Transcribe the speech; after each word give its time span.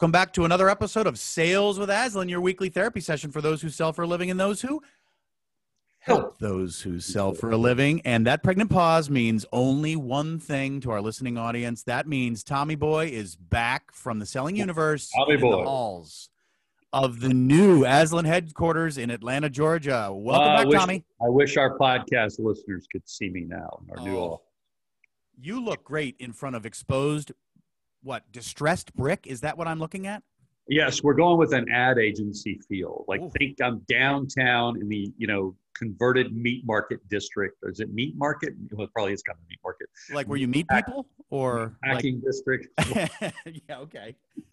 Welcome 0.00 0.12
back 0.12 0.32
to 0.32 0.46
another 0.46 0.70
episode 0.70 1.06
of 1.06 1.18
Sales 1.18 1.78
with 1.78 1.90
Aslan, 1.90 2.30
your 2.30 2.40
weekly 2.40 2.70
therapy 2.70 3.00
session 3.02 3.30
for 3.30 3.42
those 3.42 3.60
who 3.60 3.68
sell 3.68 3.92
for 3.92 4.00
a 4.00 4.06
living 4.06 4.30
and 4.30 4.40
those 4.40 4.62
who 4.62 4.80
help 5.98 6.38
those 6.38 6.80
who 6.80 6.98
sell 7.00 7.34
for 7.34 7.50
a 7.50 7.58
living. 7.58 8.00
And 8.06 8.26
that 8.26 8.42
pregnant 8.42 8.70
pause 8.70 9.10
means 9.10 9.44
only 9.52 9.96
one 9.96 10.38
thing 10.38 10.80
to 10.80 10.90
our 10.90 11.02
listening 11.02 11.36
audience. 11.36 11.82
That 11.82 12.08
means 12.08 12.42
Tommy 12.42 12.76
Boy 12.76 13.08
is 13.08 13.36
back 13.36 13.92
from 13.92 14.20
the 14.20 14.24
selling 14.24 14.56
universe 14.56 15.10
Tommy 15.14 15.34
in 15.34 15.40
Boy. 15.42 15.50
the 15.58 15.64
halls 15.64 16.30
of 16.94 17.20
the 17.20 17.28
new 17.28 17.84
Aslan 17.84 18.24
headquarters 18.24 18.96
in 18.96 19.10
Atlanta, 19.10 19.50
Georgia. 19.50 20.08
Welcome 20.10 20.48
Uh, 20.48 20.52
I 20.54 20.56
back, 20.56 20.66
wish- 20.68 20.78
Tommy. 20.78 21.04
I 21.20 21.28
wish 21.28 21.56
our 21.58 21.76
podcast 21.76 22.38
listeners 22.38 22.86
could 22.90 23.06
see 23.06 23.28
me 23.28 23.42
now. 23.42 23.82
Our 23.90 24.02
new 24.02 24.16
Oh. 24.16 24.18
all. 24.18 24.42
You 25.38 25.62
look 25.62 25.84
great 25.84 26.16
in 26.18 26.32
front 26.32 26.56
of 26.56 26.64
exposed, 26.64 27.32
what, 28.02 28.30
distressed 28.32 28.94
brick? 28.94 29.26
Is 29.26 29.40
that 29.42 29.56
what 29.56 29.68
I'm 29.68 29.78
looking 29.78 30.06
at? 30.06 30.22
Yes, 30.68 31.02
we're 31.02 31.14
going 31.14 31.38
with 31.38 31.52
an 31.52 31.68
ad 31.70 31.98
agency 31.98 32.60
feel. 32.68 33.04
Like 33.08 33.20
Ooh. 33.20 33.30
think 33.36 33.60
I'm 33.60 33.80
downtown 33.88 34.80
in 34.80 34.88
the 34.88 35.12
you 35.18 35.26
know 35.26 35.56
converted 35.74 36.32
meat 36.36 36.64
market 36.64 37.00
district. 37.08 37.56
Or 37.64 37.70
is 37.70 37.80
it 37.80 37.92
meat 37.92 38.14
market? 38.16 38.52
Well, 38.70 38.86
probably 38.94 39.12
it's 39.12 39.22
kind 39.22 39.36
of 39.36 39.48
meat 39.48 39.58
market. 39.64 39.88
Like 40.12 40.28
where 40.28 40.38
you 40.38 40.46
meet 40.46 40.68
Pack- 40.68 40.86
people 40.86 41.06
or 41.30 41.76
like 41.84 41.96
Packing 41.96 42.20
district. 42.20 42.68
yeah, 43.68 43.78
okay. 43.78 44.14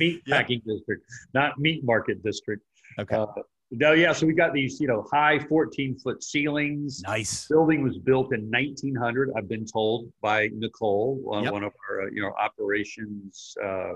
meat 0.00 0.22
Yeah. 0.26 0.36
packing 0.36 0.60
district, 0.66 1.04
not 1.34 1.58
meat 1.58 1.84
market 1.84 2.22
district. 2.24 2.64
Okay. 2.98 3.14
Uh, 3.14 3.26
yeah. 3.70 4.12
So 4.12 4.26
we 4.26 4.32
got 4.32 4.52
these, 4.52 4.80
you 4.80 4.86
know, 4.88 5.06
high 5.12 5.38
14 5.38 5.98
foot 5.98 6.22
ceilings. 6.22 7.02
nice. 7.02 7.46
building 7.48 7.82
was 7.82 7.98
built 7.98 8.32
in 8.34 8.50
1900. 8.50 9.30
I've 9.36 9.48
been 9.48 9.66
told 9.66 10.10
by 10.20 10.48
Nicole, 10.54 11.20
uh, 11.34 11.42
Yep. 11.42 11.52
one 11.52 11.64
of 11.64 11.72
our, 11.90 12.02
uh, 12.02 12.10
you 12.12 12.22
know, 12.22 12.32
operations 12.38 13.54
uh, 13.62 13.94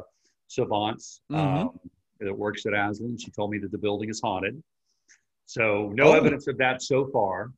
savants 0.48 1.23
Mhm. 1.31 1.37
um, 1.69 1.81
that 2.20 2.37
works 2.37 2.67
at 2.67 2.75
Aslan. 2.75 3.17
She 3.19 3.31
told 3.31 3.51
me 3.51 3.59
that 3.59 3.70
the 3.73 3.79
building 3.79 4.11
is 4.11 4.20
haunted. 4.20 4.62
So 5.47 5.91
no 5.95 6.09
Oh. 6.09 6.12
evidence 6.12 6.47
of 6.47 6.59
that 6.59 6.83
so 6.83 7.07
far. 7.09 7.53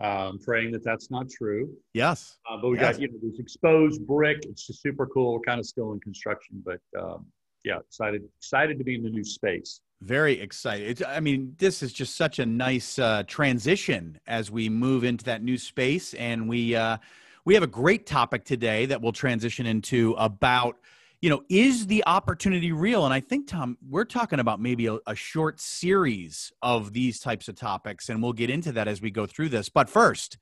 Um, 0.00 0.38
praying 0.38 0.72
that 0.72 0.82
that's 0.82 1.10
not 1.10 1.28
true. 1.28 1.76
Yes. 1.92 2.38
Uh, 2.48 2.56
but 2.56 2.70
we 2.70 2.76
Yes. 2.78 2.94
got 2.96 3.02
you 3.02 3.08
know 3.12 3.18
this 3.22 3.38
exposed 3.38 4.04
brick. 4.06 4.38
It's 4.46 4.66
just 4.66 4.80
super 4.80 5.06
cool. 5.06 5.38
Kind 5.40 5.60
of 5.60 5.66
still 5.66 5.92
in 5.92 6.00
construction, 6.00 6.62
but 6.64 6.80
um, 6.98 7.30
yeah, 7.62 7.78
excited 7.78 8.26
excited 8.38 8.78
to 8.78 8.84
be 8.84 8.94
in 8.96 9.02
the 9.02 9.10
new 9.10 9.22
space. 9.22 9.80
Very 10.04 10.40
excited. 10.40 10.88
It's, 10.88 11.02
I 11.06 11.20
mean, 11.20 11.54
this 11.58 11.80
is 11.80 11.92
just 11.92 12.16
such 12.16 12.40
a 12.40 12.46
nice 12.46 12.98
uh, 12.98 13.22
transition 13.28 14.18
as 14.26 14.50
we 14.50 14.68
move 14.68 15.04
into 15.04 15.24
that 15.26 15.44
new 15.44 15.56
space, 15.56 16.12
and 16.14 16.48
we 16.48 16.74
uh, 16.74 16.96
we 17.44 17.54
have 17.54 17.62
a 17.62 17.68
great 17.68 18.04
topic 18.04 18.44
today 18.44 18.84
that 18.86 19.00
we'll 19.00 19.12
transition 19.12 19.64
into 19.64 20.14
about 20.18 20.76
you 21.20 21.30
know 21.30 21.44
is 21.48 21.86
the 21.86 22.02
opportunity 22.04 22.72
real? 22.72 23.04
And 23.04 23.14
I 23.14 23.20
think 23.20 23.46
Tom, 23.46 23.78
we're 23.88 24.04
talking 24.04 24.40
about 24.40 24.60
maybe 24.60 24.86
a, 24.86 24.98
a 25.06 25.14
short 25.14 25.60
series 25.60 26.52
of 26.62 26.92
these 26.92 27.20
types 27.20 27.46
of 27.46 27.54
topics, 27.54 28.08
and 28.08 28.20
we'll 28.20 28.32
get 28.32 28.50
into 28.50 28.72
that 28.72 28.88
as 28.88 29.00
we 29.00 29.12
go 29.12 29.24
through 29.24 29.50
this. 29.50 29.68
But 29.68 29.88
first, 29.88 30.36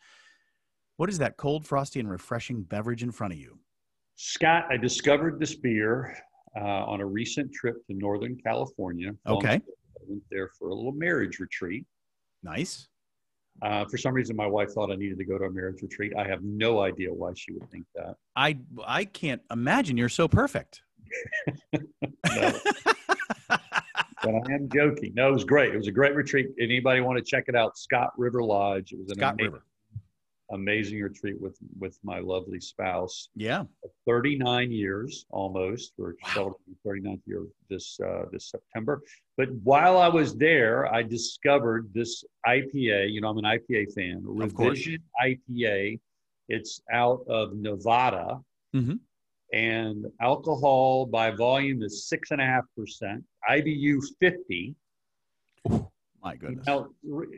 what 0.97 1.11
is 1.11 1.19
that 1.19 1.37
cold, 1.37 1.67
frosty, 1.67 2.01
and 2.01 2.11
refreshing 2.11 2.63
beverage 2.63 3.03
in 3.03 3.13
front 3.13 3.35
of 3.35 3.39
you? 3.39 3.59
Scott, 4.17 4.65
I 4.71 4.79
discovered 4.79 5.39
this 5.39 5.55
beer 5.55 6.17
uh, 6.57 6.85
on 6.85 7.01
a 7.01 7.07
recent 7.07 7.53
trip 7.53 7.77
to 7.87 7.95
Northern 7.95 8.37
California. 8.37 9.15
Okay. 9.27 9.55
I 9.55 10.03
went 10.07 10.23
there 10.31 10.51
for 10.59 10.69
a 10.69 10.75
little 10.75 10.93
marriage 10.93 11.39
retreat. 11.39 11.87
Nice. 12.43 12.89
Uh, 13.63 13.85
for 13.85 13.99
some 13.99 14.15
reason, 14.15 14.37
my 14.37 14.47
wife 14.47 14.73
thought 14.73 14.91
I 14.91 14.97
needed 14.97 15.19
to 15.19 15.25
go 15.25 15.37
to 15.37 15.45
a 15.45 15.51
marriage 15.51 15.83
retreat. 15.83 16.13
I 16.17 16.27
have 16.27 16.43
no 16.43 16.81
idea 16.81 17.13
why 17.13 17.33
she 17.35 17.53
would 17.53 17.71
think 17.71 17.85
that. 17.95 18.15
I 18.35 18.59
I 18.87 19.05
can't 19.05 19.43
imagine 19.51 19.97
you're 19.97 20.09
so 20.09 20.29
perfect. 20.29 20.83
But 24.23 24.35
I 24.35 24.53
am 24.53 24.69
joking. 24.69 25.15
No, 25.15 25.31
it 25.31 25.33
was 25.33 25.45
great. 25.45 25.73
It 25.73 25.79
was 25.79 25.87
a 25.87 25.93
great 25.93 26.15
retreat. 26.15 26.49
Anybody 26.61 27.01
want 27.01 27.19
to 27.19 27.25
check 27.25 27.45
it 27.49 27.57
out? 27.57 27.79
Scott 27.79 28.13
River 28.19 28.43
Lodge. 28.43 28.93
It 28.93 28.99
was 28.99 29.11
an 29.11 29.17
Scott 29.17 29.35
amazing, 29.35 29.53
River. 29.53 29.65
Amazing 30.53 31.01
retreat 31.03 31.41
with 31.41 31.57
with 31.79 31.99
my 32.03 32.19
lovely 32.19 32.61
spouse. 32.61 33.29
Yeah. 33.35 33.65
39 34.07 34.71
years 34.71 35.27
almost. 35.31 35.93
We're 35.97 36.15
Wow. 36.23 36.35
celebrating 36.35 36.77
39th 36.87 37.23
year 37.27 37.47
this 37.69 37.99
uh, 38.01 38.25
this 38.33 38.51
September. 38.51 39.03
But 39.37 39.51
while 39.63 39.97
I 39.99 40.09
was 40.09 40.37
there, 40.37 40.93
I 40.93 41.03
discovered 41.03 41.91
this 41.95 42.25
IPA. 42.47 43.11
You 43.13 43.21
know, 43.21 43.29
I'm 43.29 43.39
an 43.39 43.45
IPA 43.45 43.93
fan. 43.95 44.25
Of 44.41 44.55
course. 44.55 44.79
Revision 44.87 45.03
IPA. 45.25 46.01
It's 46.49 46.81
out 46.93 47.25
of 47.29 47.55
Nevada, 47.57 48.41
Mhm. 48.75 48.99
and 49.53 50.07
alcohol 50.21 51.07
by 51.07 51.31
volume 51.31 51.83
is 51.83 52.07
six 52.09 52.33
and 52.33 52.41
a 52.41 52.45
half 52.45 52.65
percent. 52.77 53.25
IBU 53.49 54.01
50. 54.19 54.75
My 56.23 56.37
goodness. 56.37 56.67
Now, 56.67 56.89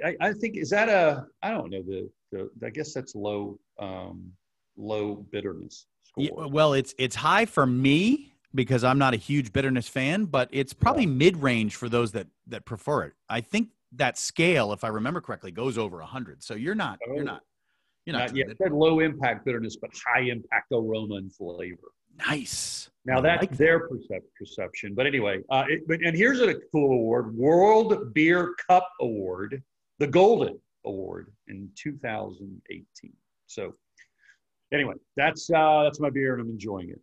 I, 0.05 0.17
I 0.21 0.33
think 0.33 0.57
is 0.57 0.71
that 0.71 0.89
a 0.89 1.27
I 1.43 1.51
don't 1.51 1.71
know 1.71 1.83
the, 1.83 2.11
the 2.33 2.51
I 2.65 2.71
guess 2.71 2.93
that's 2.93 3.15
low 3.15 3.59
um, 3.79 4.33
low 4.77 5.25
bitterness 5.31 5.87
score. 6.03 6.25
Yeah, 6.25 6.47
well, 6.47 6.73
it's 6.73 6.95
it's 6.99 7.15
high 7.17 7.45
for 7.47 7.67
me 7.67 8.33
because 8.55 8.83
I'm 8.85 8.99
not 8.99 9.15
a 9.15 9.17
huge 9.19 9.53
bitterness 9.53 9.87
fan, 9.89 10.25
but 10.25 10.49
it's 10.53 10.73
probably 10.73 11.07
mid-range 11.07 11.77
for 11.77 11.89
those 11.89 12.13
that 12.13 12.27
that 12.49 12.65
prefer 12.65 13.05
it. 13.05 13.13
I 13.29 13.41
think 13.41 13.69
that 13.93 14.19
scale, 14.19 14.73
if 14.73 14.85
I 14.85 14.89
remember 14.89 15.21
correctly, 15.21 15.53
goes 15.53 15.77
over 15.79 15.99
100. 15.99 16.43
So 16.43 16.55
you're 16.55 16.75
not 16.75 16.99
Oh. 17.09 17.15
you're 17.15 17.25
not 17.25 17.43
you're 18.05 18.15
not, 18.17 18.31
Not 18.31 18.37
yet. 18.37 18.57
said 18.61 18.73
low 18.73 18.99
impact 18.99 19.45
bitterness, 19.45 19.77
but 19.77 19.91
high 20.07 20.23
impact 20.23 20.73
aroma 20.73 21.15
and 21.17 21.33
flavor. 21.33 21.93
nice. 22.29 22.91
Now 23.05 23.19
I 23.19 23.21
that's 23.23 23.43
like 23.43 23.51
that. 23.51 23.59
their 23.59 23.89
percep- 23.89 24.23
perception. 24.39 24.95
But 24.95 25.07
anyway, 25.07 25.41
uh, 25.51 25.65
it, 25.69 25.87
but, 25.89 26.01
and 26.03 26.17
here's 26.17 26.41
a 26.41 26.55
cool 26.73 26.93
award: 26.93 27.35
World 27.37 28.13
Beer 28.15 28.55
Cup 28.69 28.89
Award, 29.01 29.63
the 29.99 30.07
Golden 30.07 30.59
Award 30.85 31.33
in 31.49 31.71
2018. 31.77 33.13
So 33.47 33.73
anyway, 34.73 34.95
that's 35.17 35.51
uh, 35.51 35.83
that's 35.85 36.01
my 36.01 36.11
beer, 36.11 36.35
and 36.35 36.43
I'm 36.43 36.51
enjoying 36.51 36.91
it. 36.91 37.01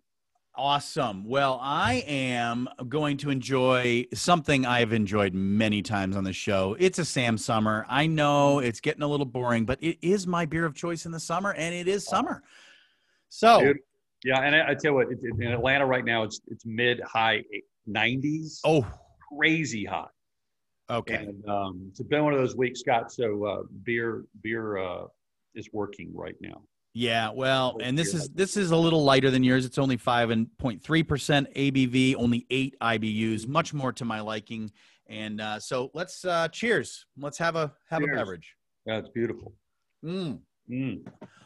Awesome. 0.56 1.25
Well, 1.25 1.57
I 1.62 2.03
am 2.07 2.67
going 2.90 3.16
to 3.17 3.29
enjoy 3.29 4.06
something 4.13 4.66
I've 4.66 4.91
enjoyed 4.91 5.34
many 5.34 5.81
times 5.81 6.17
on 6.17 6.25
the 6.25 6.34
show. 6.34 6.75
It's 6.79 7.00
a 7.00 7.06
Sam 7.06 7.38
Summer. 7.38 7.85
I 7.88 8.07
know 8.07 8.59
it's 8.59 8.81
getting 8.81 9.03
a 9.03 9.07
little 9.07 9.25
boring, 9.28 9.66
but 9.66 9.78
it 9.81 9.97
is 10.01 10.28
my 10.28 10.46
beer 10.46 10.66
of 10.66 10.73
choice 10.73 11.06
in 11.06 11.13
the 11.13 11.19
summer, 11.19 11.53
and 11.53 11.73
it 11.73 11.88
is 11.88 12.06
summer. 12.06 12.44
So, 13.29 13.61
Dude. 13.61 13.78
Yeah, 14.25 14.41
and 14.41 14.53
I, 14.53 14.72
I 14.72 14.73
tell 14.73 14.91
you 14.91 14.94
what, 14.96 15.07
it, 15.11 15.19
it- 15.23 15.41
in 15.41 15.53
Atlanta 15.53 15.85
right 15.85 16.03
now, 16.03 16.23
it's 16.23 16.41
it's 16.47 16.66
mid 16.66 17.00
high 17.01 17.41
90s, 17.88 18.59
oh, 18.66 18.85
crazy 19.38 19.85
hot. 19.85 20.11
Okay. 20.90 21.16
And 21.16 21.48
um, 21.50 21.86
it's 21.90 22.02
been 22.02 22.24
one 22.24 22.34
of 22.34 22.40
those 22.40 22.56
weeks, 22.56 22.80
Scott. 22.82 23.12
So 23.12 23.46
uh, 23.46 23.62
beer 23.84 24.26
beer 24.42 24.78
uh, 24.78 25.06
is 25.56 25.70
working 25.74 26.12
right 26.14 26.36
now. 26.42 26.62
Yeah, 26.96 27.30
well, 27.30 27.78
and 27.82 27.98
this 27.98 28.14
is 28.16 28.30
this 28.30 28.58
is 28.58 28.72
a 28.72 28.76
little 28.76 29.04
lighter 29.04 29.30
than 29.30 29.44
yours. 29.44 29.64
It's 29.64 29.78
only 29.78 29.96
five 29.96 30.32
and 30.32 30.48
three 30.82 31.04
percent 31.04 31.48
ABV, 31.56 32.16
only 32.16 32.48
eight 32.50 32.76
IBUs, 32.82 33.48
much 33.48 33.74
more 33.74 33.94
to 33.94 34.06
my 34.06 34.20
liking. 34.22 34.72
And 35.08 35.42
uh, 35.42 35.60
so 35.60 35.92
let's 35.94 36.26
uh, 36.26 36.48
cheers. 36.50 37.06
Let's 37.18 37.38
have 37.38 37.56
a 37.56 37.74
have 37.90 38.02
Cheers. 38.02 38.16
a 38.16 38.20
beverage. 38.20 38.56
Yeah, 38.86 38.98
it's 38.98 39.10
beautiful. 39.10 39.54
Mm. 40.04 40.40
Mm. 40.69 41.02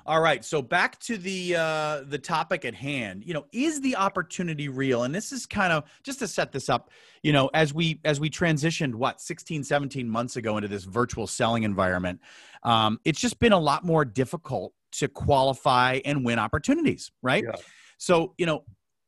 All 0.06 0.20
right, 0.20 0.44
so 0.44 0.62
back 0.62 1.00
to 1.02 1.18
the 1.18 1.56
uh, 1.56 2.02
the 2.06 2.20
topic 2.20 2.66
at 2.66 2.76
hand. 2.76 3.24
You 3.26 3.34
know, 3.34 3.46
is 3.54 3.80
the 3.80 3.96
opportunity 3.96 4.68
real? 4.68 5.04
And 5.04 5.16
this 5.16 5.32
is 5.32 5.46
kind 5.46 5.72
of 5.72 5.86
just 6.04 6.20
to 6.20 6.28
set 6.28 6.52
this 6.52 6.68
up. 6.68 6.90
You 7.22 7.32
know, 7.32 7.50
as 7.54 7.74
we 7.74 8.02
as 8.04 8.20
we 8.20 8.30
transitioned 8.30 8.96
what 8.96 9.22
16, 9.22 9.64
17 9.64 10.10
months 10.10 10.36
ago 10.36 10.58
into 10.58 10.68
this 10.68 10.84
virtual 10.84 11.26
selling 11.26 11.64
environment, 11.64 12.20
um, 12.64 13.00
it's 13.06 13.20
just 13.20 13.40
been 13.40 13.54
a 13.54 13.60
lot 13.60 13.86
more 13.86 14.04
difficult 14.04 14.74
to 14.94 15.08
qualify 15.08 16.02
and 16.04 16.26
win 16.26 16.38
opportunities, 16.38 17.12
right? 17.22 17.46
Yeah. 17.46 17.56
So 17.98 18.34
you 18.38 18.46
know. 18.46 18.64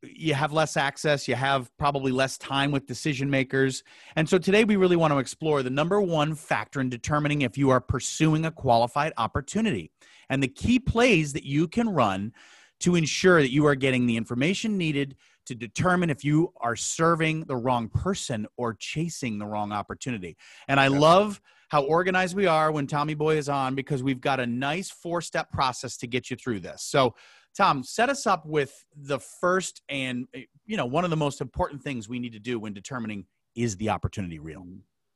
You 0.08 0.36
have 0.36 0.54
less 0.54 0.78
access, 0.78 1.28
you 1.28 1.34
have 1.34 1.76
probably 1.80 2.12
less 2.12 2.38
time 2.38 2.70
with 2.70 2.86
decision 2.86 3.28
makers. 3.28 3.84
And 4.16 4.30
so 4.30 4.38
today 4.38 4.64
we 4.64 4.76
really 4.76 4.98
want 4.98 5.12
to 5.14 5.18
explore 5.18 5.64
the 5.64 5.72
number 5.72 6.00
one 6.00 6.36
factor 6.36 6.80
in 6.80 6.90
determining 6.90 7.42
if 7.42 7.58
you 7.58 7.72
are 7.72 7.82
pursuing 7.82 8.46
a 8.46 8.52
qualified 8.52 9.14
opportunity 9.18 9.90
and 10.30 10.42
the 10.42 10.48
key 10.48 10.80
plays 10.80 11.34
that 11.34 11.44
you 11.44 11.68
can 11.68 11.90
run 11.90 12.34
to 12.82 12.96
ensure 12.96 13.42
that 13.42 13.52
you 13.52 13.66
are 13.66 13.76
getting 13.76 14.06
the 14.06 14.18
information 14.18 14.78
needed 14.78 15.16
to 15.46 15.56
determine 15.56 16.10
if 16.10 16.24
you 16.24 16.52
are 16.60 16.76
serving 16.76 17.42
the 17.46 17.56
wrong 17.56 17.88
person 17.90 18.48
or 18.58 18.74
chasing 18.74 19.38
the 19.38 19.46
wrong 19.46 19.72
opportunity. 19.72 20.36
And 20.68 20.80
I 20.80 20.88
love 20.88 21.40
how 21.70 21.84
organized 21.84 22.36
we 22.36 22.48
are 22.48 22.72
when 22.72 22.88
Tommy 22.88 23.14
Boy 23.14 23.38
is 23.38 23.50
on 23.50 23.76
because 23.76 24.04
we've 24.04 24.22
got 24.22 24.40
a 24.40 24.46
nice 24.46 24.90
four 24.90 25.22
step 25.22 25.52
process 25.52 25.98
to 25.98 26.08
get 26.08 26.30
you 26.30 26.36
through 26.36 26.60
this. 26.60 26.84
So, 26.84 27.16
Tom, 27.56 27.84
set 27.84 28.10
us 28.10 28.28
up 28.28 28.46
with 28.46 28.74
the 28.96 29.20
first 29.20 29.82
and 29.88 30.28
eh, 30.34 30.44
you 30.66 30.78
know 30.78 30.86
one 30.86 31.04
of 31.04 31.10
the 31.10 31.18
most 31.18 31.42
important 31.42 31.82
things 31.82 32.10
we 32.10 32.20
need 32.20 32.34
to 32.34 32.40
do 32.40 32.60
when 32.60 32.74
determining 32.74 33.26
is 33.56 33.78
the 33.78 33.90
opportunity 33.90 34.40
real. 34.40 34.66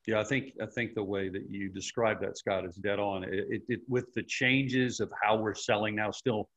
Yeah, 0.08 0.20
I 0.20 0.24
think 0.24 0.54
I 0.62 0.66
think 0.66 0.96
the 0.96 1.04
way 1.04 1.30
that 1.30 1.50
you 1.50 1.70
describe 1.70 2.22
that, 2.22 2.38
Scott, 2.38 2.66
is 2.66 2.76
dead 2.76 3.00
on. 3.00 3.24
It, 3.24 3.46
it, 3.50 3.62
it 3.68 3.80
with 3.88 4.14
the 4.16 4.24
changes 4.24 5.00
of 5.00 5.12
how 5.22 5.38
we're 5.38 5.54
selling 5.54 5.96
now, 5.96 6.10
still 6.12 6.50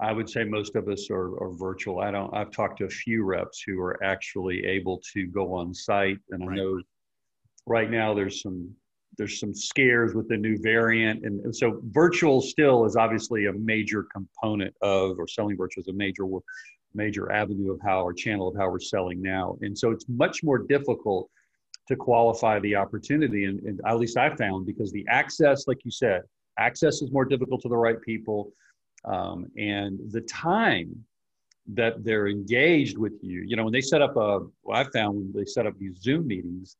I 0.00 0.12
would 0.12 0.28
say 0.30 0.44
most 0.44 0.76
of 0.76 0.88
us 0.88 1.10
are, 1.10 1.36
are 1.42 1.52
virtual. 1.52 2.00
I 2.00 2.10
don't. 2.10 2.34
I've 2.34 2.50
talked 2.50 2.78
to 2.78 2.84
a 2.86 2.88
few 2.88 3.22
reps 3.22 3.62
who 3.66 3.78
are 3.80 4.02
actually 4.02 4.64
able 4.64 5.00
to 5.12 5.26
go 5.26 5.54
on 5.54 5.74
site, 5.74 6.18
and 6.30 6.48
Right. 6.48 6.54
I 6.54 6.56
know 6.56 6.82
right 7.66 7.90
now 7.90 8.14
there's 8.14 8.42
some 8.42 8.74
there's 9.18 9.38
some 9.38 9.52
scares 9.52 10.14
with 10.14 10.28
the 10.28 10.36
new 10.36 10.56
variant, 10.62 11.26
and, 11.26 11.44
and 11.44 11.54
so 11.54 11.82
virtual 11.90 12.40
still 12.40 12.86
is 12.86 12.96
obviously 12.96 13.46
a 13.46 13.52
major 13.52 14.04
component 14.04 14.74
of, 14.80 15.18
or 15.18 15.28
selling 15.28 15.56
virtual 15.56 15.82
is 15.82 15.88
a 15.88 15.92
major 15.92 16.24
major 16.94 17.30
avenue 17.30 17.70
of 17.70 17.80
how 17.84 18.02
or 18.02 18.14
channel 18.14 18.48
of 18.48 18.56
how 18.56 18.70
we're 18.70 18.80
selling 18.80 19.20
now, 19.20 19.58
and 19.60 19.76
so 19.76 19.90
it's 19.90 20.06
much 20.08 20.42
more 20.42 20.58
difficult 20.58 21.28
to 21.90 21.96
qualify 21.96 22.58
the 22.60 22.74
opportunity, 22.74 23.44
and, 23.44 23.60
and 23.60 23.80
at 23.86 23.98
least 23.98 24.16
I 24.16 24.34
found 24.34 24.64
because 24.64 24.90
the 24.92 25.04
access, 25.08 25.68
like 25.68 25.84
you 25.84 25.90
said, 25.90 26.22
access 26.58 27.02
is 27.02 27.12
more 27.12 27.24
difficult 27.24 27.60
to 27.62 27.68
the 27.68 27.76
right 27.76 28.00
people 28.00 28.52
um, 29.04 29.46
and 29.56 29.98
the 30.10 30.20
time 30.22 31.04
that 31.74 32.02
they're 32.04 32.26
engaged 32.26 32.98
with 32.98 33.12
you 33.22 33.42
you 33.46 33.54
know 33.54 33.64
when 33.64 33.72
they 33.72 33.80
set 33.80 34.02
up 34.02 34.16
a 34.16 34.40
well, 34.62 34.76
i 34.76 34.84
found 34.92 35.16
when 35.16 35.32
they 35.32 35.44
set 35.44 35.66
up 35.66 35.78
these 35.78 35.98
zoom 36.00 36.26
meetings 36.26 36.76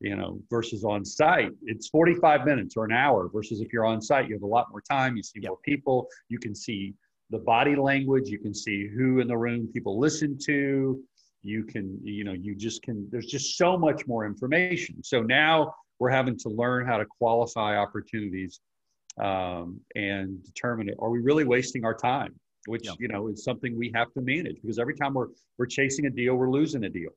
you 0.00 0.16
know 0.16 0.40
versus 0.50 0.82
on 0.82 1.04
site 1.04 1.50
it's 1.62 1.88
45 1.88 2.44
minutes 2.44 2.76
or 2.76 2.84
an 2.84 2.92
hour 2.92 3.28
versus 3.28 3.60
if 3.60 3.72
you're 3.72 3.84
on 3.84 4.00
site 4.00 4.26
you 4.28 4.34
have 4.34 4.42
a 4.42 4.46
lot 4.46 4.66
more 4.70 4.80
time 4.80 5.16
you 5.16 5.22
see 5.22 5.40
Yep. 5.40 5.50
more 5.50 5.58
people 5.62 6.08
you 6.28 6.38
can 6.38 6.54
see 6.54 6.94
the 7.30 7.38
body 7.38 7.76
language 7.76 8.28
you 8.28 8.38
can 8.38 8.54
see 8.54 8.88
who 8.88 9.20
in 9.20 9.28
the 9.28 9.36
room 9.36 9.68
people 9.72 9.98
listen 9.98 10.38
to 10.46 11.00
you 11.44 11.62
can 11.62 11.98
you 12.02 12.24
know 12.24 12.32
you 12.32 12.54
just 12.54 12.82
can 12.82 13.06
there's 13.10 13.26
just 13.26 13.56
so 13.58 13.76
much 13.76 14.06
more 14.06 14.24
information 14.26 15.02
so 15.04 15.20
now 15.22 15.72
we're 16.00 16.10
having 16.10 16.36
to 16.36 16.48
learn 16.48 16.84
how 16.86 16.96
to 16.96 17.04
qualify 17.04 17.76
opportunities 17.76 18.60
um, 19.22 19.78
and 19.94 20.42
determine 20.42 20.88
it. 20.88 20.96
Are 20.98 21.08
we 21.08 21.20
really 21.20 21.44
wasting 21.44 21.84
our 21.84 21.94
time? 21.94 22.34
Which 22.66 22.86
Yeah. 22.86 22.94
you 22.98 23.08
know 23.08 23.28
is 23.28 23.44
something 23.44 23.78
we 23.78 23.92
have 23.94 24.12
to 24.14 24.20
manage 24.20 24.56
because 24.60 24.78
every 24.80 24.96
time 24.96 25.14
we're 25.14 25.28
we're 25.58 25.66
chasing 25.66 26.06
a 26.06 26.10
deal, 26.10 26.34
we're 26.34 26.50
losing 26.50 26.84
a 26.84 26.88
deal, 26.88 27.10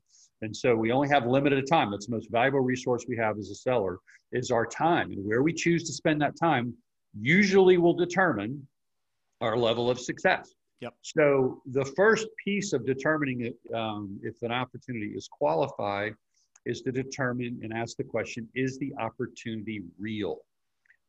and 0.44 0.56
so 0.56 0.76
we 0.76 0.92
only 0.92 1.08
have 1.10 1.26
limited 1.26 1.66
time. 1.68 1.90
That's 1.90 2.06
the 2.06 2.12
most 2.12 2.30
valuable 2.30 2.60
resource 2.60 3.06
we 3.08 3.18
have 3.18 3.40
as 3.40 3.50
a 3.50 3.56
seller 3.56 3.98
is 4.32 4.52
our 4.52 4.66
time, 4.66 5.12
and 5.12 5.26
where 5.26 5.42
we 5.42 5.54
choose 5.54 5.86
to 5.86 5.94
spend 5.94 6.22
that 6.22 6.36
time 6.38 6.74
usually 7.20 7.78
will 7.78 7.94
determine 7.96 8.68
our 9.42 9.58
level 9.58 9.90
of 9.90 10.00
success. 10.00 10.54
Yep. 10.82 10.94
So 11.02 11.62
the 11.66 11.86
first 11.86 12.28
piece 12.44 12.74
of 12.74 12.86
determining 12.86 13.42
it, 13.42 13.58
um, 13.74 14.20
if 14.24 14.42
an 14.44 14.52
opportunity 14.52 15.08
is 15.08 15.28
qualified 15.28 16.14
is 16.66 16.82
to 16.82 16.92
determine 16.92 17.60
and 17.64 17.74
ask 17.74 17.98
the 17.98 18.04
question: 18.04 18.48
Is 18.54 18.78
the 18.78 18.94
opportunity 19.00 19.82
real? 20.00 20.40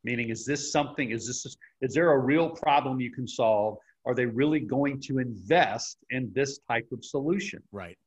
meaning 0.03 0.29
is 0.29 0.45
this 0.45 0.71
something 0.71 1.11
is 1.11 1.27
this 1.27 1.57
is 1.81 1.93
there 1.93 2.11
a 2.11 2.17
real 2.17 2.49
problem 2.49 2.99
you 2.99 3.11
can 3.11 3.27
solve 3.27 3.77
are 4.05 4.15
they 4.15 4.25
really 4.25 4.59
going 4.59 4.99
to 4.99 5.19
invest 5.19 5.97
in 6.09 6.31
this 6.33 6.59
type 6.69 6.87
of 6.91 7.03
solution 7.03 7.61
Right. 7.71 7.97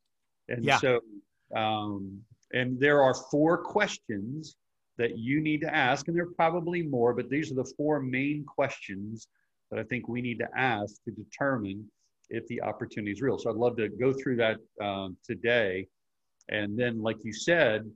and 0.49 0.65
Yeah. 0.65 0.79
so 0.79 1.01
um, 1.55 2.21
and 2.55 2.79
there 2.81 3.03
are 3.03 3.15
four 3.31 3.59
questions 3.59 4.57
that 4.97 5.19
you 5.19 5.41
need 5.41 5.61
to 5.63 5.75
ask 5.75 6.09
and 6.09 6.17
there 6.17 6.25
are 6.25 6.35
probably 6.35 6.83
more 6.83 7.13
but 7.13 7.29
these 7.29 7.51
are 7.53 7.57
the 7.57 7.71
four 7.77 8.01
main 8.01 8.45
questions 8.45 9.29
that 9.73 9.81
i 9.81 9.83
think 9.85 10.07
we 10.07 10.23
need 10.23 10.39
to 10.39 10.47
ask 10.57 11.03
to 11.05 11.11
determine 11.11 11.85
if 12.31 12.47
the 12.47 12.63
opportunity 12.63 13.11
is 13.11 13.21
real 13.21 13.39
so 13.39 13.51
i'd 13.51 13.57
love 13.57 13.77
to 13.77 13.89
go 13.89 14.13
through 14.13 14.37
that 14.37 14.59
um, 14.81 15.17
today 15.25 15.87
and 16.51 16.79
then 16.79 17.03
like 17.03 17.17
you 17.25 17.33
said 17.33 17.91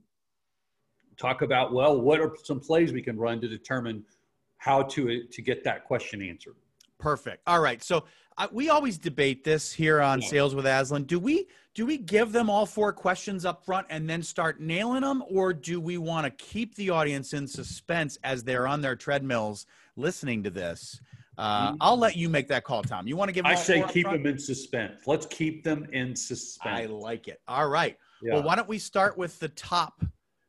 talk 1.17 1.41
about 1.41 1.71
well 1.71 2.01
what 2.01 2.19
are 2.19 2.35
some 2.43 2.59
plays 2.59 2.91
we 2.91 3.01
can 3.01 3.17
run 3.17 3.39
to 3.39 3.47
determine 3.47 4.03
how 4.57 4.81
to 4.81 5.23
to 5.31 5.41
get 5.41 5.63
that 5.63 5.85
question 5.85 6.21
answered 6.21 6.55
Perfect. 6.99 7.43
All 7.47 7.59
right. 7.59 7.83
So 7.83 8.05
I, 8.37 8.47
we 8.51 8.69
always 8.69 8.97
debate 8.97 9.43
this 9.43 9.71
here 9.71 10.01
on 10.01 10.21
Yeah. 10.21 10.27
Sales 10.27 10.55
with 10.55 10.65
Aslan. 10.65 11.03
Do 11.03 11.19
we 11.19 11.47
do 11.73 11.85
we 11.85 11.97
give 11.97 12.31
them 12.31 12.49
all 12.49 12.65
four 12.65 12.91
questions 12.91 13.45
up 13.45 13.63
front 13.63 13.85
and 13.91 14.09
then 14.09 14.23
start 14.23 14.59
nailing 14.59 15.01
them, 15.01 15.23
or 15.29 15.53
do 15.53 15.79
we 15.79 15.99
want 15.99 16.25
to 16.25 16.31
keep 16.31 16.73
the 16.75 16.89
audience 16.89 17.33
in 17.33 17.45
suspense 17.45 18.17
as 18.23 18.43
they're 18.43 18.65
on 18.65 18.81
their 18.81 18.95
treadmills 18.95 19.67
listening 19.95 20.41
to 20.43 20.49
this? 20.49 20.99
Uh, 21.37 21.71
Mhm. 21.71 21.77
I'll 21.81 21.97
let 21.97 22.15
you 22.15 22.29
make 22.29 22.47
that 22.47 22.63
call, 22.63 22.81
Tom. 22.83 23.07
You 23.07 23.15
want 23.15 23.29
to 23.29 23.33
give? 23.33 23.43
Them 23.43 23.51
i 23.51 23.55
say 23.55 23.83
keep 23.89 24.07
them 24.09 24.25
in 24.25 24.39
suspense 24.39 25.05
let's 25.05 25.25
keep 25.27 25.63
them 25.63 25.87
in 25.93 26.15
suspense. 26.15 26.79
I 26.79 26.85
like 26.85 27.27
it. 27.27 27.41
All 27.47 27.69
right. 27.69 27.97
yeah. 28.21 28.33
Well, 28.33 28.43
why 28.43 28.55
don't 28.55 28.67
we 28.67 28.79
start 28.79 29.17
with 29.17 29.37
the 29.39 29.49
top 29.49 30.03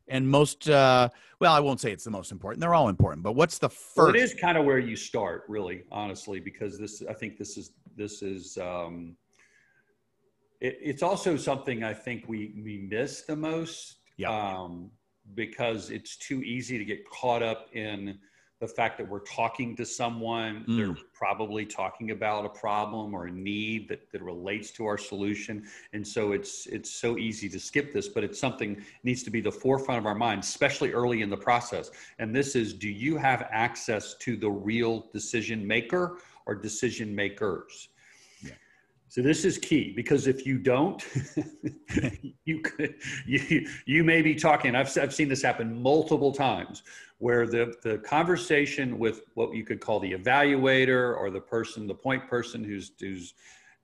and 0.08 0.26
most? 0.29 0.69
Uh, 0.69 1.11
well, 1.40 1.52
I 1.52 1.61
won't 1.61 1.81
say 1.81 1.93
it's 1.93 2.05
the 2.05 2.11
most 2.11 2.32
important. 2.32 2.61
They're 2.61 2.75
all 2.75 2.88
important, 2.88 3.23
but 3.23 3.32
what's 3.32 3.58
the 3.58 3.69
first? 3.69 3.96
Well, 3.96 4.08
it 4.08 4.17
is 4.17 4.35
kind 4.35 4.56
of 4.56 4.64
where 4.64 4.79
you 4.79 4.96
start, 4.96 5.44
really, 5.49 5.85
honestly, 5.93 6.40
because 6.40 6.79
this. 6.79 7.02
I 7.08 7.12
think 7.12 7.37
this 7.37 7.56
is 7.58 7.73
this 7.94 8.23
is. 8.23 8.56
Um, 8.56 9.17
it, 10.61 10.79
it's 10.82 11.02
also 11.02 11.37
something 11.37 11.84
I 11.84 11.93
think 11.93 12.25
we 12.29 12.61
we 12.64 12.79
miss 12.91 13.23
the 13.23 13.37
most. 13.37 13.96
Yeah. 14.17 14.31
Um, 14.31 14.91
because 15.34 15.91
it's 15.91 16.17
too 16.17 16.43
easy 16.43 16.79
to 16.79 16.84
get 16.87 17.08
caught 17.11 17.43
up 17.43 17.69
in 17.75 18.19
the 18.60 18.66
fact 18.66 18.99
that 18.99 19.08
we're 19.08 19.20
talking 19.20 19.76
to 19.76 19.87
someone. 19.87 20.64
Mm. 20.69 20.76
They're 20.76 21.05
probably 21.14 21.64
talking 21.64 22.10
about 22.10 22.44
a 22.44 22.49
problem 22.49 23.14
or 23.14 23.26
a 23.26 23.31
need 23.31 23.88
that, 23.88 24.10
that 24.10 24.22
relates 24.22 24.70
to 24.72 24.87
our 24.87 24.99
solution. 24.99 25.64
And 25.93 26.06
so 26.06 26.32
it's 26.32 26.66
it's 26.66 26.90
so 26.90 27.19
easy 27.19 27.49
to 27.50 27.60
skip 27.60 27.93
this, 27.93 28.08
but 28.08 28.25
it's 28.25 28.38
something 28.38 28.82
needs 29.05 29.22
to 29.25 29.31
be 29.31 29.40
the 29.40 29.52
forefront 29.52 29.99
of 29.99 30.06
our 30.06 30.14
mind, 30.14 30.43
especially 30.43 30.93
early 30.93 31.22
in 31.22 31.31
the 31.31 31.37
process. 31.37 31.90
And 32.19 32.34
this 32.34 32.56
is 32.56 32.75
do 32.75 32.88
you 32.88 33.16
have 33.16 33.46
access 33.50 34.14
to 34.20 34.37
the 34.37 34.50
real 34.50 35.06
decision 35.12 35.66
maker 35.66 36.19
or 36.46 36.55
decision 36.55 37.14
makers? 37.14 37.88
So 39.10 39.22
this 39.22 39.46
is 39.46 39.56
key 39.56 39.93
because 39.96 40.26
if 40.26 40.44
you 40.44 40.58
don't, 40.58 41.02
you 42.44 42.60
could 42.60 42.96
you 43.26 43.66
you 43.87 44.05
may 44.05 44.20
be 44.20 44.34
talking. 44.34 44.75
I've 44.75 44.96
I've 44.99 45.14
seen 45.14 45.28
this 45.28 45.43
happen 45.43 45.82
multiple 45.82 46.31
times 46.31 46.82
where 47.16 47.46
the 47.46 47.75
the 47.82 47.99
conversation 47.99 48.99
with 48.99 49.22
what 49.34 49.55
you 49.55 49.64
could 49.64 49.81
call 49.81 49.99
the 49.99 50.12
evaluator 50.12 51.16
or 51.16 51.31
the 51.31 51.40
person, 51.40 51.87
the 51.87 51.94
point 51.94 52.28
person 52.28 52.62
whose 52.62 52.93
whose 53.00 53.32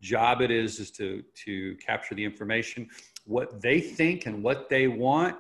job 0.03 0.43
it 0.43 0.51
is 0.51 0.79
is 0.79 0.91
to 0.93 1.23
to 1.47 1.75
capture 1.77 2.15
the 2.15 2.25
information, 2.25 2.87
what 3.25 3.63
they 3.63 3.81
think 3.81 4.27
and 4.27 4.43
what 4.43 4.69
they 4.69 4.89
want 4.89 5.37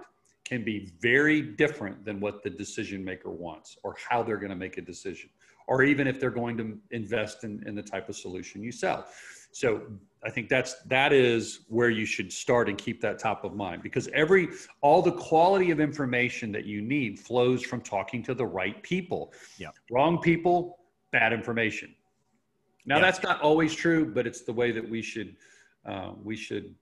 can 0.47 0.65
be 0.65 0.93
very 1.01 1.43
different 1.43 2.05
than 2.05 2.21
what 2.21 2.43
the 2.43 2.51
decision 2.51 3.05
maker 3.05 3.31
wants 3.31 3.77
or 3.83 3.95
how 4.09 4.23
they're 4.23 4.39
going 4.39 4.51
to 4.51 4.57
make 4.57 4.79
a 4.79 4.83
decision 4.83 5.29
or 5.67 5.83
even 5.83 6.07
if 6.07 6.21
they're 6.21 6.31
going 6.31 6.55
to 6.55 6.79
invest 6.91 7.45
in, 7.45 7.67
in 7.67 7.75
the 7.75 7.83
type 7.83 8.11
of 8.11 8.17
solution 8.17 8.63
you 8.63 8.71
sell 8.71 9.07
so 9.55 9.83
i 10.25 10.31
think 10.31 10.49
that's 10.49 10.75
that 10.83 11.13
is 11.13 11.61
where 11.69 11.89
you 11.89 12.05
should 12.05 12.33
start 12.33 12.69
and 12.69 12.77
keep 12.77 13.01
that 13.01 13.21
top 13.21 13.45
of 13.45 13.55
mind 13.55 13.83
because 13.85 14.09
every 14.13 14.49
all 14.81 15.01
the 15.01 15.13
quality 15.13 15.71
of 15.71 15.79
information 15.79 16.51
that 16.51 16.65
you 16.65 16.83
need 16.83 17.19
flows 17.21 17.63
from 17.63 17.81
talking 17.81 18.21
to 18.23 18.35
the 18.35 18.45
right 18.45 18.83
people 18.83 19.33
Yeah. 19.57 19.69
wrong 19.93 20.19
people 20.19 20.79
bad 21.13 21.33
information 21.33 21.95
now 22.85 22.97
Yeah. 22.97 23.03
that's 23.03 23.23
not 23.23 23.41
always 23.43 23.73
true 23.75 24.05
but 24.05 24.27
it's 24.27 24.43
the 24.43 24.53
way 24.53 24.73
that 24.73 24.87
we 24.87 25.01
should 25.01 25.37
uh, 25.87 26.13
we 26.23 26.35
should 26.35 26.75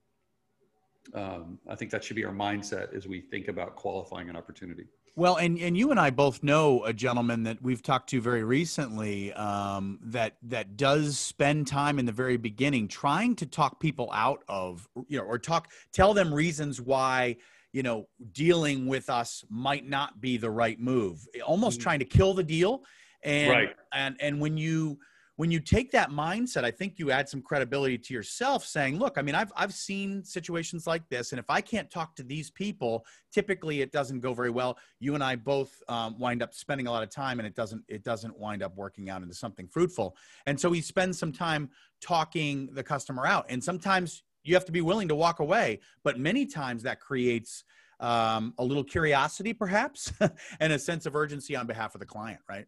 um, 1.12 1.58
i 1.68 1.74
think 1.74 1.90
that 1.90 2.02
should 2.02 2.16
be 2.16 2.24
our 2.24 2.32
mindset 2.32 2.94
as 2.96 3.06
we 3.06 3.20
think 3.20 3.48
about 3.48 3.76
qualifying 3.76 4.30
an 4.30 4.36
opportunity 4.36 4.86
Well, 5.14 5.36
and 5.36 5.58
and 5.58 5.76
you 5.76 5.90
and 5.90 6.00
I 6.00 6.08
both 6.08 6.42
know 6.42 6.84
a 6.84 6.92
gentleman 6.92 7.42
that 7.42 7.60
we've 7.60 7.82
talked 7.82 8.08
to 8.10 8.20
very 8.20 8.44
recently 8.44 9.30
um, 9.34 9.98
that 10.04 10.36
that 10.44 10.76
does 10.78 11.18
spend 11.18 11.66
time 11.66 11.98
in 11.98 12.06
the 12.06 12.12
very 12.12 12.38
beginning 12.38 12.88
trying 12.88 13.36
to 13.36 13.46
talk 13.46 13.78
people 13.78 14.10
out 14.12 14.42
of 14.48 14.88
you 15.08 15.18
know 15.18 15.24
or 15.24 15.38
talk 15.38 15.70
tell 15.92 16.14
them 16.14 16.32
reasons 16.32 16.80
why 16.80 17.36
you 17.72 17.82
know 17.82 18.08
dealing 18.32 18.86
with 18.86 19.10
us 19.10 19.44
might 19.50 19.86
not 19.86 20.18
be 20.22 20.38
the 20.38 20.50
right 20.50 20.80
move, 20.80 21.26
almost 21.44 21.78
Mhm. 21.78 21.82
trying 21.82 21.98
to 21.98 22.06
kill 22.06 22.32
the 22.32 22.44
deal. 22.44 22.82
And 23.22 23.50
Right. 23.50 23.76
and 23.92 24.16
and 24.18 24.40
when 24.40 24.56
you 24.56 24.98
when 25.36 25.50
you 25.50 25.60
take 25.60 25.90
that 25.92 26.10
mindset, 26.10 26.64
I 26.64 26.70
think 26.70 26.98
you 26.98 27.10
add 27.10 27.28
some 27.28 27.40
credibility 27.40 27.96
to 27.96 28.14
yourself 28.14 28.64
saying, 28.64 28.98
look, 28.98 29.16
I 29.16 29.22
mean, 29.22 29.34
I've, 29.34 29.50
I've 29.56 29.72
seen 29.72 30.22
situations 30.24 30.86
like 30.86 31.08
this. 31.08 31.32
And 31.32 31.38
if 31.38 31.48
I 31.48 31.60
can't 31.60 31.90
talk 31.90 32.14
to 32.16 32.22
these 32.22 32.50
people, 32.50 33.06
typically 33.32 33.80
it 33.80 33.92
doesn't 33.92 34.20
go 34.20 34.34
very 34.34 34.50
well. 34.50 34.78
You 35.00 35.14
and 35.14 35.24
I 35.24 35.36
both 35.36 35.82
um, 35.88 36.18
wind 36.18 36.42
up 36.42 36.52
spending 36.52 36.86
a 36.86 36.90
lot 36.90 37.02
of 37.02 37.08
time 37.08 37.40
and 37.40 37.46
it 37.46 37.54
doesn't, 37.54 37.82
it 37.88 38.04
doesn't 38.04 38.38
wind 38.38 38.62
up 38.62 38.76
working 38.76 39.08
out 39.08 39.22
into 39.22 39.34
something 39.34 39.66
fruitful. 39.68 40.16
And 40.46 40.60
so 40.60 40.70
he 40.70 40.82
spends 40.82 41.18
some 41.18 41.32
time 41.32 41.70
talking 42.02 42.68
the 42.72 42.82
customer 42.82 43.26
out. 43.26 43.46
And 43.48 43.64
sometimes 43.64 44.24
you 44.44 44.54
have 44.54 44.66
to 44.66 44.72
be 44.72 44.82
willing 44.82 45.08
to 45.08 45.14
walk 45.14 45.40
away, 45.40 45.80
but 46.04 46.18
many 46.18 46.44
times 46.44 46.82
that 46.82 47.00
creates 47.00 47.64
um, 48.00 48.52
a 48.58 48.64
little 48.64 48.84
curiosity 48.84 49.54
perhaps 49.54 50.12
and 50.60 50.72
a 50.72 50.78
sense 50.78 51.06
of 51.06 51.16
urgency 51.16 51.56
on 51.56 51.66
behalf 51.66 51.94
of 51.94 52.00
the 52.00 52.06
client, 52.06 52.40
right? 52.48 52.66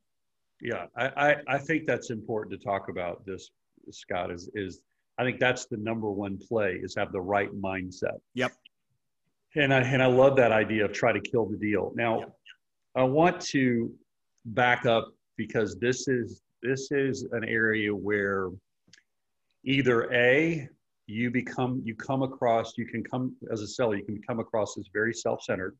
Yeah, 0.61 0.87
I, 0.97 1.07
I, 1.17 1.37
I 1.49 1.59
think 1.59 1.87
that's 1.87 2.11
important 2.11 2.59
to 2.59 2.65
talk 2.65 2.89
about 2.89 3.27
this, 3.27 3.51
Scott, 3.91 4.31
is, 4.31 4.49
is 4.55 4.81
I 5.19 5.25
think 5.25 5.41
that's 5.41 5.67
the 5.67 5.77
number 5.77 6.11
one 6.11 6.39
play 6.39 6.81
is 6.83 6.95
have 6.97 7.13
the 7.13 7.21
right 7.21 7.53
mindset. 7.55 8.19
Yep. 8.35 8.53
And 9.57 9.73
I, 9.73 9.81
and 9.81 10.03
I 10.03 10.07
love 10.07 10.37
that 10.37 10.53
idea 10.53 10.85
of 10.85 10.93
try 10.93 11.13
to 11.13 11.21
kill 11.21 11.47
the 11.47 11.57
deal. 11.57 11.93
Now, 11.95 12.21
Yep. 12.21 12.37
I 12.97 13.03
want 13.03 13.41
to 13.41 13.93
back 14.47 14.87
up 14.87 15.13
because 15.37 15.77
this 15.81 16.09
is, 16.09 16.43
this 16.63 16.91
is 16.93 17.27
an 17.33 17.45
area 17.45 17.95
where 17.95 18.51
either 19.65 20.13
a 20.13 20.69
you 21.07 21.31
become 21.31 21.83
you 21.85 21.95
come 21.95 22.23
across 22.23 22.75
you 22.77 22.87
can 22.87 23.03
come 23.03 23.35
as 23.53 23.61
a 23.61 23.67
seller 23.67 23.97
you 23.97 24.05
can 24.05 24.21
come 24.23 24.41
across 24.41 24.79
as 24.79 24.89
very 24.93 25.13
self-centered 25.13 25.77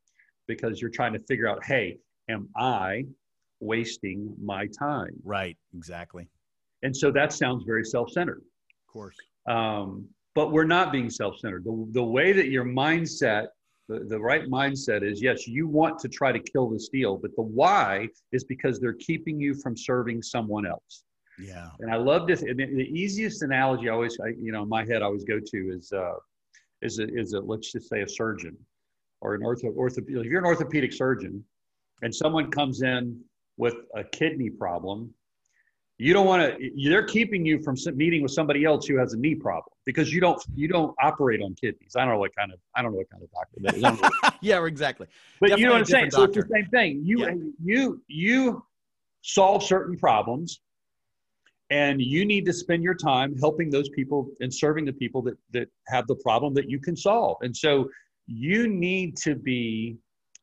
because 0.47 0.81
you're 0.81 0.91
trying 0.91 1.13
to 1.13 1.21
figure 1.21 1.49
out 1.49 1.65
hey 1.65 1.97
am 2.29 2.49
i 2.57 3.05
wasting 3.61 4.35
my 4.43 4.67
time. 4.79 5.15
Right 5.25 5.57
exactly. 5.77 6.29
And 6.83 6.97
so 6.97 7.11
that 7.13 7.33
sounds 7.33 7.65
very 7.65 7.85
self-centered. 7.85 8.43
Of 8.43 8.93
course. 8.93 9.17
Um, 9.49 10.07
but 10.35 10.53
we're 10.53 10.65
not 10.65 10.93
being 10.93 11.11
self-centered. 11.11 11.65
The, 11.65 11.89
the 11.93 12.05
way 12.05 12.33
that 12.33 12.49
your 12.49 12.65
mindset 12.65 13.47
the, 13.89 14.01
the 14.01 14.19
right 14.19 14.49
mindset 14.49 15.03
is 15.03 15.21
yes 15.21 15.47
you 15.47 15.69
want 15.69 15.99
to 15.99 16.09
try 16.09 16.33
to 16.33 16.39
kill 16.39 16.71
this 16.71 16.89
deal 16.89 17.19
but 17.19 17.37
the 17.37 17.43
why 17.43 18.09
is 18.33 18.43
because 18.43 18.81
they're 18.81 18.95
keeping 18.95 19.39
you 19.39 19.55
from 19.55 19.77
serving 19.77 20.23
someone 20.23 20.67
else. 20.67 21.05
Yeah. 21.39 21.71
And 21.81 21.91
I 21.93 21.97
love 21.97 22.27
this. 22.27 22.43
And 22.43 22.59
the, 22.59 22.67
the 22.67 22.89
easiest 22.99 23.43
analogy 23.43 23.89
I 23.89 23.93
always, 23.93 24.19
I, 24.21 24.29
you 24.41 24.53
know, 24.53 24.63
in 24.63 24.69
my 24.69 24.85
head, 24.85 25.03
I 25.03 25.07
always 25.07 25.25
go 25.25 25.41
to 25.41 25.71
is, 25.73 25.93
uh, 25.93 26.15
is 26.83 26.99
a, 26.99 27.09
is 27.15 27.33
a, 27.33 27.41
let's 27.41 27.73
just 27.73 27.89
say 27.89 28.03
a 28.03 28.09
surgeon 28.09 28.57
or 29.21 29.35
an 29.35 29.43
ortho, 29.43 29.75
ortho, 29.75 29.99
if 29.99 30.09
you're 30.09 30.39
an 30.39 30.47
orthopedic 30.47 30.93
surgeon 30.93 31.45
and 32.03 32.15
someone 32.15 32.51
comes 32.51 32.83
in 32.83 33.19
with 33.57 33.75
a 33.95 34.05
kidney 34.05 34.51
problem, 34.51 35.13
you 35.99 36.13
don't 36.13 36.27
want 36.27 36.43
to, 36.43 36.71
they're 36.89 37.05
keeping 37.05 37.47
you 37.47 37.63
from 37.63 37.77
meeting 37.95 38.23
with 38.23 38.33
somebody 38.33 38.65
else 38.65 38.87
who 38.87 38.97
has 38.99 39.13
a 39.13 39.17
knee 39.17 39.35
problem 39.35 39.73
because 39.87 40.13
you 40.13 40.21
don't, 40.21 40.43
you 40.55 40.67
don't 40.67 40.95
operate 41.01 41.41
on 41.41 41.55
kidneys. 41.55 41.95
I 41.97 42.01
don't 42.01 42.15
know 42.15 42.19
what 42.19 42.35
kind 42.37 42.53
of, 42.53 42.59
I 42.75 42.83
don't 42.83 42.93
know 42.93 42.99
what 42.99 43.11
kind 43.11 43.23
of 43.23 43.31
doctor 43.31 43.61
that 43.61 44.03
is. 44.03 44.33
yeah, 44.41 44.65
exactly. 44.65 45.07
But 45.41 45.51
Definitely 45.51 45.63
you 45.63 45.67
know 45.69 45.73
what 45.75 45.79
I'm 45.79 45.85
saying? 45.85 46.09
Doctor. 46.11 46.17
So 46.17 46.25
it's 46.25 46.49
the 46.49 46.55
same 46.55 46.67
thing. 46.71 47.03
You, 47.05 47.21
yeah. 47.21 47.35
you, 47.63 48.03
you 48.09 48.65
solve 49.23 49.63
certain 49.63 49.97
problems 49.97 50.61
and 51.71 52.01
you 52.01 52.25
need 52.25 52.45
to 52.47 52.53
spend 52.53 52.83
your 52.83 52.95
time 52.95 53.37
helping 53.39 53.71
those 53.71 53.89
people 53.91 54.29
and 54.41 54.53
serving 54.53 54.85
the 54.85 54.93
people 54.93 55.23
that 55.23 55.37
that 55.53 55.69
have 55.89 56.07
the 56.07 56.17
problem 56.17 56.53
that 56.55 56.69
you 56.69 56.79
can 56.79 56.97
solve 56.97 57.37
and 57.41 57.57
so 57.57 57.89
you 58.27 58.69
need 58.69 59.17
to 59.17 59.35
be 59.35 59.97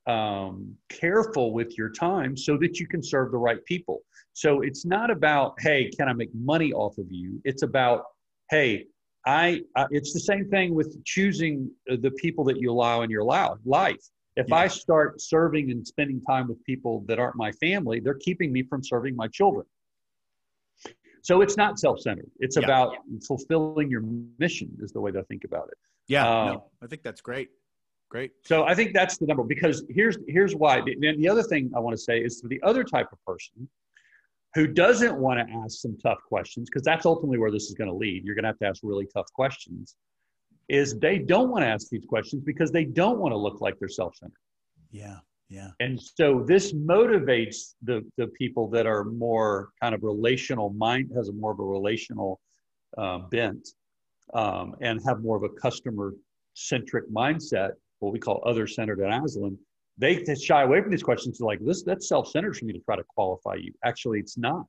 um, 0.07 0.75
careful 0.89 1.53
with 1.53 1.77
your 1.77 1.89
time 1.89 2.35
so 2.35 2.57
that 2.57 2.79
you 2.79 2.87
can 2.87 3.03
serve 3.03 3.31
the 3.31 3.37
right 3.37 3.63
people 3.65 3.99
so 4.33 4.61
it's 4.61 4.85
not 4.85 5.11
about 5.11 5.53
hey 5.59 5.89
can 5.89 6.07
i 6.07 6.13
make 6.13 6.33
money 6.33 6.73
off 6.73 6.97
of 6.97 7.05
you 7.11 7.39
it's 7.45 7.61
about 7.61 8.03
hey 8.49 8.85
i 9.27 9.61
uh, 9.75 9.85
it's 9.91 10.13
the 10.13 10.19
same 10.19 10.49
thing 10.49 10.73
with 10.73 11.03
choosing 11.05 11.69
the 11.85 12.11
people 12.11 12.43
that 12.43 12.57
you 12.59 12.71
allow 12.71 13.01
in 13.01 13.09
your 13.09 13.23
life 13.23 14.01
if 14.37 14.47
yeah. 14.49 14.55
i 14.55 14.67
start 14.67 15.21
serving 15.21 15.69
and 15.69 15.85
spending 15.85 16.19
time 16.21 16.47
with 16.47 16.63
people 16.63 17.03
that 17.07 17.19
aren't 17.19 17.35
my 17.35 17.51
family 17.53 17.99
they're 17.99 18.15
keeping 18.15 18.51
me 18.51 18.63
from 18.63 18.83
serving 18.83 19.15
my 19.15 19.27
children 19.27 19.65
so 21.21 21.41
it's 21.41 21.57
not 21.57 21.79
self-centered. 21.79 22.29
It's 22.39 22.57
yeah. 22.57 22.63
about 22.63 22.95
fulfilling 23.27 23.89
your 23.89 24.03
mission 24.39 24.75
is 24.81 24.91
the 24.91 25.01
way 25.01 25.11
to 25.11 25.23
think 25.23 25.43
about 25.43 25.67
it. 25.71 25.77
Yeah, 26.07 26.27
uh, 26.27 26.45
no, 26.45 26.63
I 26.81 26.87
think 26.87 27.03
that's 27.03 27.21
great. 27.21 27.49
Great. 28.11 28.31
So 28.43 28.65
I 28.65 28.75
think 28.75 28.93
that's 28.93 29.17
the 29.17 29.25
number 29.25 29.43
because 29.43 29.83
here's 29.89 30.17
here's 30.27 30.53
why. 30.53 30.79
And 30.79 31.23
the 31.23 31.29
other 31.29 31.43
thing 31.43 31.71
I 31.75 31.79
want 31.79 31.95
to 31.95 32.01
say 32.01 32.19
is 32.19 32.41
for 32.41 32.49
the 32.49 32.61
other 32.61 32.83
type 32.83 33.07
of 33.11 33.19
person 33.25 33.69
who 34.53 34.67
doesn't 34.67 35.15
want 35.15 35.39
to 35.39 35.45
ask 35.63 35.79
some 35.79 35.97
tough 35.97 36.19
questions, 36.27 36.69
because 36.69 36.83
that's 36.83 37.05
ultimately 37.05 37.39
where 37.39 37.51
this 37.51 37.65
is 37.69 37.73
going 37.73 37.89
to 37.89 37.95
lead. 37.95 38.25
You're 38.25 38.35
going 38.35 38.43
to 38.43 38.49
have 38.49 38.59
to 38.59 38.67
ask 38.67 38.81
really 38.83 39.07
tough 39.15 39.31
questions. 39.33 39.95
Is 40.67 40.99
they 40.99 41.19
don't 41.19 41.49
want 41.49 41.63
to 41.63 41.67
ask 41.67 41.87
these 41.89 42.05
questions 42.05 42.43
because 42.43 42.69
they 42.71 42.83
don't 42.83 43.19
want 43.19 43.31
to 43.31 43.37
look 43.37 43.61
like 43.61 43.79
they're 43.79 43.87
self-centered. 43.87 44.35
Yeah. 44.91 45.17
Yeah. 45.49 45.71
And 45.81 45.99
so 46.01 46.45
this 46.47 46.73
motivates 46.73 47.75
the, 47.81 48.05
the 48.17 48.27
people 48.27 48.69
that 48.69 48.85
are 48.85 49.03
more 49.03 49.69
kind 49.81 49.93
of 49.93 50.01
relational 50.03 50.69
mind, 50.71 51.11
has 51.15 51.27
a 51.27 51.33
more 51.33 51.51
of 51.51 51.59
a 51.59 51.63
relational 51.63 52.39
uh, 52.97 53.19
bent 53.19 53.67
um, 54.33 54.75
and 54.79 55.01
have 55.05 55.21
more 55.21 55.35
of 55.35 55.43
a 55.43 55.49
customer 55.49 56.13
centric 56.53 57.09
mindset, 57.11 57.71
what 58.01 58.13
we 58.13 58.19
call 58.19 58.43
other 58.45 58.67
centered 58.67 59.01
at 59.01 59.23
Aslan. 59.23 59.57
They, 59.97 60.23
they 60.23 60.35
shy 60.35 60.63
away 60.63 60.81
from 60.81 60.91
these 60.91 61.03
questions. 61.03 61.37
They're 61.37 61.45
like, 61.45 61.59
this, 61.63 61.83
that's 61.83 62.07
self 62.07 62.27
centered 62.27 62.55
for 62.57 62.65
me 62.65 62.73
to 62.73 62.79
try 62.79 62.95
to 62.95 63.03
qualify 63.03 63.55
you. 63.55 63.73
Actually, 63.85 64.19
it's 64.19 64.37
not. 64.37 64.65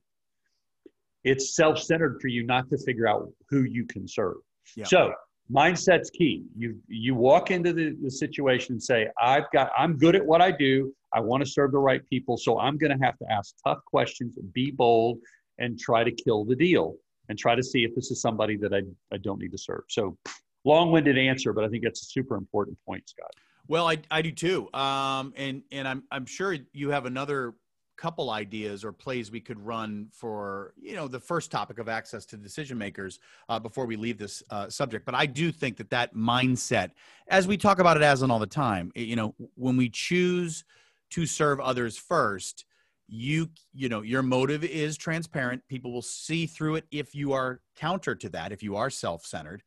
It's 1.23 1.55
self 1.55 1.79
centered 1.79 2.19
for 2.21 2.27
you 2.27 2.45
not 2.45 2.69
to 2.69 2.77
figure 2.77 3.07
out 3.07 3.29
who 3.49 3.63
you 3.63 3.85
can 3.85 4.07
serve. 4.07 4.37
Yeah. 4.75 4.85
So 4.85 5.13
mindset's 5.51 6.09
key 6.09 6.43
you 6.55 6.77
you 6.87 7.13
walk 7.13 7.51
into 7.51 7.73
the, 7.73 7.95
the 8.01 8.09
situation 8.09 8.73
and 8.73 8.83
say 8.83 9.07
i've 9.19 9.43
got 9.51 9.69
i'm 9.77 9.97
good 9.97 10.15
at 10.15 10.25
what 10.25 10.41
i 10.41 10.49
do 10.49 10.93
i 11.13 11.19
want 11.19 11.43
to 11.43 11.49
serve 11.49 11.71
the 11.71 11.77
right 11.77 12.07
people 12.09 12.37
so 12.37 12.59
i'm 12.59 12.77
going 12.77 12.97
to 12.97 13.05
have 13.05 13.17
to 13.17 13.25
ask 13.29 13.53
tough 13.65 13.79
questions 13.85 14.37
be 14.53 14.71
bold 14.71 15.17
and 15.59 15.77
try 15.77 16.03
to 16.03 16.11
kill 16.11 16.45
the 16.45 16.55
deal 16.55 16.95
and 17.27 17.37
try 17.37 17.55
to 17.55 17.63
see 17.63 17.83
if 17.83 17.93
this 17.93 18.09
is 18.09 18.21
somebody 18.21 18.55
that 18.55 18.73
i, 18.73 18.81
I 19.13 19.17
don't 19.17 19.39
need 19.39 19.51
to 19.51 19.57
serve 19.57 19.83
so 19.89 20.17
long-winded 20.65 21.17
answer 21.17 21.53
but 21.53 21.63
i 21.63 21.67
think 21.67 21.83
that's 21.83 22.01
a 22.01 22.05
super 22.05 22.35
important 22.35 22.77
point 22.85 23.07
scott. 23.07 23.31
Well 23.67 23.87
i, 23.87 23.97
I 24.11 24.21
do 24.21 24.31
too. 24.31 24.73
Um, 24.73 25.33
and 25.37 25.63
and 25.71 25.87
I'm, 25.87 26.03
I'm 26.11 26.25
sure 26.25 26.57
you 26.73 26.89
have 26.89 27.05
another 27.05 27.53
couple 27.95 28.31
ideas 28.31 28.83
or 28.83 28.91
plays 28.91 29.31
we 29.31 29.39
could 29.39 29.59
run 29.59 30.07
for 30.11 30.73
you 30.81 30.95
know 30.95 31.07
the 31.07 31.19
first 31.19 31.51
topic 31.51 31.79
of 31.79 31.87
access 31.87 32.25
to 32.25 32.37
decision 32.37 32.77
makers 32.77 33.19
uh, 33.49 33.59
before 33.59 33.85
we 33.85 33.95
leave 33.95 34.17
this 34.17 34.43
uh, 34.49 34.67
subject. 34.69 35.05
But 35.05 35.15
i 35.15 35.25
do 35.25 35.51
think 35.51 35.77
that 35.77 35.89
that 35.91 36.13
mindset 36.15 36.91
as 37.27 37.47
we 37.47 37.55
talk 37.55 37.79
about 37.79 37.95
it 37.97 38.03
as 38.03 38.21
and 38.21 38.31
all 38.31 38.39
the 38.39 38.47
time 38.47 38.91
you 38.95 39.15
know 39.15 39.35
when 39.55 39.77
we 39.77 39.89
choose 39.89 40.65
to 41.11 41.25
serve 41.25 41.59
others 41.59 41.97
first 41.97 42.65
you 43.07 43.49
you 43.73 43.89
know 43.89 44.01
your 44.01 44.23
motive 44.23 44.63
is 44.63 44.97
transparent. 44.97 45.61
People 45.67 45.91
will 45.91 46.01
see 46.01 46.45
through 46.47 46.75
it 46.75 46.85
if 46.91 47.13
you 47.13 47.33
are 47.33 47.61
counter 47.75 48.15
to 48.15 48.29
that 48.29 48.51
if 48.51 48.63
you 48.63 48.75
are 48.75 48.89
self-centered 48.89 49.61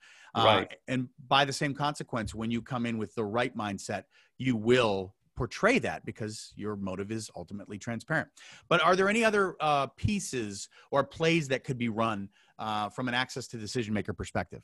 right. 0.44 0.70
Uh, 0.70 0.76
and 0.88 1.08
by 1.28 1.44
the 1.44 1.52
same 1.52 1.74
consequence 1.74 2.34
when 2.34 2.50
you 2.50 2.60
come 2.60 2.86
in 2.86 2.98
with 2.98 3.14
the 3.14 3.24
right 3.24 3.56
mindset 3.56 4.04
you 4.38 4.56
will 4.56 5.14
portray 5.36 5.78
that 5.78 6.04
because 6.04 6.52
your 6.56 6.76
motive 6.76 7.12
is 7.12 7.30
ultimately 7.36 7.78
transparent. 7.78 8.28
But 8.68 8.82
are 8.82 8.96
there 8.96 9.08
any 9.08 9.22
other 9.22 9.54
uh, 9.60 9.86
pieces 9.88 10.68
or 10.90 11.04
plays 11.04 11.46
that 11.48 11.62
could 11.62 11.78
be 11.78 11.88
run 11.88 12.28
uh, 12.58 12.88
from 12.88 13.06
an 13.08 13.14
access 13.14 13.46
to 13.48 13.58
decision 13.58 13.92
maker 13.94 14.14
perspective? 14.14 14.62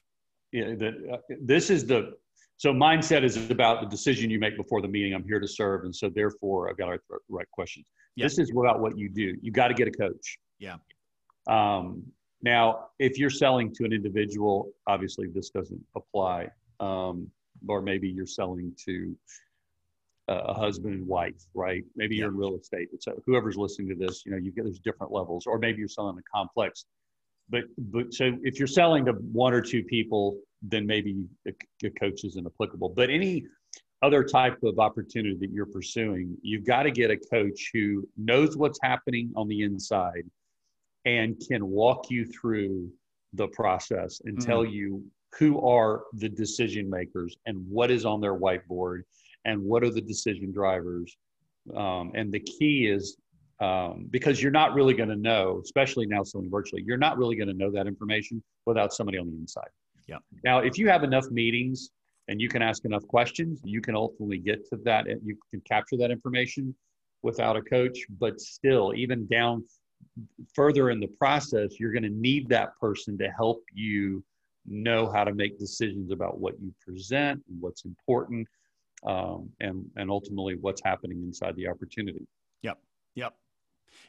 Yeah, 0.50 0.74
the, 0.74 1.12
uh, 1.12 1.16
this 1.42 1.70
is 1.70 1.86
the 1.86 2.14
so 2.56 2.72
mindset 2.72 3.24
is 3.24 3.50
about 3.50 3.80
the 3.80 3.88
decision 3.88 4.30
you 4.30 4.38
make 4.38 4.56
before 4.56 4.80
the 4.80 4.88
meeting. 4.88 5.14
I'm 5.14 5.24
here 5.24 5.40
to 5.40 5.48
serve, 5.48 5.84
and 5.84 5.94
so 5.94 6.08
therefore 6.08 6.70
I've 6.70 6.76
got 6.76 6.90
the 7.10 7.16
right 7.28 7.50
questions. 7.50 7.86
This 8.16 8.38
is 8.38 8.50
about 8.50 8.80
what 8.80 8.96
you 8.96 9.08
do. 9.08 9.34
You 9.40 9.50
got 9.50 9.68
to 9.68 9.74
get 9.74 9.88
a 9.88 9.90
coach. 9.90 10.38
Yeah. 10.58 10.76
Um, 11.48 12.04
now, 12.42 12.88
if 12.98 13.18
you're 13.18 13.30
selling 13.30 13.72
to 13.74 13.84
an 13.84 13.92
individual, 13.92 14.70
obviously 14.86 15.28
this 15.28 15.50
doesn't 15.50 15.80
apply. 15.96 16.48
Um, 16.80 17.30
or 17.68 17.80
maybe 17.80 18.08
you're 18.08 18.26
selling 18.26 18.74
to 18.86 19.16
a 20.28 20.54
husband 20.54 20.94
and 20.94 21.06
wife, 21.06 21.46
right? 21.54 21.84
Maybe 21.96 22.16
you're 22.16 22.28
in 22.28 22.36
real 22.36 22.56
estate. 22.56 22.88
So 23.00 23.20
whoever's 23.26 23.56
listening 23.56 23.88
to 23.90 23.94
this, 23.94 24.24
you 24.24 24.32
know, 24.32 24.38
you 24.38 24.50
get 24.50 24.64
there's 24.64 24.80
different 24.80 25.12
levels, 25.12 25.46
or 25.46 25.58
maybe 25.58 25.78
you're 25.78 25.88
selling 25.88 26.16
a 26.18 26.36
complex. 26.36 26.84
But 27.48 27.64
but 27.76 28.14
so 28.14 28.32
if 28.42 28.58
you're 28.58 28.68
selling 28.68 29.04
to 29.06 29.12
one 29.12 29.52
or 29.52 29.60
two 29.60 29.82
people, 29.84 30.38
then 30.62 30.86
maybe 30.86 31.24
a, 31.46 31.52
a 31.84 31.90
coach 31.90 32.24
isn't 32.24 32.46
applicable. 32.46 32.90
But 32.90 33.10
any 33.10 33.44
other 34.02 34.24
type 34.24 34.58
of 34.64 34.78
opportunity 34.78 35.36
that 35.36 35.50
you're 35.50 35.66
pursuing, 35.66 36.36
you've 36.42 36.64
got 36.64 36.84
to 36.84 36.90
get 36.90 37.10
a 37.10 37.16
coach 37.16 37.70
who 37.72 38.08
knows 38.16 38.56
what's 38.56 38.78
happening 38.82 39.32
on 39.36 39.48
the 39.48 39.62
inside 39.62 40.24
and 41.04 41.40
can 41.48 41.66
walk 41.66 42.10
you 42.10 42.24
through 42.24 42.90
the 43.32 43.48
process 43.48 44.20
and 44.24 44.36
mm-hmm. 44.36 44.48
tell 44.48 44.64
you 44.64 45.04
who 45.38 45.66
are 45.66 46.04
the 46.14 46.28
decision 46.28 46.88
makers 46.88 47.36
and 47.46 47.56
what 47.68 47.90
is 47.90 48.04
on 48.04 48.20
their 48.20 48.38
whiteboard 48.38 49.02
and 49.44 49.60
what 49.60 49.82
are 49.82 49.90
the 49.90 50.00
decision 50.00 50.52
drivers. 50.52 51.16
Um, 51.74 52.12
and 52.14 52.30
the 52.30 52.40
key 52.40 52.86
is 52.86 53.16
um, 53.60 54.06
because 54.10 54.42
you're 54.42 54.52
not 54.52 54.74
really 54.74 54.92
going 54.92 55.08
to 55.08 55.16
know, 55.16 55.60
especially 55.64 56.06
now 56.06 56.24
selling 56.24 56.50
virtually, 56.50 56.82
you're 56.84 56.98
not 56.98 57.16
really 57.16 57.36
going 57.36 57.48
to 57.48 57.54
know 57.54 57.70
that 57.70 57.86
information 57.86 58.42
without 58.66 58.92
somebody 58.92 59.18
on 59.18 59.30
the 59.30 59.36
inside. 59.36 59.68
Yeah. 60.08 60.18
Now, 60.44 60.58
if 60.58 60.78
you 60.78 60.88
have 60.88 61.04
enough 61.04 61.30
meetings 61.30 61.90
and 62.28 62.40
you 62.40 62.48
can 62.48 62.60
ask 62.60 62.84
enough 62.84 63.06
questions, 63.06 63.60
you 63.64 63.80
can 63.80 63.94
ultimately 63.94 64.38
get 64.38 64.68
to 64.70 64.76
that. 64.84 65.06
And 65.06 65.20
you 65.24 65.36
can 65.50 65.60
capture 65.60 65.96
that 65.98 66.10
information 66.10 66.74
without 67.22 67.56
a 67.56 67.62
coach. 67.62 67.98
But 68.18 68.40
still, 68.40 68.92
even 68.96 69.26
down 69.28 69.64
further 70.54 70.90
in 70.90 71.00
the 71.00 71.08
process, 71.08 71.78
you're 71.78 71.92
going 71.92 72.02
to 72.02 72.08
need 72.10 72.48
that 72.48 72.78
person 72.80 73.16
to 73.18 73.28
help 73.30 73.62
you 73.72 74.22
know 74.66 75.10
how 75.10 75.24
to 75.24 75.34
make 75.34 75.58
decisions 75.58 76.12
about 76.12 76.38
what 76.38 76.54
you 76.60 76.72
present 76.84 77.42
and 77.48 77.60
what's 77.60 77.84
important 77.84 78.46
um, 79.04 79.50
and 79.60 79.84
and 79.96 80.10
ultimately 80.10 80.56
what's 80.60 80.82
happening 80.84 81.22
inside 81.22 81.56
the 81.56 81.68
opportunity. 81.68 82.26
Yep. 82.62 82.78
Yep. 83.16 83.34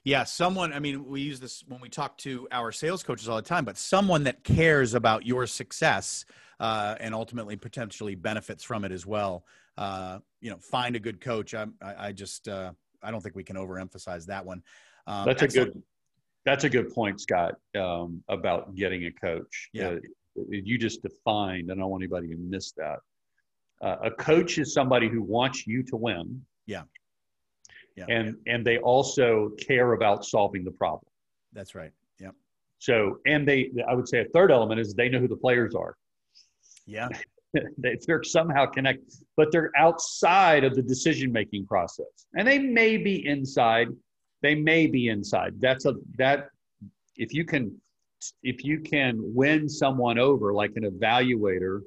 Yeah, 0.05 0.23
someone, 0.23 0.73
I 0.73 0.79
mean, 0.79 1.05
we 1.05 1.21
use 1.21 1.39
this 1.39 1.63
when 1.67 1.79
we 1.79 1.89
talk 1.89 2.17
to 2.19 2.47
our 2.51 2.71
sales 2.71 3.03
coaches 3.03 3.29
all 3.29 3.35
the 3.35 3.41
time, 3.41 3.65
but 3.65 3.77
someone 3.77 4.23
that 4.25 4.43
cares 4.43 4.93
about 4.93 5.25
your 5.25 5.47
success 5.47 6.25
uh, 6.59 6.95
and 6.99 7.13
ultimately 7.13 7.55
potentially 7.55 8.15
benefits 8.15 8.63
from 8.63 8.85
it 8.85 8.91
as 8.91 9.05
well. 9.05 9.45
Uh, 9.77 10.19
you 10.41 10.49
know, 10.49 10.57
find 10.57 10.95
a 10.95 10.99
good 10.99 11.19
coach. 11.19 11.53
I, 11.53 11.67
I, 11.81 12.11
just, 12.11 12.47
uh, 12.47 12.71
I 13.01 13.11
don't 13.11 13.21
think 13.21 13.35
we 13.35 13.43
can 13.43 13.55
overemphasize 13.55 14.25
that 14.27 14.45
one. 14.45 14.63
Um, 15.07 15.25
that's 15.25 15.43
excellent. 15.43 15.69
a 15.69 15.71
good, 15.73 15.83
that's 16.45 16.63
a 16.63 16.69
good 16.69 16.93
point, 16.93 17.21
Scott, 17.21 17.55
um, 17.79 18.23
about 18.29 18.75
getting 18.75 19.05
a 19.05 19.11
coach. 19.11 19.69
Yeah. 19.73 19.89
Uh, 19.89 19.97
you 20.49 20.77
just 20.77 21.01
defined. 21.03 21.71
I 21.71 21.75
don't 21.75 21.89
want 21.89 22.01
anybody 22.01 22.27
to 22.29 22.37
miss 22.37 22.71
that. 22.73 22.99
Uh, 23.81 23.97
a 24.03 24.11
coach 24.11 24.57
is 24.57 24.73
somebody 24.73 25.09
who 25.09 25.21
wants 25.21 25.67
you 25.67 25.83
to 25.83 25.95
win. 25.95 26.43
Yeah. 26.65 26.83
Yeah. 27.95 28.05
And 28.09 28.37
and 28.47 28.65
they 28.65 28.79
also 28.79 29.49
care 29.59 29.93
about 29.93 30.25
solving 30.25 30.63
the 30.63 30.71
problem. 30.71 31.11
That's 31.51 31.75
right. 31.75 31.91
Yeah. 32.19 32.31
So 32.79 33.19
and 33.27 33.47
they 33.47 33.71
I 33.87 33.93
would 33.93 34.07
say 34.07 34.21
a 34.21 34.25
third 34.25 34.51
element 34.51 34.79
is 34.79 34.93
they 34.93 35.09
know 35.09 35.19
who 35.19 35.27
the 35.27 35.35
players 35.35 35.75
are. 35.75 35.95
Yeah. 36.87 37.09
they, 37.77 37.97
they're 38.07 38.23
somehow 38.23 38.65
connected, 38.65 39.13
but 39.37 39.51
they're 39.51 39.71
outside 39.77 40.63
of 40.63 40.75
the 40.75 40.81
decision 40.81 41.31
making 41.31 41.67
process. 41.67 42.25
And 42.35 42.47
they 42.47 42.57
may 42.59 42.97
be 42.97 43.27
inside. 43.27 43.89
They 44.43 44.53
may 44.53 44.85
be 44.87 45.07
inside. 45.07 45.55
That's 45.59 45.85
a 45.85 45.95
that 46.17 46.49
if 47.17 47.33
you 47.33 47.45
can 47.45 47.75
if 48.43 48.63
you 48.63 48.79
can 48.79 49.15
win 49.19 49.67
someone 49.67 50.19
over 50.19 50.53
like 50.53 50.73
an 50.75 50.83
evaluator 50.83 51.79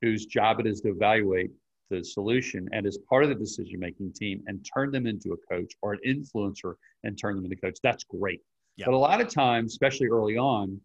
whose 0.00 0.24
job 0.26 0.60
it 0.60 0.66
is 0.66 0.80
to 0.82 0.88
evaluate 0.90 1.50
the 1.90 2.02
solution 2.02 2.68
and 2.72 2.86
is 2.86 2.98
part 3.08 3.24
of 3.24 3.28
the 3.28 3.34
decision 3.34 3.78
making 3.78 4.12
team 4.12 4.42
and 4.46 4.66
turn 4.74 4.90
them 4.90 5.06
into 5.06 5.32
a 5.32 5.54
coach 5.54 5.72
or 5.82 5.92
an 5.92 6.00
influencer 6.06 6.74
and 7.02 7.18
turn 7.18 7.36
them 7.36 7.44
into 7.44 7.56
a 7.56 7.60
coach 7.60 7.78
that's 7.82 8.04
great 8.04 8.40
Yeah. 8.76 8.86
but 8.86 8.94
a 8.94 8.98
lot 8.98 9.20
of 9.20 9.28
times 9.28 9.72
especially 9.72 10.08
early 10.08 10.36
on 10.36 10.80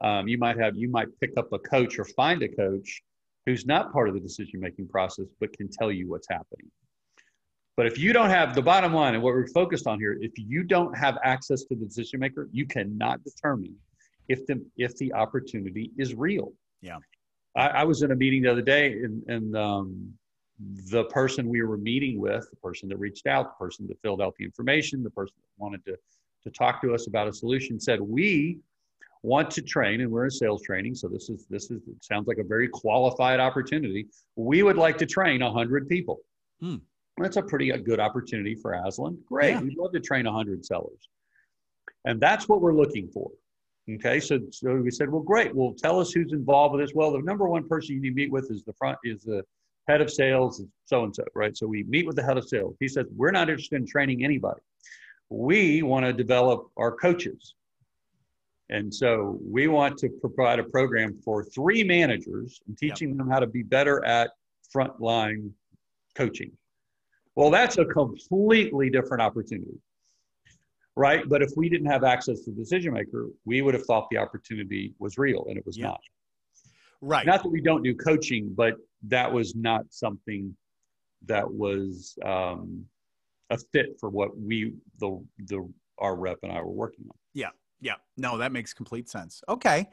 um, 0.00 0.28
you 0.28 0.38
might 0.38 0.58
have 0.58 0.76
you 0.76 0.88
might 0.88 1.08
pick 1.20 1.32
up 1.36 1.52
a 1.52 1.58
coach 1.58 1.98
or 1.98 2.04
find 2.04 2.42
a 2.42 2.48
coach 2.48 3.02
who's 3.46 3.64
not 3.64 3.92
part 3.92 4.08
of 4.08 4.14
the 4.14 4.20
decision 4.20 4.60
making 4.60 4.86
process 4.88 5.26
but 5.40 5.52
can 5.56 5.68
tell 5.68 5.90
you 5.90 6.08
what's 6.08 6.28
happening 6.28 6.70
but 7.78 7.86
if 7.86 7.96
you 7.96 8.12
don't 8.12 8.28
have 8.28 8.54
the 8.54 8.62
bottom 8.62 8.92
line 8.92 9.14
and 9.14 9.22
what 9.22 9.32
we're 9.32 9.46
focused 9.62 9.86
on 9.86 9.98
here 9.98 10.18
if 10.20 10.32
you 10.36 10.62
don't 10.62 10.94
have 10.96 11.16
access 11.24 11.62
to 11.62 11.74
the 11.74 11.86
decision 11.86 12.20
maker 12.20 12.48
you 12.52 12.66
cannot 12.66 13.22
determine 13.24 13.74
if 14.28 14.44
the 14.46 14.56
if 14.76 14.94
the 14.96 15.12
opportunity 15.14 15.90
is 15.96 16.14
real 16.14 16.52
Yeah. 16.82 16.98
I, 17.58 17.68
I 17.68 17.84
was 17.84 18.02
in 18.02 18.12
a 18.12 18.16
meeting 18.16 18.42
the 18.42 18.52
other 18.52 18.62
day, 18.62 18.92
and, 18.92 19.22
and 19.28 19.56
um, 19.56 20.12
the 20.90 21.04
person 21.04 21.48
we 21.48 21.62
were 21.62 21.76
meeting 21.76 22.18
with, 22.20 22.48
the 22.50 22.56
person 22.56 22.88
that 22.88 22.96
reached 22.96 23.26
out, 23.26 23.58
the 23.58 23.64
person 23.64 23.86
that 23.88 24.00
filled 24.00 24.22
out 24.22 24.34
the 24.38 24.44
information, 24.44 25.02
the 25.02 25.10
person 25.10 25.34
that 25.36 25.62
wanted 25.62 25.84
to, 25.86 25.96
to 26.44 26.50
talk 26.50 26.80
to 26.82 26.94
us 26.94 27.06
about 27.06 27.28
a 27.28 27.32
solution 27.32 27.80
said, 27.80 28.00
We 28.00 28.58
want 29.22 29.50
to 29.52 29.62
train, 29.62 30.00
and 30.00 30.10
we're 30.10 30.24
in 30.24 30.30
sales 30.30 30.62
training. 30.62 30.94
So 30.94 31.08
this 31.08 31.28
is, 31.28 31.46
this 31.50 31.64
is, 31.64 31.82
it 31.88 32.02
sounds 32.02 32.28
like 32.28 32.38
a 32.38 32.44
very 32.44 32.68
qualified 32.68 33.40
opportunity. 33.40 34.06
We 34.36 34.62
would 34.62 34.76
like 34.76 34.96
to 34.98 35.06
train 35.06 35.42
100 35.42 35.88
people. 35.88 36.20
Hmm. 36.60 36.76
That's 37.22 37.36
a 37.36 37.42
pretty 37.42 37.70
a 37.70 37.78
good 37.78 38.00
opportunity 38.00 38.54
for 38.54 38.72
Aslan. 38.72 39.18
Great. 39.26 39.50
Yeah. 39.50 39.60
We'd 39.60 39.78
love 39.78 39.92
to 39.92 40.00
train 40.00 40.24
100 40.24 40.64
sellers. 40.64 41.08
And 42.04 42.20
that's 42.20 42.48
what 42.48 42.60
we're 42.60 42.74
looking 42.74 43.08
for. 43.08 43.30
Okay, 43.90 44.20
so, 44.20 44.38
so 44.50 44.74
we 44.74 44.90
said, 44.90 45.10
well, 45.10 45.22
great. 45.22 45.54
Well, 45.54 45.74
tell 45.76 45.98
us 45.98 46.12
who's 46.12 46.32
involved 46.32 46.74
with 46.74 46.84
this. 46.84 46.94
Well, 46.94 47.12
the 47.12 47.22
number 47.22 47.48
one 47.48 47.66
person 47.66 47.94
you 47.94 48.02
need 48.02 48.10
to 48.10 48.14
meet 48.14 48.30
with 48.30 48.50
is 48.50 48.62
the 48.62 48.74
front 48.74 48.98
is 49.02 49.22
the 49.22 49.42
head 49.88 50.02
of 50.02 50.10
sales, 50.10 50.62
so 50.84 51.04
and 51.04 51.14
so, 51.14 51.24
right? 51.34 51.56
So 51.56 51.66
we 51.66 51.84
meet 51.84 52.06
with 52.06 52.16
the 52.16 52.22
head 52.22 52.36
of 52.36 52.46
sales. 52.46 52.76
He 52.80 52.88
says, 52.88 53.06
we're 53.16 53.30
not 53.30 53.48
interested 53.48 53.76
in 53.76 53.86
training 53.86 54.24
anybody. 54.24 54.60
We 55.30 55.82
want 55.82 56.04
to 56.04 56.12
develop 56.12 56.68
our 56.76 56.92
coaches. 56.92 57.54
And 58.68 58.92
so 58.92 59.38
we 59.42 59.68
want 59.68 59.96
to 59.98 60.10
provide 60.20 60.58
a 60.58 60.64
program 60.64 61.18
for 61.24 61.42
three 61.42 61.82
managers 61.82 62.60
and 62.66 62.76
teaching 62.76 63.16
them 63.16 63.30
how 63.30 63.38
to 63.38 63.46
be 63.46 63.62
better 63.62 64.04
at 64.04 64.32
frontline 64.74 65.50
coaching. 66.14 66.52
Well, 67.38 67.50
that's 67.50 67.78
a 67.78 67.84
completely 67.84 68.90
different 68.90 69.22
opportunity 69.22 69.78
right? 70.96 71.28
But 71.28 71.42
if 71.42 71.52
we 71.56 71.68
didn't 71.68 71.86
have 71.86 72.02
access 72.02 72.40
to 72.40 72.50
the 72.50 72.56
decision 72.56 72.92
maker, 72.92 73.28
we 73.44 73.62
would 73.62 73.72
have 73.74 73.84
thought 73.84 74.08
the 74.10 74.16
opportunity 74.16 74.94
was 74.98 75.16
real, 75.16 75.46
and 75.48 75.56
it 75.56 75.64
was 75.64 75.78
Yeah. 75.78 75.90
not. 75.90 76.00
Right. 77.00 77.24
Not 77.24 77.44
that 77.44 77.50
we 77.50 77.60
don't 77.60 77.84
do 77.84 77.94
coaching, 77.94 78.52
but 78.52 78.74
that 79.04 79.32
was 79.32 79.54
not 79.54 79.82
something 79.90 80.56
that 81.26 81.48
was 81.48 82.18
um, 82.24 82.84
a 83.50 83.58
fit 83.72 83.96
for 84.00 84.10
what 84.10 84.36
we 84.36 84.74
the 84.98 85.24
the 85.46 85.72
our 85.98 86.16
rep 86.16 86.38
and 86.42 86.50
I 86.50 86.60
were 86.60 86.72
working 86.72 87.04
on. 87.08 87.16
Yeah, 87.32 87.50
yeah. 87.80 87.94
no, 88.16 88.36
that 88.38 88.50
makes 88.50 88.74
complete 88.74 89.08
sense. 89.08 89.40
Okay. 89.48 89.88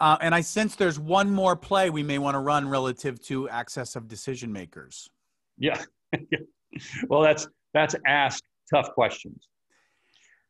Uh, 0.00 0.16
and 0.20 0.34
I 0.34 0.40
sense 0.40 0.74
there's 0.74 0.98
one 0.98 1.30
more 1.30 1.54
play 1.54 1.90
we 1.90 2.02
may 2.02 2.18
want 2.18 2.34
to 2.34 2.40
run 2.40 2.68
relative 2.68 3.20
to 3.26 3.48
access 3.48 3.94
of 3.94 4.08
decision 4.08 4.52
makers. 4.52 5.08
Yeah. 5.56 5.80
well, 7.08 7.22
that's 7.22 7.48
that's 7.74 7.94
ask 8.06 8.42
tough 8.72 8.90
questions. 8.92 9.48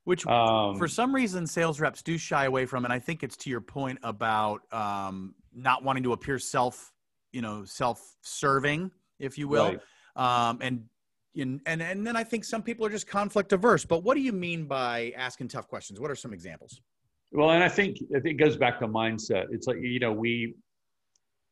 Which, 0.05 0.27
Um, 0.27 0.79
for 0.79 0.89
some 0.89 1.15
reason, 1.15 1.47
sales 1.47 1.81
reps 1.81 2.03
do 2.03 2.17
shy 2.17 2.47
away 2.47 2.65
from, 2.65 2.85
and 2.85 2.93
I 2.93 2.99
think 2.99 3.23
it's 3.23 3.37
to 3.39 3.51
your 3.51 3.61
point 3.61 3.99
about 4.03 4.63
um, 4.73 5.35
not 5.53 5.85
wanting 5.85 6.03
to 6.05 6.13
appear 6.13 6.39
self, 6.39 6.93
you 7.31 7.43
know, 7.43 7.65
self-serving, 7.67 8.91
if 9.19 9.37
you 9.37 9.49
will, 9.49 9.77
right. 10.17 10.49
um, 10.49 10.61
and 10.63 10.85
and 11.37 11.61
and 11.67 12.07
then 12.07 12.17
I 12.17 12.25
think 12.25 12.45
some 12.45 12.63
people 12.63 12.87
are 12.87 12.91
just 12.91 13.07
conflict 13.07 13.53
averse. 13.53 13.85
But 13.85 14.03
what 14.03 14.15
do 14.15 14.21
you 14.21 14.33
mean 14.33 14.65
by 14.65 15.13
asking 15.17 15.49
tough 15.49 15.69
questions? 15.69 16.01
What 16.01 16.11
are 16.11 16.17
some 16.17 16.33
examples? 16.33 16.81
Well, 17.33 17.51
and 17.51 17.63
I 17.63 17.69
think 17.69 17.99
I 18.17 18.21
think 18.21 18.41
it 18.41 18.45
goes 18.45 18.57
back 18.57 18.79
to 18.81 18.89
mindset. 18.89 19.47
It's 19.51 19.67
like 19.67 19.77
you 19.81 20.01
know 20.01 20.13
we 20.13 20.55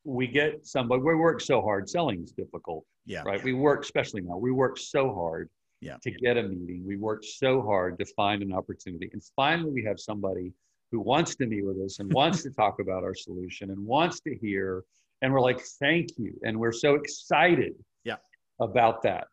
we 0.06 0.26
get 0.28 0.64
somebody 0.64 1.02
we 1.02 1.14
work 1.16 1.40
so 1.40 1.60
hard. 1.60 1.88
Selling 1.90 2.22
is 2.22 2.30
difficult, 2.30 2.84
Yeah, 3.04 3.22
right? 3.26 3.42
We 3.42 3.52
work, 3.52 3.82
especially 3.82 4.20
now, 4.22 4.36
we 4.38 4.52
work 4.52 4.78
so 4.78 5.12
hard 5.12 5.50
Yeah. 5.80 5.96
to 6.02 6.10
get 6.12 6.36
a 6.36 6.44
meeting. 6.44 6.86
We 6.86 6.96
work 6.96 7.24
so 7.24 7.60
hard 7.60 7.98
to 7.98 8.06
find 8.16 8.40
an 8.42 8.52
opportunity, 8.52 9.10
and 9.12 9.22
finally 9.34 9.72
we 9.72 9.82
have 9.84 9.98
somebody 9.98 10.52
who 10.92 11.00
wants 11.00 11.34
to 11.36 11.46
meet 11.46 11.66
with 11.66 11.78
us 11.78 11.98
and 11.98 12.10
wants 12.12 12.44
to 12.44 12.50
talk 12.50 12.78
about 12.78 13.02
our 13.02 13.14
solution 13.14 13.70
and 13.70 13.84
wants 13.84 14.20
to 14.20 14.36
hear. 14.36 14.84
And 15.22 15.32
we're 15.32 15.40
like, 15.40 15.60
thank 15.80 16.10
you, 16.16 16.32
and 16.44 16.56
we're 16.58 16.72
so 16.72 16.94
excited, 16.94 17.74
Yeah. 18.04 18.16
about 18.60 19.02
that. 19.02 19.26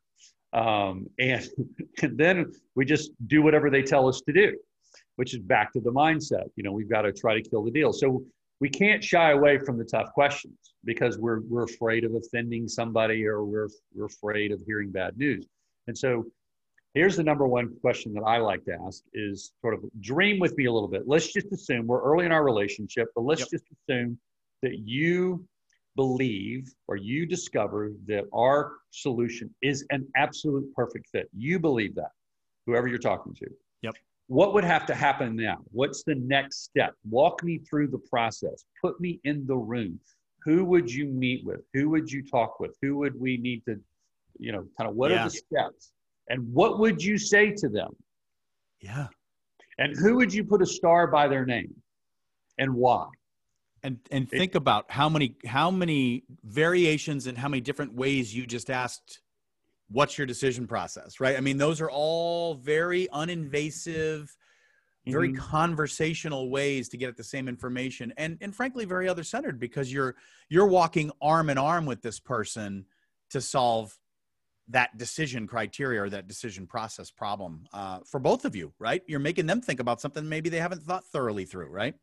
Um, 0.53 1.07
and, 1.19 1.47
and 2.01 2.17
then 2.17 2.51
we 2.75 2.86
just 2.86 3.12
do 3.27 3.43
whatever 3.43 3.69
they 3.69 3.83
tell 3.83 4.07
us 4.09 4.21
to 4.21 4.33
do 4.33 4.57
which 5.15 5.36
is 5.36 5.39
back 5.41 5.71
to 5.71 5.79
the 5.79 5.91
mindset. 5.91 6.45
You 6.55 6.63
know, 6.63 6.71
we've 6.71 6.89
got 6.89 7.03
to 7.03 7.13
try 7.13 7.39
to 7.39 7.41
kill 7.47 7.63
the 7.63 7.69
deal. 7.69 7.93
So 7.93 8.23
we 8.59 8.69
can't 8.69 9.03
shy 9.03 9.31
away 9.31 9.57
from 9.59 9.77
the 9.77 9.83
tough 9.83 10.13
questions 10.13 10.57
because 10.85 11.17
we're 11.17 11.41
we're 11.41 11.63
afraid 11.63 12.03
of 12.03 12.13
offending 12.15 12.67
somebody 12.67 13.25
or 13.25 13.43
we're 13.43 13.69
we're 13.93 14.05
afraid 14.05 14.51
of 14.51 14.61
hearing 14.65 14.91
bad 14.91 15.17
news. 15.17 15.45
And 15.87 15.97
so 15.97 16.25
here's 16.93 17.17
the 17.17 17.23
number 17.23 17.47
one 17.47 17.75
question 17.81 18.13
that 18.13 18.21
I 18.23 18.37
like 18.37 18.63
to 18.65 18.77
ask 18.85 19.03
is 19.13 19.51
sort 19.61 19.73
of 19.73 19.83
dream 19.99 20.39
with 20.39 20.55
me 20.57 20.65
a 20.65 20.71
little 20.71 20.87
bit. 20.87 21.07
Let's 21.07 21.31
just 21.31 21.51
assume 21.51 21.87
we're 21.87 22.01
early 22.03 22.25
in 22.25 22.31
our 22.31 22.43
relationship, 22.43 23.07
but 23.15 23.23
let's 23.23 23.41
Yep. 23.41 23.49
just 23.51 23.65
assume 23.71 24.19
that 24.61 24.79
you 24.79 25.45
believe 25.95 26.73
or 26.87 26.95
you 26.95 27.25
discover 27.25 27.91
that 28.07 28.25
our 28.33 28.77
solution 28.91 29.53
is 29.61 29.85
an 29.91 30.07
absolute 30.15 30.73
perfect 30.73 31.07
fit. 31.09 31.29
You 31.35 31.59
believe 31.59 31.95
that, 31.95 32.11
whoever 32.65 32.87
you're 32.87 32.97
talking 32.97 33.33
to. 33.35 33.47
What 34.27 34.53
would 34.53 34.63
have 34.63 34.86
to 34.88 34.95
happen 34.95 35.36
now? 35.36 35.57
What's 35.71 36.03
the 36.03 36.15
next 36.15 36.63
step? 36.63 36.95
Walk 37.09 37.43
me 37.43 37.59
through 37.59 37.88
the 37.88 37.97
process. 37.97 38.65
Put 38.81 38.99
me 38.99 39.19
in 39.23 39.45
the 39.45 39.55
room. 39.55 39.99
Who 40.43 40.65
would 40.65 40.91
you 40.91 41.05
meet 41.07 41.45
with? 41.45 41.62
Who 41.73 41.89
would 41.89 42.12
you 42.12 42.23
talk 42.23 42.59
with? 42.59 42.75
Who 42.81 42.97
would 42.97 43.19
we 43.19 43.38
need 43.38 43.63
to, 43.65 43.79
you 44.39 44.51
know, 44.51 44.65
kind 44.77 44.89
of 44.89 44.95
what 44.95 45.12
Yeah. 45.12 45.21
are 45.21 45.23
the 45.25 45.29
steps? 45.31 45.91
And 46.29 46.53
what 46.53 46.79
would 46.79 47.03
you 47.03 47.17
say 47.17 47.51
to 47.51 47.69
them? 47.69 47.95
yeah, 48.81 49.07
And 49.77 49.95
who 49.97 50.15
would 50.17 50.33
you 50.33 50.43
put 50.43 50.62
a 50.62 50.65
star 50.65 51.07
by 51.07 51.27
their 51.29 51.45
name? 51.45 51.73
And 52.57 52.75
why? 52.75 53.09
and 53.86 53.99
and 54.12 54.25
It- 54.25 54.38
think 54.38 54.55
about 54.55 54.89
how 54.91 55.09
many 55.09 55.36
how 55.45 55.69
many 55.71 56.23
variations 56.43 57.27
and 57.27 57.38
how 57.38 57.49
many 57.49 57.59
different 57.62 57.93
ways 57.93 58.33
you 58.36 58.45
just 58.45 58.69
asked. 58.69 59.21
What's 59.89 60.17
your 60.17 60.28
decision 60.28 60.67
process, 60.67 61.19
right? 61.19 61.38
I 61.38 61.41
mean, 61.41 61.58
those 61.58 61.82
are 61.82 61.89
all 61.91 62.56
very 62.56 63.08
uninvasive, 63.13 64.30
very 65.06 65.30
Mhm. 65.30 65.38
conversational 65.38 66.50
ways 66.50 66.89
to 66.89 66.98
get 66.98 67.10
at 67.10 67.17
the 67.17 67.24
same 67.24 67.48
information 67.50 68.13
and 68.17 68.38
and 68.41 68.56
frankly 68.56 68.86
very 68.86 69.08
other 69.10 69.24
centered 69.24 69.60
because 69.60 69.91
you're 69.91 70.15
you're 70.50 70.67
walking 70.67 71.12
arm 71.22 71.50
in 71.50 71.58
arm 71.58 71.86
with 71.86 72.02
this 72.02 72.19
person 72.19 72.86
to 73.30 73.41
solve 73.41 74.00
that 74.69 74.98
decision 74.98 75.46
criteria 75.46 76.02
or 76.02 76.10
that 76.10 76.28
decision 76.28 76.65
process 76.65 77.12
problem 77.12 77.65
uh, 77.74 78.00
for 78.10 78.19
both 78.19 78.46
of 78.46 78.56
you 78.56 78.74
right 78.80 79.04
you're 79.08 79.19
making 79.19 79.46
them 79.46 79.60
think 79.60 79.82
about 79.82 80.00
something 80.00 80.28
maybe 80.30 80.50
they 80.50 80.60
haven't 80.60 80.82
thought 80.84 81.04
thoroughly 81.06 81.43
through 81.43 81.67
right 81.67 81.96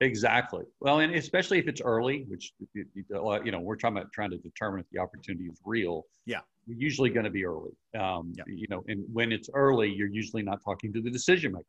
Exactly. 0.00 0.64
Well, 0.80 0.98
and 1.00 1.14
especially 1.14 1.58
if 1.58 1.68
it's 1.68 1.80
early, 1.80 2.24
which 2.28 2.52
you 2.74 3.52
know 3.52 3.60
we're 3.60 3.76
trying 3.76 3.94
to 3.94 4.04
trying 4.12 4.30
to 4.30 4.38
determine 4.38 4.80
if 4.80 4.86
the 4.90 4.98
opportunity 4.98 5.44
is 5.46 5.60
real. 5.64 6.04
Yeah. 6.26 6.40
We're 6.66 6.78
usually 6.78 7.10
going 7.10 7.24
to 7.24 7.30
be 7.30 7.44
early. 7.44 7.72
Um, 7.98 8.32
Yeah. 8.36 8.44
You 8.48 8.66
know, 8.68 8.84
and 8.88 9.04
when 9.12 9.32
it's 9.32 9.48
early, 9.54 9.92
you're 9.92 10.08
usually 10.08 10.42
not 10.42 10.60
talking 10.64 10.92
to 10.94 11.00
the 11.00 11.10
decision 11.10 11.52
maker. 11.52 11.64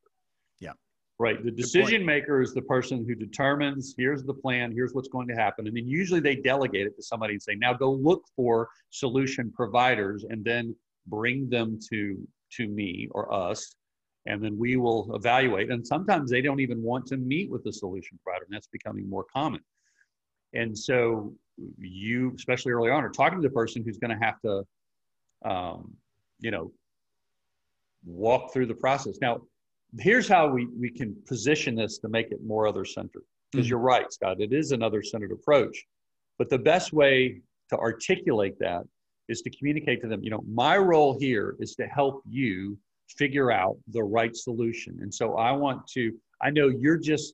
Yeah. 0.59 0.71
Right. 1.19 1.43
The 1.43 1.51
decision 1.51 2.05
maker 2.05 2.41
is 2.41 2.53
the 2.53 2.61
person 2.63 3.05
who 3.07 3.15
determines 3.15 3.93
here's 3.97 4.23
the 4.23 4.33
plan, 4.33 4.71
here's 4.71 4.93
what's 4.93 5.07
going 5.07 5.27
to 5.27 5.35
happen, 5.35 5.67
and 5.67 5.75
then 5.75 5.87
usually 5.87 6.19
they 6.19 6.35
delegate 6.35 6.87
it 6.87 6.95
to 6.97 7.03
somebody 7.03 7.33
and 7.35 7.41
say, 7.41 7.55
now 7.55 7.73
go 7.73 7.91
look 7.91 8.23
for 8.35 8.69
solution 8.89 9.51
providers, 9.51 10.25
and 10.29 10.43
then 10.43 10.75
bring 11.07 11.49
them 11.49 11.79
to 11.89 12.27
to 12.57 12.67
me 12.67 13.07
or 13.11 13.31
us 13.33 13.75
and 14.25 14.43
then 14.43 14.57
we 14.57 14.75
will 14.77 15.15
evaluate. 15.15 15.69
And 15.69 15.85
sometimes 15.85 16.31
they 16.31 16.41
don't 16.41 16.59
even 16.59 16.81
want 16.81 17.05
to 17.07 17.17
meet 17.17 17.49
with 17.49 17.63
the 17.63 17.73
solution 17.73 18.19
provider, 18.23 18.45
and 18.45 18.53
that's 18.53 18.67
becoming 18.67 19.09
more 19.09 19.25
common. 19.31 19.61
And 20.53 20.77
so 20.77 21.33
you, 21.79 22.33
especially 22.35 22.71
early 22.71 22.89
on, 22.89 23.03
are 23.03 23.09
talking 23.09 23.41
to 23.41 23.47
the 23.47 23.53
person 23.53 23.83
who's 23.83 23.97
going 23.97 24.17
to 24.17 24.25
have 24.25 24.39
to, 24.41 24.63
um, 25.43 25.93
you 26.39 26.51
know, 26.51 26.71
walk 28.05 28.53
through 28.53 28.67
the 28.67 28.75
process. 28.75 29.17
Now, 29.21 29.41
here's 29.99 30.27
how 30.27 30.47
we, 30.47 30.67
we 30.67 30.89
can 30.89 31.15
position 31.27 31.75
this 31.75 31.97
to 31.99 32.09
make 32.09 32.31
it 32.31 32.39
more 32.45 32.67
other 32.67 32.85
centered. 32.85 33.23
Because 33.51 33.65
mm-hmm. 33.65 33.69
you're 33.69 33.79
right, 33.79 34.11
Scott, 34.11 34.41
it 34.41 34.53
is 34.53 34.71
another 34.71 35.03
centered 35.03 35.31
approach. 35.31 35.85
But 36.37 36.49
the 36.49 36.57
best 36.57 36.93
way 36.93 37.41
to 37.69 37.77
articulate 37.77 38.59
that 38.59 38.83
is 39.27 39.41
to 39.41 39.49
communicate 39.49 40.01
to 40.01 40.07
them, 40.07 40.23
you 40.23 40.29
know, 40.29 40.43
my 40.47 40.77
role 40.77 41.17
here 41.17 41.55
is 41.59 41.75
to 41.75 41.87
help 41.87 42.21
you 42.27 42.77
figure 43.09 43.51
out 43.51 43.77
the 43.89 44.03
right 44.03 44.35
solution. 44.35 44.97
And 45.01 45.13
so 45.13 45.35
I 45.35 45.51
want 45.51 45.87
to, 45.89 46.11
I 46.41 46.49
know 46.49 46.67
you're 46.69 46.97
just, 46.97 47.33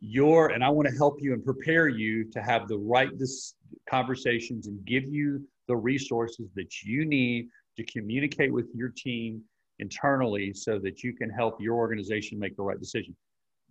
you're, 0.00 0.48
and 0.48 0.64
I 0.64 0.68
want 0.68 0.88
to 0.88 0.94
help 0.94 1.18
you 1.20 1.32
and 1.32 1.44
prepare 1.44 1.88
you 1.88 2.24
to 2.32 2.42
have 2.42 2.68
the 2.68 2.78
right 2.78 3.16
this 3.18 3.54
conversations 3.88 4.66
and 4.66 4.84
give 4.84 5.04
you 5.04 5.46
the 5.68 5.76
resources 5.76 6.50
that 6.56 6.82
you 6.82 7.04
need 7.04 7.48
to 7.76 7.84
communicate 7.84 8.52
with 8.52 8.68
your 8.74 8.92
team 8.96 9.42
internally 9.78 10.52
so 10.52 10.78
that 10.78 11.02
you 11.02 11.12
can 11.12 11.30
help 11.30 11.60
your 11.60 11.76
organization 11.76 12.38
make 12.38 12.56
the 12.56 12.62
right 12.62 12.80
decision. 12.80 13.16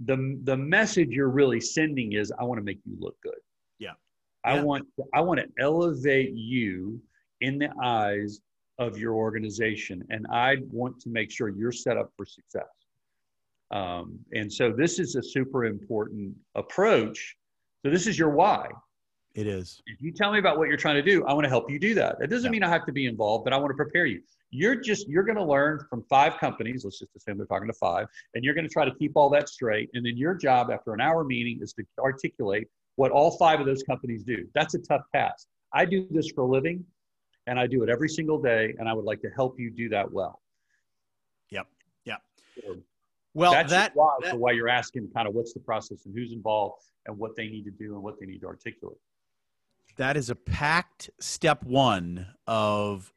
The, 0.06 0.40
the 0.44 0.58
message 0.58 1.10
you're 1.10 1.30
really 1.30 1.62
sending 1.62 2.14
is 2.14 2.32
I 2.40 2.44
want 2.44 2.58
to 2.60 2.64
make 2.64 2.80
you 2.86 2.96
look 3.00 3.16
good. 3.22 3.36
Yeah. 3.78 3.92
I 4.44 4.56
yeah. 4.56 4.64
want 4.64 4.88
I 5.14 5.22
want 5.22 5.40
to 5.40 5.48
elevate 5.60 6.34
you 6.34 7.00
in 7.42 7.60
the 7.60 7.70
eyes 7.84 8.40
of 8.82 8.98
your 8.98 9.14
organization, 9.14 10.04
and 10.10 10.26
I 10.32 10.58
want 10.72 11.00
to 11.02 11.10
make 11.10 11.30
sure 11.30 11.50
you're 11.50 11.72
set 11.72 11.98
up 11.98 12.12
for 12.18 12.26
success. 12.26 12.66
Um, 13.70 14.20
and 14.34 14.52
so 14.52 14.72
this 14.72 14.98
is 14.98 15.16
a 15.16 15.22
super 15.22 15.66
important 15.66 16.36
approach. 16.56 17.38
So 17.86 17.92
this 17.92 18.08
is 18.08 18.18
your 18.18 18.32
why. 18.32 18.70
It 19.36 19.48
is. 19.48 19.82
If 19.86 20.02
you 20.02 20.12
tell 20.12 20.34
me 20.34 20.40
about 20.40 20.58
what 20.58 20.68
you're 20.68 20.78
trying 20.78 20.96
to 20.96 21.04
do, 21.04 21.24
I 21.26 21.34
want 21.34 21.46
to 21.46 21.50
help 21.50 21.70
you 21.70 21.80
do 21.80 21.94
that. 21.94 22.18
It 22.22 22.28
doesn't 22.28 22.46
yeah. 22.46 22.52
mean 22.52 22.64
I 22.64 22.70
have 22.70 22.86
to 22.88 22.92
be 22.92 23.06
involved, 23.06 23.44
but 23.46 23.54
I 23.54 23.58
want 23.58 23.70
to 23.70 23.76
prepare 23.76 24.08
you. 24.08 24.22
You're 24.50 24.76
just 24.76 25.08
you're 25.08 25.24
going 25.24 25.38
to 25.38 25.46
learn 25.46 25.80
from 25.90 26.04
five 26.10 26.38
companies. 26.40 26.84
Let's 26.84 27.00
just 27.00 27.16
assume 27.16 27.38
they're 27.38 27.46
talking 27.46 27.68
to 27.68 27.74
five, 27.74 28.08
and 28.34 28.44
you're 28.44 28.56
going 28.56 28.68
to 28.68 28.74
try 28.74 28.84
to 28.84 28.94
keep 28.96 29.14
all 29.16 29.30
that 29.30 29.48
straight. 29.48 29.90
And 29.94 30.04
then 30.06 30.18
your 30.18 30.34
job 30.34 30.72
after 30.72 30.94
an 30.94 31.00
hour 31.00 31.24
meeting 31.24 31.60
is 31.62 31.72
to 31.74 31.86
articulate 32.00 32.68
what 32.96 33.12
all 33.12 33.38
five 33.38 33.60
of 33.62 33.68
those 33.68 33.84
companies 33.84 34.24
do. 34.24 34.48
That's 34.54 34.74
a 34.74 34.80
tough 34.80 35.04
task. 35.16 35.48
I 35.74 35.86
do 35.86 36.08
this 36.12 36.30
for 36.36 36.42
a 36.42 36.48
living, 36.48 36.84
and 37.48 37.60
I 37.60 37.68
do 37.68 37.84
it 37.84 37.90
every 37.90 38.10
single 38.10 38.42
day, 38.42 38.74
and 38.78 38.88
I 38.88 38.94
would 38.94 39.06
like 39.06 39.22
to 39.22 39.30
help 39.30 39.60
you 39.60 39.70
do 39.70 39.90
that 39.90 40.12
well. 40.12 40.42
Yep. 41.50 41.68
Yep. 42.06 42.22
So 42.64 42.78
well, 43.34 43.52
that's 43.52 43.72
that, 43.72 43.96
why, 43.96 44.18
that, 44.24 44.38
why 44.38 44.52
you're 44.52 44.70
asking 44.70 45.10
kind 45.14 45.28
of 45.28 45.34
what's 45.34 45.54
the 45.54 45.60
process 45.60 46.06
and 46.06 46.14
who's 46.14 46.34
involved 46.34 46.84
and 47.06 47.18
what 47.18 47.36
they 47.36 47.48
need 47.48 47.64
to 47.64 47.72
do 47.72 47.94
and 47.94 48.04
what 48.04 48.20
they 48.20 48.26
need 48.26 48.40
to 48.42 48.48
articulate. 48.48 48.98
That 49.98 50.18
is 50.18 50.30
a 50.30 50.36
packed 50.36 51.10
step 51.20 51.64
one 51.64 52.28
of 52.48 53.14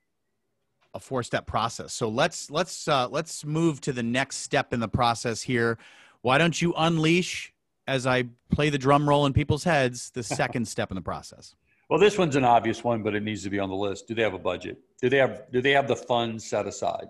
a 0.92 1.00
four 1.00 1.22
step 1.22 1.46
process. 1.46 1.92
So 1.92 2.08
let's 2.08 2.50
let's 2.50 2.87
uh, 2.88 3.08
let's 3.08 3.44
move 3.44 3.80
to 3.82 3.92
the 3.92 4.02
next 4.02 4.38
step 4.38 4.72
in 4.72 4.80
the 4.80 4.88
process 4.88 5.42
here. 5.42 5.78
Why 6.22 6.38
don't 6.38 6.60
you 6.60 6.72
unleash 6.76 7.52
as 7.87 8.06
I 8.06 8.24
play 8.50 8.70
the 8.70 8.78
drum 8.78 9.08
roll 9.08 9.26
in 9.26 9.32
people's 9.32 9.64
heads 9.64 10.10
the 10.10 10.22
second 10.22 10.66
step 10.66 10.90
in 10.90 10.94
the 10.94 11.02
process? 11.02 11.54
Well, 11.94 12.00
this 12.00 12.18
one's 12.18 12.35
an 12.35 12.42
obvious 12.42 12.83
one, 12.83 13.04
but 13.04 13.14
it 13.14 13.22
needs 13.22 13.44
to 13.44 13.50
be 13.50 13.61
on 13.61 13.68
the 13.68 13.76
list. 13.76 14.09
Do 14.09 14.16
they 14.16 14.22
have 14.22 14.35
a 14.35 14.38
budget? 14.38 14.78
Do 15.00 15.09
they 15.09 15.18
have 15.18 15.42
do 15.52 15.62
they 15.62 15.70
have 15.70 15.87
the 15.87 15.94
funds 15.94 16.44
set 16.44 16.66
aside? 16.66 17.07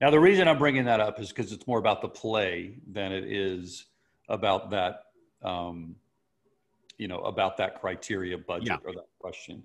Now, 0.00 0.10
the 0.10 0.20
reason 0.20 0.46
I'm 0.46 0.56
bringing 0.56 0.84
that 0.84 1.00
up 1.00 1.18
is 1.18 1.30
because 1.30 1.50
it's 1.50 1.66
more 1.66 1.80
about 1.80 2.00
the 2.00 2.08
play 2.08 2.76
than 2.86 3.10
it 3.10 3.24
is 3.24 3.86
about 4.28 4.70
that, 4.70 5.06
um, 5.42 5.96
you 6.96 7.08
know, 7.08 7.18
about 7.22 7.56
that 7.56 7.80
criteria 7.80 8.38
budget 8.38 8.68
yeah. 8.68 8.76
or 8.84 8.92
that 8.92 9.08
question. 9.18 9.64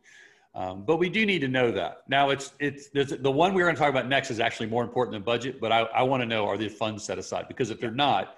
Um, 0.55 0.83
but 0.83 0.97
we 0.97 1.07
do 1.07 1.23
need 1.27 1.41
to 1.41 1.47
know 1.47 1.71
that. 1.71 1.97
Now, 2.07 2.31
it's 2.31 2.53
it's 2.59 2.89
the 2.89 3.31
one 3.31 3.53
we're 3.53 3.65
going 3.65 3.75
to 3.75 3.79
talk 3.79 3.91
about 3.91 4.07
next 4.07 4.31
is 4.31 4.39
actually 4.39 4.65
more 4.65 4.83
important 4.83 5.13
than 5.13 5.21
budget. 5.21 5.61
But 5.61 5.71
I, 5.71 5.81
I 5.81 6.01
want 6.01 6.21
to 6.21 6.25
know 6.25 6.47
are 6.47 6.57
the 6.57 6.69
funds 6.69 7.03
set 7.03 7.19
aside? 7.19 7.47
Because 7.47 7.69
if 7.69 7.79
they're 7.79 7.91
not, 7.91 8.37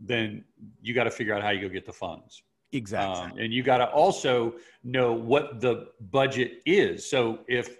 then 0.00 0.42
you 0.80 0.94
got 0.94 1.04
to 1.04 1.10
figure 1.10 1.34
out 1.34 1.42
how 1.42 1.50
you 1.50 1.60
go 1.60 1.68
get 1.68 1.84
the 1.84 1.92
funds. 1.92 2.44
Exactly. 2.72 3.32
Um, 3.32 3.38
and 3.38 3.52
you 3.52 3.62
got 3.62 3.78
to 3.78 3.86
also 3.86 4.54
know 4.84 5.12
what 5.12 5.60
the 5.60 5.88
budget 6.00 6.60
is. 6.66 7.08
So 7.08 7.40
if 7.48 7.76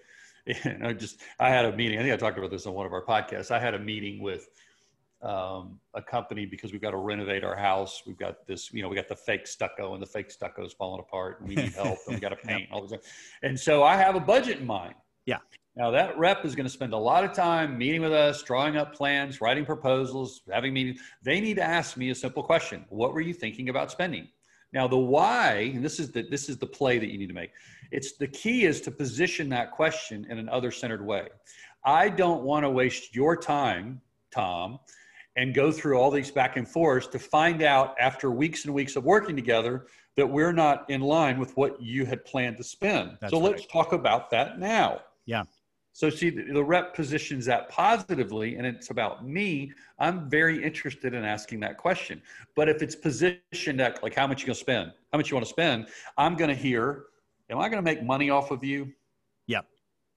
you 0.65 0.79
know, 0.79 0.93
just 0.93 1.21
I 1.39 1.51
had 1.51 1.67
a 1.67 1.77
meeting. 1.77 1.99
I 1.99 2.03
think 2.03 2.15
I 2.15 2.17
talked 2.17 2.39
about 2.39 2.51
this 2.51 2.67
on 2.67 2.73
one 2.73 2.87
of 2.87 2.93
our 2.93 3.05
podcasts. 3.05 3.51
I 3.51 3.59
had 3.59 3.75
a 3.75 3.79
meeting 3.79 4.23
with 4.23 4.49
um, 5.23 5.79
a 5.95 6.01
company 6.01 6.47
because 6.47 6.73
we've 6.73 6.81
got 6.81 6.93
to 6.93 6.97
renovate 6.97 7.45
our 7.45 7.57
house. 7.57 8.03
We've 8.07 8.17
got 8.17 8.47
this, 8.47 8.73
you 8.73 8.83
know, 8.83 8.89
we 8.89 8.97
got 8.97 9.09
the 9.09 9.17
fake 9.17 9.47
stucco 9.47 9.95
and 9.95 10.03
the 10.03 10.07
fake 10.07 10.31
stucco 10.31 10.65
is 10.65 10.73
falling 10.73 11.01
apart 11.01 11.41
and 11.41 11.49
we 11.49 11.57
need 11.57 11.73
help 11.75 11.99
and 12.07 12.15
we 12.15 12.21
got 12.21 12.31
to 12.31 12.37
paint 12.45 12.69
all 12.73 12.87
this. 12.87 12.99
And 13.43 13.59
so 13.59 13.83
I 13.83 13.97
have 13.97 14.15
a 14.15 14.21
budget 14.21 14.59
in 14.61 14.67
mind. 14.67 14.95
Yeah. 15.27 15.39
Now 15.77 15.91
that 15.91 16.19
rep 16.19 16.45
is 16.45 16.55
going 16.55 16.67
to 16.67 16.73
spend 16.73 16.93
a 16.93 16.99
lot 16.99 17.25
of 17.25 17.33
time 17.33 17.77
meeting 17.77 18.01
with 18.01 18.13
us, 18.13 18.43
drawing 18.43 18.77
up 18.77 18.95
plans, 18.95 19.41
writing 19.41 19.65
proposals, 19.67 20.41
having 20.51 20.73
meetings. 20.73 21.01
They 21.23 21.41
need 21.41 21.55
to 21.55 21.65
ask 21.65 21.97
me 21.97 22.11
a 22.11 22.15
simple 22.15 22.43
question. 22.43 22.85
What 22.89 23.13
were 23.13 23.21
you 23.21 23.35
thinking 23.35 23.69
about 23.69 23.91
spending? 23.91 24.29
Now 24.73 24.87
the 24.87 24.99
why, 24.99 25.73
and 25.75 25.85
this 25.85 25.99
is 25.99 26.11
the 26.13 26.23
this 26.23 26.49
is 26.49 26.59
the 26.59 26.67
play 26.67 26.99
that 26.99 27.11
you 27.11 27.19
need 27.19 27.29
to 27.29 27.35
make. 27.35 27.51
It's 27.91 28.17
the 28.17 28.29
key 28.29 28.65
is 28.65 28.81
to 28.83 28.91
position 28.91 29.49
that 29.51 29.71
question 29.71 30.27
in 30.29 30.39
an 30.39 30.49
other 30.49 30.71
centered 30.71 31.05
way. 31.05 31.29
I 31.85 32.09
don't 32.09 32.43
want 32.43 32.65
to 32.65 32.71
waste 32.71 33.15
your 33.15 33.37
time, 33.37 34.01
Tom, 34.31 34.79
and 35.37 35.55
go 35.55 35.73
through 35.73 35.99
all 35.99 36.11
these 36.11 36.31
back 36.31 36.57
and 36.57 36.69
forths 36.69 37.07
to 37.09 37.19
find 37.19 37.63
out 37.63 37.95
after 37.99 38.31
weeks 38.31 38.65
and 38.65 38.75
weeks 38.75 38.97
of 38.97 39.05
working 39.05 39.37
together 39.37 39.87
that 40.17 40.27
we're 40.27 40.53
not 40.53 40.89
in 40.91 41.01
line 41.01 41.39
with 41.39 41.57
what 41.57 41.81
you 41.81 42.05
had 42.05 42.25
planned 42.25 42.57
to 42.57 42.65
spend. 42.65 43.17
That's 43.21 43.33
so 43.33 43.41
right. 43.41 43.53
let's 43.53 43.67
talk 43.67 43.93
about 43.93 44.31
that 44.31 44.59
now. 44.59 45.01
Yeah. 45.27 45.45
So 45.93 46.11
see, 46.11 46.31
the, 46.31 46.63
rep 46.63 46.95
positions 46.95 47.45
that 47.47 47.69
positively, 47.69 48.57
and 48.57 48.67
it's 48.67 48.91
about 48.91 49.27
me. 49.27 49.73
I'm 49.99 50.31
very 50.31 50.63
interested 50.63 51.13
in 51.13 51.25
asking 51.25 51.61
that 51.61 51.77
question. 51.77 52.23
But 52.55 52.69
if 52.69 52.83
it's 52.83 52.95
positioned 52.95 53.81
at 53.81 54.01
like 54.03 54.15
how 54.15 54.27
much 54.27 54.43
you 54.43 54.47
gonna 54.47 54.55
spend, 54.55 54.93
how 55.13 55.19
much 55.19 55.31
you 55.31 55.35
want 55.35 55.47
to 55.47 55.51
spend, 55.51 55.89
I'm 56.17 56.37
gonna 56.37 56.55
hear, 56.55 57.07
am 57.51 57.59
I 57.59 57.69
gonna 57.69 57.83
make 57.83 58.03
money 58.03 58.31
off 58.31 58.53
of 58.53 58.63
you? 58.63 58.93
Yep. 59.49 59.67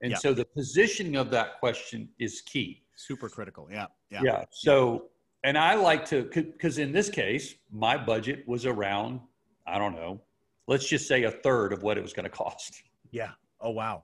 And 0.01 0.11
yep. 0.11 0.19
so 0.19 0.33
the 0.33 0.45
positioning 0.45 1.15
of 1.15 1.31
that 1.31 1.59
question 1.59 2.09
is 2.19 2.41
key. 2.41 2.83
Super 2.95 3.29
critical. 3.29 3.67
Yeah. 3.71 3.87
Yeah. 4.11 4.21
Yeah. 4.23 4.45
So, 4.51 5.05
and 5.43 5.57
I 5.57 5.73
like 5.75 6.05
to, 6.05 6.23
because 6.23 6.77
in 6.77 6.91
this 6.91 7.09
case, 7.09 7.55
my 7.71 7.97
budget 7.97 8.47
was 8.47 8.65
around, 8.65 9.19
I 9.65 9.79
don't 9.79 9.95
know, 9.95 10.21
let's 10.67 10.87
just 10.87 11.07
say 11.07 11.23
a 11.23 11.31
third 11.31 11.73
of 11.73 11.81
what 11.81 11.97
it 11.97 12.01
was 12.01 12.13
going 12.13 12.25
to 12.25 12.29
cost. 12.29 12.83
Yeah. 13.11 13.31
Oh, 13.59 13.71
wow. 13.71 14.03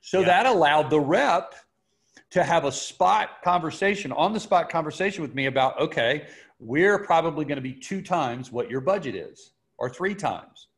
So 0.00 0.20
yeah. 0.20 0.26
that 0.26 0.46
allowed 0.46 0.90
the 0.90 1.00
rep 1.00 1.54
to 2.30 2.44
have 2.44 2.64
a 2.64 2.72
spot 2.72 3.42
conversation, 3.42 4.12
on 4.12 4.32
the 4.32 4.40
spot 4.40 4.70
conversation 4.70 5.22
with 5.22 5.34
me 5.34 5.46
about, 5.46 5.78
okay, 5.80 6.26
we're 6.58 6.98
probably 6.98 7.44
going 7.44 7.56
to 7.56 7.62
be 7.62 7.72
two 7.72 8.02
times 8.02 8.52
what 8.52 8.70
your 8.70 8.80
budget 8.80 9.14
is 9.14 9.52
or 9.78 9.88
three 9.88 10.14
times. 10.14 10.68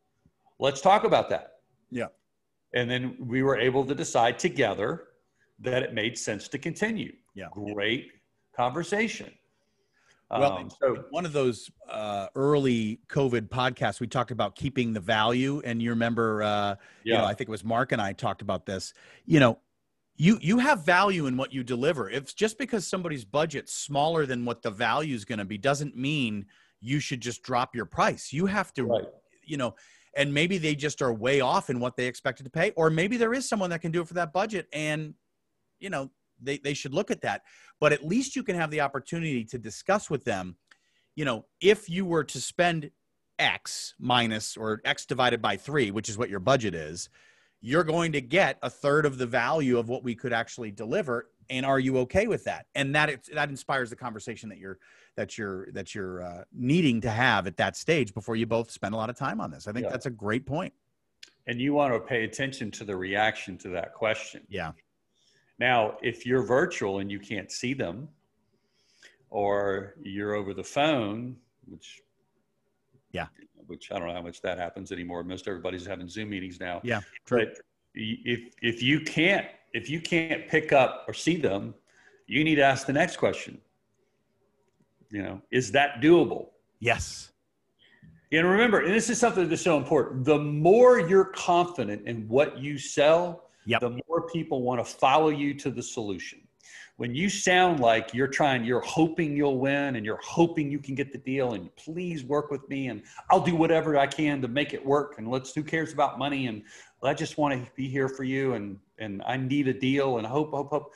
Let's 0.59 0.81
talk 0.81 1.03
about 1.03 1.29
that. 1.29 1.55
Yeah. 1.91 2.07
And 2.73 2.89
then 2.89 3.15
we 3.19 3.43
were 3.43 3.57
able 3.57 3.85
to 3.85 3.93
decide 3.93 4.39
together 4.39 5.03
that 5.59 5.83
it 5.83 5.93
made 5.93 6.17
sense 6.17 6.47
to 6.49 6.57
continue. 6.57 7.13
Yeah. 7.35 7.47
Great 7.51 8.11
conversation. 8.55 9.31
Well, 10.39 10.53
um, 10.53 10.69
so 10.69 11.03
one 11.09 11.25
of 11.25 11.33
those 11.33 11.69
uh, 11.89 12.27
early 12.35 12.99
COVID 13.09 13.49
podcasts, 13.49 13.99
we 13.99 14.07
talked 14.07 14.31
about 14.31 14.55
keeping 14.55 14.93
the 14.93 14.99
value, 14.99 15.61
and 15.63 15.81
you 15.81 15.89
remember, 15.91 16.43
uh, 16.43 16.47
yeah. 16.47 16.75
you 17.03 17.13
know, 17.13 17.25
I 17.25 17.33
think 17.33 17.49
it 17.49 17.51
was 17.51 17.63
Mark 17.63 17.91
and 17.91 18.01
I 18.01 18.13
talked 18.13 18.41
about 18.41 18.65
this. 18.65 18.93
You 19.25 19.39
know, 19.39 19.59
you 20.15 20.37
you 20.41 20.59
have 20.59 20.85
value 20.85 21.27
in 21.27 21.37
what 21.37 21.53
you 21.53 21.63
deliver. 21.63 22.09
If 22.09 22.35
just 22.35 22.57
because 22.57 22.87
somebody's 22.87 23.25
budget's 23.25 23.73
smaller 23.73 24.25
than 24.25 24.45
what 24.45 24.61
the 24.61 24.71
value 24.71 25.15
is 25.15 25.25
going 25.25 25.39
to 25.39 25.45
be, 25.45 25.57
doesn't 25.57 25.95
mean 25.95 26.45
you 26.79 26.99
should 26.99 27.21
just 27.21 27.43
drop 27.43 27.75
your 27.75 27.85
price. 27.85 28.33
You 28.33 28.45
have 28.45 28.73
to, 28.73 28.85
right. 28.85 29.05
you 29.43 29.57
know, 29.57 29.75
and 30.15 30.33
maybe 30.33 30.57
they 30.57 30.75
just 30.75 31.01
are 31.01 31.13
way 31.13 31.41
off 31.41 31.69
in 31.69 31.79
what 31.79 31.97
they 31.97 32.05
expected 32.05 32.43
to 32.43 32.49
pay, 32.49 32.71
or 32.71 32.89
maybe 32.89 33.17
there 33.17 33.33
is 33.33 33.47
someone 33.47 33.69
that 33.71 33.81
can 33.81 33.91
do 33.91 34.01
it 34.01 34.07
for 34.07 34.13
that 34.15 34.33
budget, 34.33 34.67
and 34.73 35.13
you 35.79 35.89
know, 35.89 36.11
they, 36.41 36.57
they 36.57 36.73
should 36.73 36.93
look 36.93 37.11
at 37.11 37.21
that. 37.21 37.41
But 37.79 37.93
at 37.93 38.05
least 38.05 38.35
you 38.35 38.43
can 38.43 38.55
have 38.55 38.71
the 38.71 38.81
opportunity 38.81 39.43
to 39.45 39.57
discuss 39.57 40.09
with 40.09 40.23
them 40.23 40.55
you 41.15 41.25
know 41.25 41.45
if 41.61 41.89
you 41.89 42.05
were 42.05 42.23
to 42.23 42.41
spend 42.41 42.89
x 43.39 43.93
minus 43.99 44.57
or 44.57 44.81
x 44.85 45.05
divided 45.05 45.41
by 45.41 45.57
3 45.57 45.91
which 45.91 46.09
is 46.09 46.17
what 46.17 46.29
your 46.29 46.39
budget 46.39 46.73
is 46.73 47.09
you're 47.65 47.85
going 47.85 48.11
to 48.11 48.21
get 48.21 48.59
a 48.61 48.69
third 48.69 49.05
of 49.05 49.17
the 49.17 49.25
value 49.25 49.77
of 49.79 49.87
what 49.87 50.03
we 50.03 50.13
could 50.13 50.33
actually 50.33 50.69
deliver. 50.69 51.29
And 51.49 51.65
are 51.65 51.79
you 51.79 51.97
okay 51.99 52.27
with 52.27 52.43
that? 52.43 52.65
And 52.75 52.93
that 52.93 53.23
that 53.33 53.49
inspires 53.49 53.89
the 53.89 53.95
conversation 53.95 54.49
that 54.49 54.57
you're 54.57 54.79
that 55.15 55.37
you're 55.37 55.71
that 55.71 55.95
you're 55.95 56.21
uh, 56.21 56.43
needing 56.51 56.99
to 57.01 57.09
have 57.09 57.47
at 57.47 57.55
that 57.57 57.77
stage 57.77 58.13
before 58.13 58.35
you 58.35 58.45
both 58.45 58.69
spend 58.69 58.93
a 58.93 58.97
lot 58.97 59.09
of 59.09 59.17
time 59.17 59.39
on 59.39 59.49
this. 59.49 59.65
I 59.65 59.71
think 59.71 59.85
yeah. 59.85 59.91
that's 59.91 60.05
a 60.07 60.11
great 60.11 60.45
point. 60.45 60.73
And 61.47 61.59
you 61.61 61.73
want 61.73 61.93
to 61.93 62.01
pay 62.01 62.25
attention 62.25 62.69
to 62.71 62.83
the 62.83 62.97
reaction 62.97 63.57
to 63.59 63.69
that 63.69 63.93
question. 63.93 64.41
Yeah 64.49 64.73
now, 65.59 65.97
if 66.01 66.25
you're 66.25 66.43
virtual 66.43 66.99
and 66.99 67.11
you 67.11 67.19
can't 67.19 67.51
see 67.51 67.73
them, 67.73 68.09
or 69.29 69.95
you're 70.01 70.35
over 70.35 70.53
the 70.53 70.63
phone, 70.63 71.35
which 71.67 72.01
yeah, 73.11 73.27
which 73.67 73.91
I 73.91 73.97
don't 73.97 74.07
know 74.07 74.13
how 74.13 74.21
much 74.21 74.41
that 74.41 74.57
happens 74.57 74.91
anymore. 74.91 75.23
Most 75.23 75.47
everybody's 75.47 75.85
having 75.85 76.07
Zoom 76.07 76.29
meetings 76.29 76.59
now. 76.59 76.81
Yeah, 76.83 77.01
true. 77.25 77.45
But 77.45 77.59
if 77.93 78.53
if 78.61 78.83
you 78.83 78.99
can't 78.99 79.47
if 79.73 79.89
you 79.89 79.99
can't 79.99 80.47
pick 80.47 80.71
up 80.71 81.05
or 81.07 81.13
see 81.13 81.35
them, 81.35 81.73
you 82.27 82.43
need 82.43 82.55
to 82.55 82.63
ask 82.63 82.85
the 82.85 82.93
next 82.93 83.17
question. 83.17 83.59
You 85.09 85.23
know, 85.23 85.41
is 85.51 85.71
that 85.71 86.01
doable? 86.01 86.47
Yes. 86.79 87.31
And 88.31 88.49
remember, 88.49 88.79
and 88.79 88.93
this 88.93 89.11
is 89.11 89.19
something 89.19 89.47
that's 89.47 89.61
so 89.61 89.77
important. 89.77 90.25
The 90.25 90.39
more 90.39 90.99
you're 90.99 91.25
confident 91.25 92.07
in 92.07 92.27
what 92.27 92.57
you 92.57 92.79
sell, 92.79 93.49
Yep. 93.65 93.81
the 93.81 93.99
more 94.07 94.27
people 94.29 94.61
want 94.61 94.85
to 94.85 94.85
follow 94.85 95.29
you 95.29 95.53
to 95.55 95.71
the 95.71 95.83
solution. 95.83 96.39
When 96.97 97.15
you 97.15 97.27
sound 97.27 97.79
like 97.79 98.13
you're 98.13 98.27
trying, 98.27 98.63
you're 98.63 98.81
hoping 98.81 99.35
you'll 99.35 99.57
win 99.57 99.95
and 99.95 100.05
you're 100.05 100.19
hoping 100.23 100.69
you 100.69 100.77
can 100.77 100.93
get 100.93 101.11
the 101.11 101.17
deal 101.17 101.53
and 101.53 101.75
please 101.75 102.23
work 102.23 102.51
with 102.51 102.67
me 102.69 102.87
and 102.89 103.01
I'll 103.31 103.41
do 103.41 103.55
whatever 103.55 103.97
I 103.97 104.05
can 104.05 104.41
to 104.43 104.47
make 104.47 104.73
it 104.73 104.85
work 104.85 105.15
and 105.17 105.27
let's 105.27 105.55
who 105.55 105.63
cares 105.63 105.91
about 105.91 106.19
money 106.19 106.45
and 106.47 106.61
I 107.03 107.13
just 107.13 107.37
want 107.37 107.65
to 107.65 107.71
be 107.75 107.89
here 107.89 108.07
for 108.07 108.23
you 108.23 108.53
and 108.53 108.79
and 108.99 109.21
I 109.25 109.37
need 109.37 109.67
a 109.67 109.73
deal 109.73 110.19
and 110.19 110.27
hope 110.27 110.51
hope 110.51 110.69
hope 110.69 110.93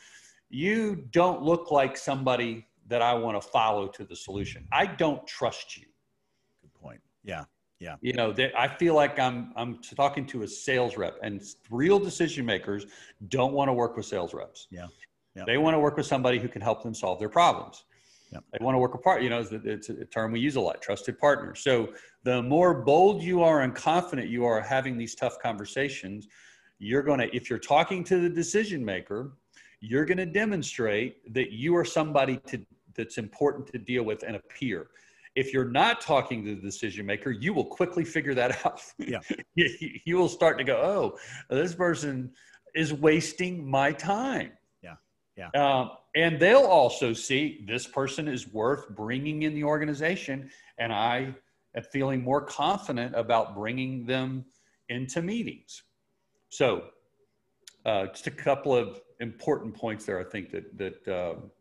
you 0.50 1.08
don't 1.12 1.42
look 1.42 1.72
like 1.72 1.98
somebody 1.98 2.68
that 2.88 3.02
I 3.02 3.14
want 3.16 3.42
to 3.42 3.46
follow 3.46 3.88
to 3.88 4.06
the 4.06 4.16
solution. 4.16 4.68
I 4.72 4.86
don't 4.86 5.26
trust 5.28 5.78
you 5.78 5.86
Good 6.62 6.74
point. 6.74 7.02
Yeah. 7.24 7.44
You 8.02 8.14
know 8.14 8.32
that 8.32 8.58
i 8.60 8.68
feel 8.68 8.96
like 8.96 9.20
i'm 9.20 9.52
i'm 9.56 9.80
talking 9.96 10.26
to 10.26 10.44
a 10.44 10.48
sales 10.48 10.98
rep 10.98 11.16
and 11.22 11.42
real 11.70 12.00
decision 12.00 12.46
makers 12.46 12.86
don't 13.30 13.54
want 13.54 13.70
to 13.70 13.74
work 13.74 13.96
with 13.96 14.06
sales 14.06 14.34
reps 14.34 14.68
Yeah. 14.72 14.88
Yeah. 15.36 15.44
they 15.46 15.58
want 15.58 15.76
to 15.76 15.80
work 15.80 15.98
with 15.98 16.06
somebody 16.06 16.40
who 16.40 16.48
can 16.48 16.62
help 16.62 16.84
them 16.84 16.94
solve 16.94 17.20
their 17.20 17.30
problems 17.30 17.84
Yep. 18.34 18.44
they 18.52 18.64
want 18.66 18.76
to 18.76 18.80
work 18.80 18.94
apart 18.94 19.22
you 19.22 19.30
know 19.30 19.40
it's, 19.40 19.52
it's 19.52 19.90
a 19.90 20.06
term 20.06 20.32
we 20.32 20.40
use 20.40 20.56
a 20.58 20.62
lot 20.62 20.82
trusted 20.82 21.18
partner 21.18 21.56
so 21.56 21.90
the 22.24 22.42
more 22.44 22.74
bold 22.74 23.24
you 23.24 23.42
are 23.42 23.62
and 23.62 23.74
confident 23.74 24.28
you 24.28 24.44
are 24.46 24.60
having 24.60 24.98
these 24.98 25.16
tough 25.16 25.40
conversations 25.40 26.28
you're 26.80 27.04
going 27.04 27.20
to 27.20 27.34
if 27.36 27.50
you're 27.50 27.60
talking 27.60 28.04
to 28.04 28.20
the 28.20 28.30
decision 28.30 28.84
maker 28.84 29.34
you're 29.80 30.06
going 30.06 30.18
to 30.18 30.26
demonstrate 30.26 31.32
that 31.34 31.52
you 31.52 31.76
are 31.76 31.86
somebody 31.86 32.38
to, 32.48 32.60
that's 32.96 33.20
important 33.20 33.68
to 33.68 33.78
deal 33.78 34.04
with 34.04 34.24
and 34.24 34.36
a 34.36 34.40
peer 34.50 34.88
if 35.38 35.54
you're 35.54 35.70
not 35.70 36.02
talking 36.02 36.44
to 36.44 36.56
the 36.56 36.62
decision 36.62 37.06
maker, 37.06 37.30
you 37.30 37.54
will 37.54 37.66
quickly 37.66 38.04
figure 38.04 38.34
that 38.34 38.60
out. 38.66 38.82
Yeah. 38.98 39.20
you, 39.54 39.70
you 40.04 40.18
will 40.18 40.28
start 40.28 40.58
to 40.58 40.64
go, 40.64 40.78
oh, 40.78 41.56
this 41.56 41.76
person 41.76 42.32
is 42.74 42.92
wasting 42.92 43.70
my 43.70 43.92
time. 43.92 44.52
Yeah. 44.82 44.96
Yeah. 45.38 45.50
Um, 45.54 45.92
and 46.16 46.40
they'll 46.40 46.66
also 46.66 47.14
see 47.14 47.64
this 47.68 47.86
person 47.86 48.28
is 48.28 48.52
worth 48.52 48.90
bringing 48.90 49.44
in 49.44 49.54
the 49.54 49.64
organization. 49.64 50.50
And 50.80 50.92
I 50.92 51.36
am 51.76 51.84
feeling 51.84 52.24
more 52.24 52.42
confident 52.42 53.14
about 53.16 53.56
bringing 53.56 54.08
them 54.08 54.44
into 54.90 55.22
meetings. 55.22 55.84
So, 56.50 56.86
uh, 57.86 58.08
just 58.08 58.26
a 58.26 58.32
couple 58.32 58.76
of 58.76 59.00
important 59.20 59.76
points 59.76 60.04
there, 60.06 60.20
I 60.20 60.24
think 60.24 60.50
that, 60.50 60.78
that, 60.80 61.08
um, 61.08 61.36
won't, 61.36 61.52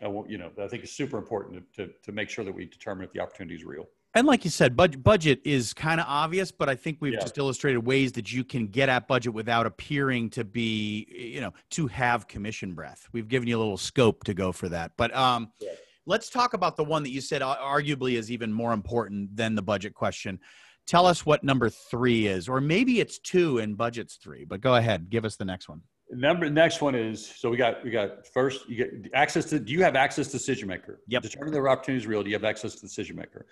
you 0.00 0.38
know, 0.38 0.50
I 0.62 0.68
think 0.68 0.82
it's 0.84 0.92
super 0.92 1.18
important 1.18 1.72
to, 1.74 1.86
to, 1.86 1.92
to 2.04 2.12
make 2.12 2.28
sure 2.30 2.44
that 2.44 2.54
we 2.54 2.66
determine 2.66 3.04
if 3.04 3.12
the 3.12 3.20
opportunity 3.20 3.56
is 3.56 3.64
real. 3.64 3.86
And 4.14 4.26
like 4.26 4.44
you 4.44 4.50
said, 4.50 4.76
budget 4.76 5.04
budget 5.04 5.40
is 5.44 5.72
kind 5.72 6.00
of 6.00 6.06
obvious, 6.08 6.50
but 6.50 6.68
I 6.68 6.74
think 6.74 6.98
we've 7.00 7.12
Yeah. 7.12 7.20
just 7.20 7.38
illustrated 7.38 7.78
ways 7.86 8.10
that 8.12 8.32
you 8.32 8.42
can 8.42 8.66
get 8.66 8.88
at 8.88 9.06
budget 9.06 9.32
without 9.32 9.66
appearing 9.66 10.30
to 10.30 10.42
be, 10.44 11.06
you 11.34 11.40
know, 11.40 11.52
to 11.70 11.86
have 11.86 12.26
commission 12.26 12.74
breath. 12.74 13.06
We've 13.12 13.28
given 13.28 13.48
you 13.48 13.56
a 13.56 13.60
little 13.60 13.76
scope 13.76 14.24
to 14.24 14.34
go 14.34 14.50
for 14.50 14.68
that. 14.68 14.92
But 14.96 15.14
um, 15.14 15.52
Yeah. 15.60 15.70
let's 16.06 16.28
talk 16.28 16.54
about 16.54 16.76
the 16.76 16.82
one 16.82 17.04
that 17.04 17.10
you 17.10 17.20
said 17.20 17.40
uh, 17.40 17.56
arguably 17.62 18.14
is 18.18 18.32
even 18.32 18.52
more 18.52 18.72
important 18.72 19.36
than 19.36 19.54
the 19.54 19.62
budget 19.62 19.94
question. 19.94 20.40
Tell 20.88 21.06
us 21.06 21.24
what 21.24 21.44
number 21.44 21.70
three 21.70 22.26
is, 22.26 22.48
or 22.48 22.60
maybe 22.60 22.98
it's 22.98 23.20
two 23.20 23.58
and 23.58 23.76
budget's 23.76 24.16
three. 24.16 24.44
But 24.44 24.60
go 24.60 24.74
ahead, 24.74 25.08
give 25.08 25.24
us 25.24 25.36
the 25.36 25.44
next 25.44 25.68
one. 25.68 25.82
Number 26.12 26.50
next 26.50 26.80
one 26.80 26.94
is 26.94 27.24
so 27.24 27.50
we 27.50 27.56
got 27.56 27.84
we 27.84 27.90
got 27.90 28.26
first 28.26 28.68
you 28.68 28.76
get 28.76 29.10
access 29.14 29.44
to 29.46 29.60
do 29.60 29.72
you 29.72 29.82
have 29.82 29.94
access 29.94 30.26
to 30.26 30.32
decision 30.32 30.66
maker? 30.66 31.00
Yep. 31.06 31.22
Determine 31.22 31.52
the 31.52 31.60
opportunity 31.60 32.02
is 32.02 32.06
real. 32.06 32.22
Do 32.22 32.30
you 32.30 32.34
have 32.34 32.44
access 32.44 32.74
to 32.74 32.80
decision 32.80 33.16
maker? 33.16 33.46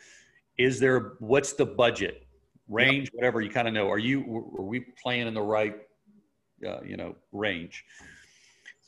Is 0.59 0.81
there 0.81 1.13
what's 1.21 1.53
the 1.53 1.67
budget 1.67 2.27
range? 2.69 3.11
Whatever 3.13 3.41
you 3.41 3.51
kind 3.51 3.69
of 3.69 3.75
know. 3.75 3.89
Are 3.89 3.99
you 3.99 4.23
are 4.59 4.63
we 4.65 4.81
playing 4.81 5.29
in 5.29 5.35
the 5.35 5.43
right 5.43 5.77
uh, 6.67 6.81
you 6.83 6.97
know 6.97 7.15
range? 7.31 7.85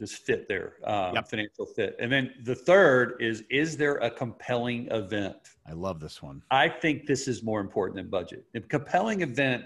This 0.01 0.15
fit 0.15 0.49
there, 0.49 0.77
um, 0.85 1.15
Yep. 1.15 1.29
financial 1.29 1.67
fit. 1.67 1.95
And 2.01 2.11
then 2.11 2.33
the 2.45 2.55
third 2.55 3.17
is 3.21 3.45
is 3.51 3.77
there 3.77 3.97
a 3.97 4.11
compelling 4.11 4.89
event? 4.91 5.37
I 5.67 5.73
love 5.75 6.01
this 6.01 6.23
one. 6.23 6.43
I 6.51 6.69
think 6.71 7.07
this 7.07 7.29
is 7.29 7.43
more 7.43 7.61
important 7.61 7.97
than 7.97 8.09
budget. 8.09 8.47
A 8.55 8.61
compelling 8.61 9.21
event, 9.21 9.65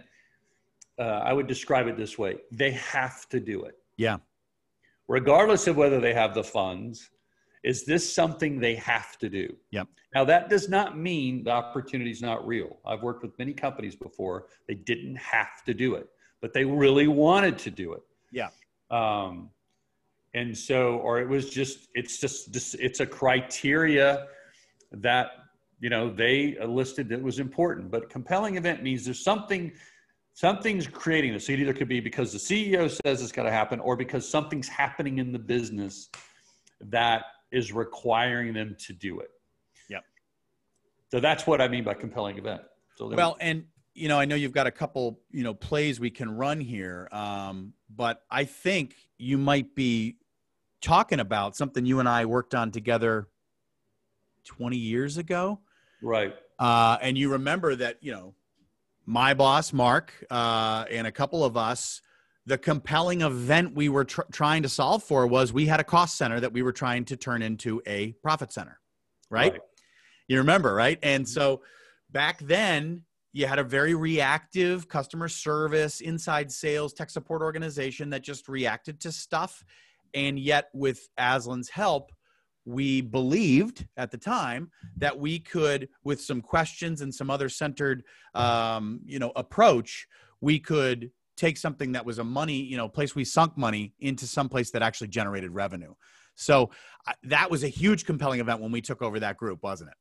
uh, 0.99 1.03
I 1.03 1.33
would 1.33 1.47
describe 1.47 1.87
it 1.87 1.97
this 1.97 2.19
way: 2.19 2.39
they 2.51 2.73
have 2.73 3.29
to 3.29 3.39
do 3.39 3.63
it 3.63 3.79
Yeah. 3.97 4.19
regardless 5.09 5.67
of 5.67 5.77
whether 5.77 6.01
they 6.01 6.15
have 6.15 6.35
the 6.35 6.45
funds 6.45 7.11
is 7.63 7.85
this 7.87 8.05
something 8.15 8.59
they 8.61 8.75
have 8.77 9.17
to 9.19 9.29
do 9.29 9.55
Yep. 9.71 9.89
now 10.15 10.25
that 10.25 10.49
does 10.49 10.69
not 10.69 10.99
mean 10.99 11.45
the 11.45 11.51
opportunity 11.51 12.11
is 12.11 12.23
not 12.23 12.47
real 12.47 12.79
i've 12.87 13.03
worked 13.03 13.23
with 13.23 13.39
many 13.39 13.53
companies 13.53 13.95
before 13.97 14.47
they 14.69 14.75
didn't 14.75 15.17
have 15.17 15.63
to 15.67 15.75
do 15.75 15.95
it 15.95 16.09
but 16.41 16.53
they 16.53 16.65
really 16.65 17.09
wanted 17.09 17.59
to 17.59 17.71
do 17.71 17.93
it 17.93 18.03
Yeah. 18.33 18.49
um, 18.91 19.51
and 20.35 20.57
so 20.57 20.97
or 20.99 21.21
it 21.21 21.29
was 21.29 21.51
just 21.51 21.89
it's 21.95 22.19
just 22.19 22.55
it's 22.81 23.01
a 23.01 23.07
criteria 23.07 24.27
that 24.93 25.29
you 25.81 25.91
know 25.91 26.11
they 26.11 26.57
listed 26.67 27.09
that 27.11 27.23
was 27.23 27.39
important 27.39 27.91
but 27.91 28.09
compelling 28.11 28.57
event 28.57 28.83
means 28.83 29.05
there's 29.05 29.23
something 29.23 29.73
something's 30.35 30.87
creating 30.87 31.33
this. 31.33 31.47
So 31.47 31.53
it 31.53 31.61
either 31.61 31.73
could 31.73 31.89
be 31.89 32.01
because 32.01 32.33
the 32.33 32.39
CEO 32.39 32.91
says 33.05 33.23
it's 33.23 33.33
going 33.33 33.47
to 33.47 33.53
happen, 33.53 33.81
or 33.81 33.97
because 33.97 34.29
something's 34.29 34.69
happening 34.69 35.19
in 35.19 35.33
the 35.33 35.39
business 35.39 36.11
that 36.81 37.23
is 37.51 37.73
requiring 37.73 38.53
them 38.53 38.77
to 38.81 38.93
do 38.93 39.21
it. 39.21 39.31
Yep. 39.89 40.05
So 41.11 41.21
that's 41.21 41.47
what 41.47 41.61
I 41.61 41.69
mean 41.69 41.85
by 41.85 41.95
compelling 41.95 42.37
event. 42.37 42.63
So 42.97 43.09
Well, 43.15 43.37
and 43.41 43.65
you 43.95 44.09
know, 44.09 44.19
I 44.19 44.25
know 44.25 44.35
you've 44.35 44.53
got 44.53 44.67
a 44.67 44.73
couple, 44.73 45.21
you 45.31 45.45
know, 45.45 45.55
plays 45.55 46.01
we 46.01 46.11
can 46.11 46.29
run 46.37 46.61
here, 46.61 47.09
um, 47.13 47.75
but 47.89 48.23
I 48.29 48.45
think 48.45 48.97
you 49.19 49.39
might 49.39 49.77
be 49.77 50.17
talking 50.83 51.21
about 51.21 51.55
something 51.55 51.87
you 51.87 52.01
and 52.01 52.09
I 52.09 52.25
worked 52.25 52.57
on 52.57 52.73
together 52.73 53.29
20 54.47 54.77
years 54.77 55.17
ago. 55.17 55.61
right, 56.03 56.35
Uh, 56.59 56.99
and 57.01 57.17
you 57.17 57.31
remember 57.31 57.77
that, 57.77 57.99
you 58.01 58.11
know, 58.11 58.35
my 59.07 59.35
boss, 59.35 59.73
Mark, 59.73 60.13
uh, 60.31 60.85
and 60.91 61.07
a 61.07 61.13
couple 61.13 61.45
of 61.45 61.57
us, 61.57 62.01
the 62.47 62.59
compelling 62.59 63.23
event 63.23 63.75
we 63.75 63.89
were 63.89 64.05
tr- 64.05 64.23
trying 64.33 64.63
to 64.63 64.69
solve 64.69 65.03
for 65.03 65.27
was 65.27 65.53
we 65.53 65.67
had 65.67 65.81
a 65.81 65.85
cost 65.85 66.17
center 66.17 66.41
that 66.41 66.53
we 66.53 66.63
were 66.63 66.73
trying 66.73 67.05
to 67.07 67.17
turn 67.17 67.43
into 67.43 67.81
a 67.87 68.13
profit 68.23 68.53
center, 68.53 68.79
right? 69.31 69.55
You 70.29 70.39
remember, 70.39 70.75
right? 70.75 70.99
And 71.03 71.29
so 71.29 71.63
back 72.11 72.39
then, 72.41 73.03
you 73.33 73.47
had 73.47 73.59
a 73.59 73.65
very 73.65 73.95
reactive 73.95 74.89
customer 74.89 75.29
service, 75.29 76.01
inside 76.01 76.53
sales, 76.53 76.93
tech 76.93 77.11
support 77.11 77.43
organization 77.43 78.11
that 78.11 78.23
just 78.23 78.49
reacted 78.49 79.01
to 79.01 79.13
stuff. 79.13 79.65
And 80.15 80.39
yet, 80.39 80.69
with 80.73 81.09
Aslan's 81.19 81.69
help, 81.69 82.13
we 82.65 83.01
believed 83.01 83.87
at 83.97 84.11
the 84.11 84.17
time 84.19 84.71
that 84.97 85.19
we 85.19 85.39
could, 85.39 85.89
with 86.03 86.21
some 86.21 86.41
questions 86.41 87.01
and 87.03 87.15
some 87.15 87.31
other 87.31 87.49
centered, 87.49 88.05
um, 88.35 89.01
you 89.05 89.19
know, 89.19 89.33
approach, 89.37 90.07
we 90.41 90.59
could 90.59 91.11
take 91.37 91.57
something 91.57 91.93
that 91.93 92.05
was 92.07 92.19
a 92.19 92.25
money, 92.25 92.57
you 92.57 92.77
know, 92.77 92.89
place 92.89 93.15
we 93.15 93.25
sunk 93.25 93.57
money 93.59 93.93
into 94.01 94.27
some 94.27 94.49
place 94.49 94.71
that 94.71 94.83
actually 94.83 95.09
generated 95.09 95.51
revenue. 95.51 95.93
So 96.37 96.71
I- 97.07 97.15
that 97.25 97.51
was 97.51 97.65
a 97.65 97.69
huge 97.69 98.07
compelling 98.07 98.41
event 98.41 98.61
when 98.61 98.73
we 98.73 98.81
took 98.81 99.03
over 99.03 99.21
that 99.21 99.37
group, 99.37 99.63
wasn't 99.63 99.91
it? 99.91 99.97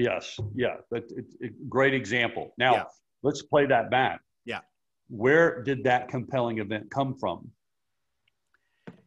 Yes. 0.00 0.38
Yeah. 0.54 0.76
But 0.90 1.04
it's 1.16 1.36
a 1.42 1.48
great 1.68 1.94
example. 1.94 2.52
Now 2.58 2.74
Yeah. 2.74 2.84
let's 3.22 3.42
play 3.42 3.66
that 3.66 3.90
back. 3.90 4.20
Yeah. 4.44 4.60
Where 5.08 5.62
did 5.62 5.84
that 5.84 6.08
compelling 6.08 6.58
event 6.58 6.90
come 6.90 7.14
from? 7.14 7.50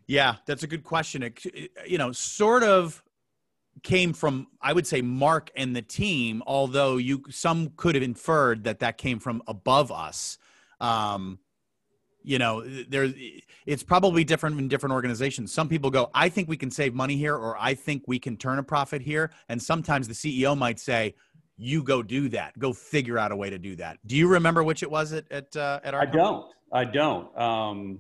Yeah, 0.08 0.36
that's 0.46 0.64
a 0.64 0.68
good 0.68 0.84
question. 0.84 1.24
It, 1.24 1.46
it, 1.46 1.72
you 1.86 1.98
know, 1.98 2.12
sort 2.12 2.64
of 2.64 3.04
came 3.84 4.14
from 4.14 4.48
I 4.62 4.74
would 4.74 4.88
say 4.88 5.02
Mark 5.02 5.52
and 5.56 5.76
the 5.76 5.82
team, 5.82 6.42
although 6.48 6.98
you 6.98 7.24
some 7.30 7.74
could 7.76 7.96
have 7.96 8.04
inferred 8.04 8.64
that 8.64 8.80
that 8.80 8.98
came 8.98 9.20
from 9.20 9.44
above 9.48 9.92
us. 9.92 10.38
Um, 10.80 11.40
you 12.24 12.40
know, 12.40 12.64
there 12.90 13.14
it's 13.66 13.84
probably 13.84 14.24
different 14.24 14.60
in 14.60 14.68
different 14.68 14.94
organizations. 14.94 15.54
Some 15.54 15.70
people 15.70 15.90
go, 15.90 16.10
"I 16.14 16.30
think 16.30 16.50
we 16.50 16.58
can 16.58 16.72
save 16.72 16.94
money 16.94 17.16
here," 17.16 17.36
or 17.36 17.58
"I 17.58 17.74
think 17.74 18.04
we 18.08 18.20
can 18.20 18.38
turn 18.38 18.60
a 18.60 18.64
profit 18.64 19.02
here," 19.02 19.32
and 19.50 19.62
sometimes 19.62 20.08
the 20.08 20.14
CEO 20.14 20.58
might 20.58 20.80
say, 20.80 21.16
"You 21.58 21.84
go 21.84 22.04
do 22.04 22.28
that. 22.30 22.58
Go 22.60 22.74
figure 22.74 23.18
out 23.18 23.32
a 23.32 23.36
way 23.36 23.50
to 23.50 23.58
do 23.58 23.76
that." 23.78 24.00
Do 24.06 24.16
you 24.18 24.28
remember 24.28 24.64
which 24.64 24.84
it 24.84 24.92
was 24.92 25.14
at 25.14 25.32
at 25.32 25.56
uh, 25.56 25.80
at 25.84 25.94
our? 25.94 26.02
I 26.02 26.06
company? 26.06 26.24
don't. 26.24 26.52
I 26.74 26.84
don't. 26.84 27.38
Um, 27.38 28.00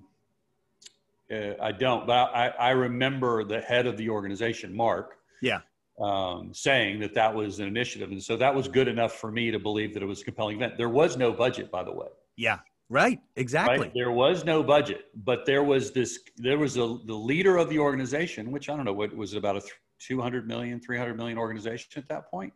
uh, 1.31 1.53
I 1.61 1.71
don't. 1.71 2.07
But 2.07 2.31
I, 2.33 2.47
I 2.49 2.69
remember 2.71 3.43
the 3.43 3.61
head 3.61 3.87
of 3.87 3.97
the 3.97 4.09
organization, 4.09 4.75
Mark. 4.75 5.15
Yeah. 5.41 5.59
um, 5.99 6.53
saying 6.53 6.99
that 6.99 7.13
that 7.15 7.33
was 7.33 7.59
an 7.59 7.67
initiative. 7.67 8.11
And 8.11 8.21
so 8.21 8.37
that 8.37 8.53
was 8.53 8.67
good 8.67 8.87
enough 8.87 9.13
for 9.13 9.31
me 9.31 9.51
to 9.51 9.59
believe 9.59 9.93
that 9.93 10.03
it 10.03 10.05
was 10.05 10.21
a 10.21 10.25
compelling 10.25 10.57
event. 10.57 10.77
There 10.77 10.89
was 10.89 11.17
no 11.17 11.31
budget, 11.31 11.71
by 11.71 11.83
the 11.83 11.91
way. 11.91 12.07
Yeah. 12.35 12.59
Right. 12.89 13.19
Exactly. 13.35 13.79
Right? 13.79 13.91
There 13.93 14.11
was 14.11 14.45
no 14.45 14.63
budget, 14.63 15.05
but 15.25 15.45
there 15.45 15.63
was 15.63 15.91
this, 15.91 16.19
there 16.37 16.57
was 16.57 16.77
a, 16.77 16.97
the 17.05 17.15
leader 17.15 17.57
of 17.57 17.69
the 17.69 17.79
organization, 17.79 18.51
which 18.51 18.69
I 18.69 18.75
don't 18.75 18.85
know 18.85 18.93
what 18.93 19.15
was 19.15 19.33
it 19.33 19.37
about 19.37 19.57
a 19.57 19.61
200 19.99 20.47
million, 20.47 20.79
300 20.79 21.17
million 21.17 21.37
organization 21.37 21.89
at 21.95 22.07
that 22.09 22.29
point. 22.29 22.53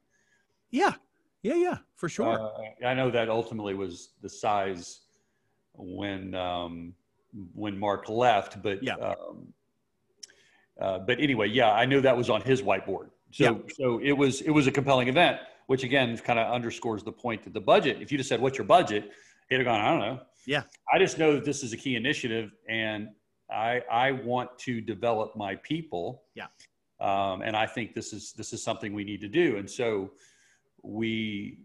Yeah. 0.70 0.94
Yeah. 1.44 1.56
Yeah, 1.56 1.78
for 1.96 2.10
sure. 2.10 2.40
Uh, 2.40 2.86
I 2.86 2.94
know 2.94 3.10
that 3.12 3.30
ultimately 3.30 3.74
was 3.74 4.12
the 4.22 4.30
size 4.30 5.02
when, 5.74 6.34
um, 6.36 6.94
when 7.54 7.78
Mark 7.78 8.10
left, 8.10 8.62
but, 8.62 8.84
yeah. 8.84 8.96
Um, 8.96 9.54
uh, 10.80 11.00
but 11.00 11.20
anyway, 11.20 11.48
yeah, 11.48 11.72
I 11.72 11.86
knew 11.86 12.02
that 12.02 12.18
was 12.18 12.30
on 12.30 12.42
his 12.42 12.62
whiteboard. 12.62 13.10
So, 13.32 13.44
yeah. 13.44 13.74
so 13.76 14.00
it 14.04 14.14
was, 14.14 14.42
it 14.42 14.50
was 14.50 14.68
a 14.68 14.72
compelling 14.72 15.08
event, 15.08 15.38
which 15.68 15.84
again, 15.84 16.18
kind 16.18 16.40
of 16.40 16.52
underscores 16.52 17.04
the 17.04 17.12
point 17.12 17.44
that 17.44 17.54
the 17.54 17.62
budget, 17.62 18.02
if 18.02 18.12
you 18.12 18.18
just 18.18 18.30
said, 18.30 18.42
what's 18.42 18.58
your 18.58 18.66
budget? 18.66 19.12
He'd 19.50 19.58
have 19.58 19.66
gone, 19.66 19.82
I 19.82 19.90
don't 19.90 20.00
know. 20.00 20.20
Yeah. 20.46 20.64
I 20.92 20.98
just 20.98 21.20
know 21.20 21.34
that 21.36 21.46
this 21.46 21.64
is 21.64 21.72
a 21.72 21.78
key 21.78 21.96
initiative 21.96 22.52
and 22.68 23.10
I, 23.50 23.82
I 23.92 24.12
want 24.12 24.58
to 24.60 24.82
develop 24.82 25.36
my 25.36 25.56
people. 25.58 26.24
Yeah. 26.36 26.48
Um, 27.00 27.42
and 27.42 27.56
I 27.56 27.68
think 27.68 27.94
this 27.94 28.14
is, 28.14 28.34
this 28.34 28.54
is 28.54 28.64
something 28.64 28.94
we 28.94 29.04
need 29.04 29.22
to 29.22 29.28
do. 29.28 29.58
And 29.58 29.70
so 29.70 30.12
we, 30.84 31.60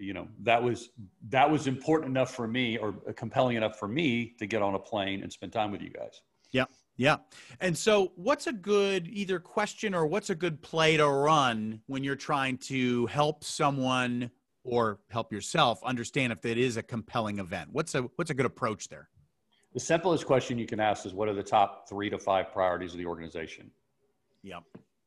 you 0.00 0.14
know, 0.14 0.28
that 0.42 0.62
was, 0.62 0.90
that 1.28 1.50
was 1.50 1.66
important 1.66 2.10
enough 2.10 2.34
for 2.34 2.48
me 2.48 2.78
or 2.78 2.92
compelling 3.16 3.56
enough 3.56 3.78
for 3.78 3.88
me 3.88 4.34
to 4.38 4.46
get 4.46 4.62
on 4.62 4.74
a 4.74 4.78
plane 4.78 5.22
and 5.22 5.32
spend 5.32 5.52
time 5.52 5.70
with 5.70 5.82
you 5.82 5.90
guys. 5.90 6.22
Yeah. 6.52 6.64
Yeah. 6.96 7.16
And 7.60 7.76
so, 7.76 8.12
what's 8.16 8.46
a 8.46 8.52
good 8.52 9.08
either 9.08 9.38
question 9.38 9.94
or 9.94 10.06
what's 10.06 10.28
a 10.28 10.34
good 10.34 10.60
play 10.60 10.98
to 10.98 11.08
run 11.08 11.80
when 11.86 12.04
you're 12.04 12.14
trying 12.14 12.58
to 12.58 13.06
help 13.06 13.42
someone 13.42 14.30
or 14.64 15.00
help 15.08 15.32
yourself 15.32 15.82
understand 15.82 16.30
if 16.30 16.44
it 16.44 16.58
is 16.58 16.76
a 16.76 16.82
compelling 16.82 17.38
event? 17.38 17.70
What's 17.72 17.94
a 17.94 18.02
what's 18.16 18.30
a 18.30 18.34
good 18.34 18.44
approach 18.44 18.88
there? 18.88 19.08
The 19.72 19.80
simplest 19.80 20.26
question 20.26 20.58
you 20.58 20.66
can 20.66 20.78
ask 20.78 21.06
is 21.06 21.14
what 21.14 21.28
are 21.28 21.32
the 21.32 21.42
top 21.42 21.88
3 21.88 22.10
to 22.10 22.18
5 22.18 22.52
priorities 22.52 22.92
of 22.92 22.98
the 22.98 23.06
organization? 23.06 23.70
Yeah. 24.42 24.58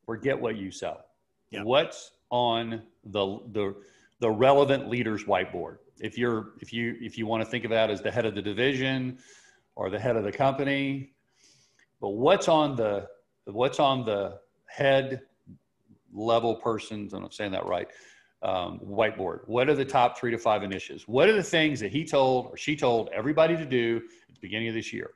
Forget 0.05 0.39
what 0.39 0.55
you 0.55 0.71
sell. 0.71 1.05
Yeah. 1.51 1.61
What's 1.63 2.13
on 2.31 2.81
the 3.03 3.39
the 3.51 3.75
the 4.19 4.29
relevant 4.29 4.89
leaders 4.89 5.23
whiteboard? 5.25 5.77
If 5.99 6.17
you're 6.17 6.53
if 6.59 6.73
you 6.73 6.95
if 7.01 7.17
you 7.17 7.25
want 7.25 7.43
to 7.43 7.49
think 7.49 7.63
of 7.63 7.71
that 7.71 7.89
as 7.89 8.01
the 8.01 8.11
head 8.11 8.25
of 8.25 8.35
the 8.35 8.41
division 8.41 9.19
or 9.75 9.89
the 9.89 9.99
head 9.99 10.15
of 10.15 10.23
the 10.23 10.31
company, 10.31 11.13
but 12.01 12.09
what's 12.09 12.47
on 12.47 12.75
the 12.75 13.07
what's 13.45 13.79
on 13.79 14.05
the 14.05 14.39
head 14.65 15.21
level 16.13 16.55
persons? 16.55 17.13
I'm 17.13 17.21
not 17.21 17.33
saying 17.33 17.51
that 17.51 17.65
right. 17.65 17.87
Um, 18.41 18.81
whiteboard. 18.85 19.47
What 19.47 19.69
are 19.69 19.73
the 19.73 19.85
top 19.85 20.17
three 20.17 20.31
to 20.31 20.37
five 20.37 20.63
initiatives? 20.63 21.07
What 21.07 21.29
are 21.29 21.33
the 21.33 21.41
things 21.41 21.79
that 21.79 21.93
he 21.93 22.03
told 22.03 22.47
or 22.47 22.57
she 22.57 22.75
told 22.75 23.09
everybody 23.13 23.55
to 23.55 23.65
do 23.65 24.01
at 24.27 24.35
the 24.35 24.41
beginning 24.41 24.67
of 24.67 24.73
this 24.73 24.91
year? 24.91 25.11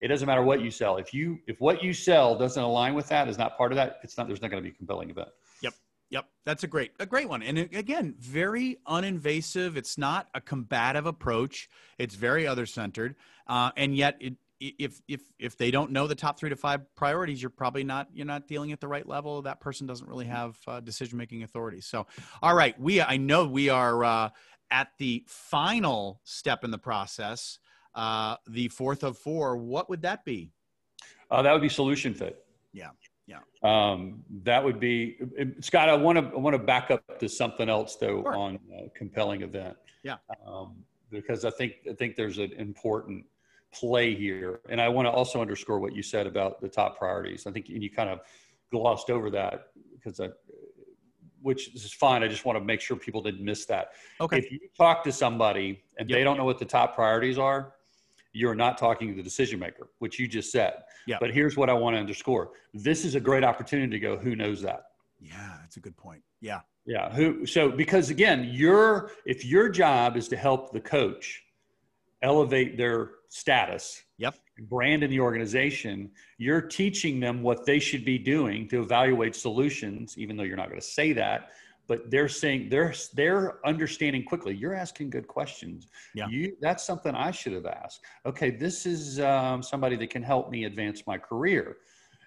It 0.00 0.08
doesn't 0.08 0.26
matter 0.26 0.42
what 0.42 0.60
you 0.62 0.70
sell. 0.70 0.96
If 0.96 1.12
you 1.12 1.38
if 1.46 1.60
what 1.60 1.82
you 1.82 1.92
sell 1.92 2.36
doesn't 2.38 2.62
align 2.62 2.94
with 2.94 3.08
that, 3.08 3.28
is 3.28 3.36
not 3.36 3.56
part 3.56 3.72
of 3.72 3.76
that, 3.76 4.00
it's 4.02 4.16
not. 4.16 4.26
There's 4.26 4.42
not 4.42 4.50
going 4.50 4.62
to 4.62 4.68
be 4.68 4.74
a 4.74 4.76
compelling 4.76 5.10
event. 5.10 5.28
Yep. 5.62 5.74
Yep, 6.14 6.26
that's 6.46 6.62
a 6.62 6.68
great 6.68 6.92
a 7.00 7.06
great 7.06 7.28
one. 7.28 7.42
And 7.42 7.58
again, 7.58 8.14
very 8.20 8.78
uninvasive. 8.86 9.76
It's 9.76 9.98
not 9.98 10.28
a 10.32 10.40
combative 10.40 11.06
approach. 11.06 11.68
It's 11.98 12.14
very 12.14 12.46
other 12.46 12.66
centered, 12.66 13.16
uh, 13.48 13.72
and 13.76 13.96
yet 13.96 14.16
it 14.20 14.34
if 14.60 15.02
if 15.08 15.22
if 15.40 15.58
they 15.58 15.72
don't 15.72 15.90
know 15.90 16.06
the 16.06 16.14
top 16.14 16.38
three 16.38 16.50
to 16.50 16.54
five 16.54 16.82
priorities, 16.94 17.42
you're 17.42 17.50
probably 17.50 17.82
not 17.82 18.10
you're 18.14 18.26
not 18.26 18.46
dealing 18.46 18.70
at 18.70 18.80
the 18.80 18.86
right 18.86 19.08
level. 19.08 19.42
That 19.42 19.58
person 19.58 19.88
doesn't 19.88 20.08
really 20.08 20.26
have 20.26 20.56
uh, 20.68 20.78
decision 20.78 21.18
making 21.18 21.42
authority. 21.42 21.80
So, 21.80 22.06
all 22.40 22.54
right, 22.54 22.80
we 22.80 23.02
I 23.02 23.16
know 23.16 23.46
we 23.46 23.68
are 23.68 24.04
uh, 24.04 24.30
at 24.70 24.92
the 24.98 25.24
final 25.26 26.20
step 26.22 26.62
in 26.62 26.70
the 26.70 26.78
process, 26.78 27.58
uh, 27.96 28.36
the 28.46 28.68
fourth 28.68 29.02
of 29.02 29.18
four. 29.18 29.56
What 29.56 29.90
would 29.90 30.02
that 30.02 30.24
be? 30.24 30.52
Uh, 31.28 31.42
that 31.42 31.52
would 31.52 31.62
be 31.62 31.68
solution 31.68 32.14
fit. 32.14 32.44
Yeah. 32.72 32.90
Yeah. 33.26 33.38
Um, 33.62 34.22
that 34.42 34.62
would 34.62 34.78
be 34.78 35.16
Scott. 35.60 35.88
I 35.88 35.94
want 35.94 36.18
to 36.18 36.24
I 36.36 36.38
want 36.38 36.54
to 36.54 36.62
back 36.62 36.90
up 36.90 37.18
to 37.18 37.28
something 37.28 37.68
else 37.68 37.96
though 37.96 38.22
sure. 38.22 38.36
on 38.36 38.58
compelling 38.94 39.42
event. 39.42 39.76
Yeah. 40.02 40.16
Um, 40.46 40.76
because 41.10 41.44
I 41.44 41.50
think 41.50 41.74
I 41.90 41.94
think 41.94 42.16
there's 42.16 42.38
an 42.38 42.52
important 42.52 43.24
play 43.72 44.14
here. 44.14 44.60
And 44.68 44.80
I 44.80 44.88
want 44.88 45.06
to 45.06 45.10
also 45.10 45.40
underscore 45.40 45.80
what 45.80 45.94
you 45.94 46.02
said 46.02 46.26
about 46.26 46.60
the 46.60 46.68
top 46.68 46.98
priorities. 46.98 47.46
I 47.46 47.50
think 47.50 47.68
you 47.68 47.90
kind 47.90 48.08
of 48.08 48.20
glossed 48.70 49.10
over 49.10 49.30
that 49.30 49.68
because 49.94 50.20
I, 50.20 50.28
which 51.42 51.74
is 51.74 51.92
fine. 51.92 52.22
I 52.22 52.28
just 52.28 52.44
want 52.44 52.58
to 52.58 52.64
make 52.64 52.80
sure 52.80 52.96
people 52.96 53.22
didn't 53.22 53.44
miss 53.44 53.66
that. 53.66 53.92
Okay. 54.20 54.38
If 54.38 54.50
you 54.50 54.60
talk 54.76 55.04
to 55.04 55.12
somebody 55.12 55.82
and 55.98 56.08
yep. 56.08 56.18
they 56.18 56.24
don't 56.24 56.38
know 56.38 56.44
what 56.44 56.58
the 56.58 56.64
top 56.64 56.94
priorities 56.94 57.38
are, 57.38 57.74
you're 58.34 58.54
not 58.54 58.76
talking 58.76 59.08
to 59.08 59.14
the 59.14 59.22
decision 59.22 59.58
maker, 59.58 59.88
which 60.00 60.18
you 60.18 60.28
just 60.28 60.52
said. 60.52 60.74
Yeah. 61.06 61.16
But 61.20 61.32
here's 61.32 61.56
what 61.56 61.70
I 61.70 61.72
want 61.72 61.94
to 61.94 62.00
underscore. 62.00 62.50
This 62.74 63.04
is 63.04 63.14
a 63.14 63.20
great 63.20 63.44
opportunity 63.44 63.90
to 63.90 64.00
go, 64.00 64.16
who 64.18 64.36
knows 64.36 64.60
that? 64.62 64.86
Yeah, 65.20 65.56
that's 65.60 65.78
a 65.78 65.80
good 65.80 65.96
point. 65.96 66.20
Yeah. 66.40 66.60
Yeah. 66.84 67.10
Who 67.14 67.46
so 67.46 67.70
because 67.70 68.10
again, 68.10 68.50
your 68.52 69.12
if 69.24 69.44
your 69.44 69.70
job 69.70 70.18
is 70.18 70.28
to 70.28 70.36
help 70.36 70.72
the 70.72 70.80
coach 70.80 71.42
elevate 72.22 72.76
their 72.76 73.12
status 73.28 74.02
yep 74.16 74.34
brand 74.60 75.02
in 75.02 75.10
the 75.10 75.18
organization 75.18 76.10
you're 76.38 76.60
teaching 76.60 77.18
them 77.18 77.42
what 77.42 77.66
they 77.66 77.78
should 77.78 78.04
be 78.04 78.16
doing 78.16 78.68
to 78.68 78.80
evaluate 78.80 79.34
solutions 79.34 80.16
even 80.16 80.36
though 80.36 80.44
you're 80.44 80.56
not 80.56 80.68
going 80.68 80.80
to 80.80 80.86
say 80.86 81.12
that 81.12 81.50
but 81.86 82.10
they're 82.10 82.28
saying 82.28 82.68
they're 82.68 82.94
they're 83.14 83.66
understanding 83.66 84.24
quickly. 84.24 84.54
You're 84.54 84.74
asking 84.74 85.10
good 85.10 85.26
questions. 85.26 85.88
Yeah. 86.14 86.28
You 86.28 86.56
that's 86.60 86.84
something 86.84 87.14
i 87.14 87.30
should 87.30 87.52
have 87.52 87.66
asked. 87.66 88.00
Okay 88.26 88.50
this 88.50 88.86
is 88.86 89.20
um, 89.20 89.62
somebody 89.62 89.96
that 89.96 90.10
can 90.10 90.22
help 90.22 90.50
me 90.50 90.64
advance 90.64 91.02
my 91.06 91.18
career. 91.18 91.76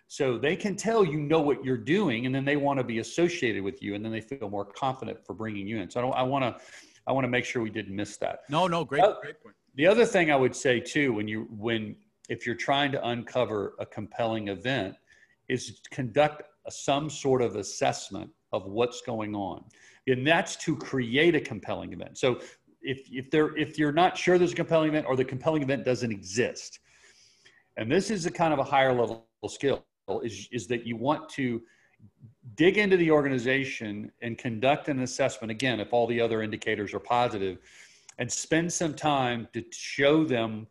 So 0.10 0.38
they 0.38 0.56
can 0.56 0.76
tell 0.76 1.04
you 1.04 1.20
know 1.20 1.42
what 1.42 1.66
you're 1.66 1.78
doing 1.78 2.26
and 2.26 2.34
then 2.34 2.46
they 2.46 2.56
want 2.56 2.80
to 2.80 2.84
be 2.84 3.00
associated 3.00 3.62
with 3.64 3.82
you 3.82 3.96
and 3.96 4.04
then 4.04 4.12
they 4.12 4.22
feel 4.22 4.50
more 4.50 4.66
confident 4.66 5.26
for 5.26 5.34
bringing 5.34 5.68
you 5.68 5.80
in. 5.80 5.90
So 5.90 6.00
i, 6.00 6.04
don't, 6.04 6.16
I 6.16 6.24
want 6.24 6.44
to 6.44 6.64
i 7.08 7.12
want 7.12 7.24
to 7.26 7.30
make 7.30 7.46
sure 7.46 7.62
we 7.62 7.70
didn't 7.70 7.96
miss 7.96 8.18
that. 8.18 8.42
No 8.50 8.68
no 8.68 8.86
great 8.86 9.04
uh, 9.04 9.16
great 9.22 9.42
point. 9.42 9.56
the 9.76 9.88
other 9.88 10.06
thing 10.06 10.32
I 10.32 10.36
would 10.36 10.56
say 10.56 10.80
too, 10.80 11.14
when 11.14 11.28
you 11.28 11.48
when 11.50 11.96
if 12.30 12.46
you're 12.46 12.56
trying 12.56 12.92
to 12.92 13.08
uncover 13.08 13.76
a 13.80 13.86
compelling 13.86 14.50
event, 14.50 14.96
is 15.48 15.80
conduct 15.92 16.44
some 16.70 17.10
sort 17.10 17.42
of 17.42 17.56
assessment 17.56 18.30
of 18.52 18.66
what's 18.66 19.02
going 19.02 19.36
on, 19.36 19.64
and 20.08 20.26
that's 20.26 20.56
to 20.58 20.76
create 20.76 21.36
a 21.36 21.42
compelling 21.42 21.94
event. 21.94 22.18
So 22.18 22.40
if 22.82 23.08
if 23.12 23.30
there 23.30 23.56
if 23.58 23.78
you're 23.78 23.92
not 23.92 24.18
sure 24.18 24.38
there's 24.38 24.54
a 24.54 24.56
compelling 24.56 24.90
event 24.90 25.06
or 25.08 25.16
the 25.16 25.26
compelling 25.26 25.64
event 25.64 25.84
doesn't 25.84 26.12
exist, 26.12 26.80
and 27.78 27.92
this 27.92 28.10
is 28.10 28.26
a 28.26 28.32
kind 28.32 28.54
of 28.54 28.60
a 28.60 28.64
higher 28.64 28.94
level 28.94 29.26
skill 29.48 29.86
is 30.24 30.48
is 30.52 30.68
that 30.68 30.86
you 30.86 30.96
want 30.96 31.28
to 31.30 31.62
dig 32.56 32.78
into 32.78 32.98
the 32.98 33.12
organization 33.12 34.12
and 34.22 34.38
conduct 34.38 34.88
an 34.88 35.02
assessment 35.02 35.52
again 35.52 35.80
if 35.80 35.92
all 35.92 36.08
the 36.08 36.22
other 36.22 36.42
indicators 36.42 36.94
are 36.94 37.00
positive 37.00 37.58
and 38.18 38.32
spend 38.32 38.72
some 38.72 38.94
time 38.94 39.48
to 39.54 39.64
show 39.72 40.24
them 40.24 40.66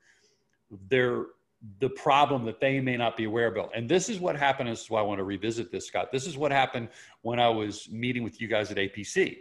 their 0.89 1.27
the 1.81 1.89
problem 1.91 2.45
that 2.45 2.61
they 2.61 2.81
may 2.81 2.97
not 2.97 3.17
be 3.17 3.25
aware 3.25 3.49
of. 3.49 3.71
And 3.75 3.89
this 3.89 4.09
is 4.09 4.21
what 4.21 4.37
happened. 4.37 4.69
This 4.69 4.83
is 4.83 4.91
why 4.91 5.01
I 5.01 5.03
want 5.03 5.19
to 5.19 5.25
revisit 5.25 5.73
this, 5.73 5.87
Scott. 5.87 6.13
This 6.13 6.27
is 6.27 6.37
what 6.37 6.53
happened 6.53 6.89
when 7.23 7.41
I 7.41 7.49
was 7.49 7.89
meeting 7.91 8.23
with 8.23 8.41
you 8.41 8.49
guys 8.49 8.71
at 8.71 8.77
APC. 8.77 9.39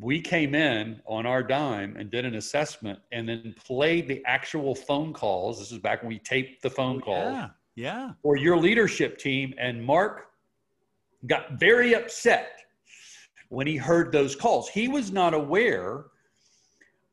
We 0.00 0.20
came 0.20 0.54
in 0.54 1.00
on 1.04 1.26
our 1.26 1.42
dime 1.42 1.96
and 1.96 2.10
did 2.10 2.24
an 2.24 2.36
assessment 2.36 2.98
and 3.12 3.28
then 3.28 3.54
played 3.62 4.08
the 4.08 4.22
actual 4.24 4.74
phone 4.74 5.12
calls. 5.12 5.58
This 5.58 5.72
is 5.72 5.78
back 5.78 6.02
when 6.02 6.08
we 6.08 6.18
taped 6.20 6.62
the 6.62 6.70
phone 6.70 6.98
oh, 7.02 7.04
calls. 7.04 7.34
Yeah. 7.34 7.48
Yeah. 7.74 8.10
For 8.22 8.36
your 8.36 8.56
leadership 8.56 9.18
team. 9.18 9.54
And 9.58 9.84
Mark 9.84 10.28
got 11.26 11.52
very 11.52 11.94
upset 11.94 12.60
when 13.48 13.66
he 13.66 13.76
heard 13.76 14.12
those 14.12 14.34
calls. 14.34 14.68
He 14.68 14.88
was 14.88 15.12
not 15.12 15.34
aware 15.34 16.06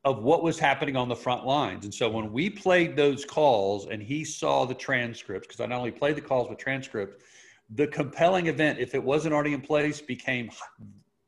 of 0.04 0.22
what 0.22 0.42
was 0.42 0.58
happening 0.58 0.96
on 0.96 1.08
the 1.08 1.16
front 1.16 1.46
lines. 1.46 1.84
And 1.84 1.94
so 1.94 2.10
when 2.10 2.32
we 2.32 2.50
played 2.50 2.94
those 2.94 3.24
calls 3.24 3.86
and 3.86 4.02
he 4.02 4.24
saw 4.24 4.66
the 4.66 4.74
transcripts, 4.74 5.46
because 5.46 5.60
I 5.60 5.66
not 5.66 5.78
only 5.78 5.92
played 5.92 6.16
the 6.16 6.20
calls 6.20 6.50
with 6.50 6.58
transcripts, 6.58 7.22
the 7.70 7.86
compelling 7.86 8.46
event, 8.46 8.78
if 8.78 8.94
it 8.94 9.02
wasn't 9.02 9.32
already 9.32 9.54
in 9.54 9.62
place, 9.62 10.02
became 10.02 10.50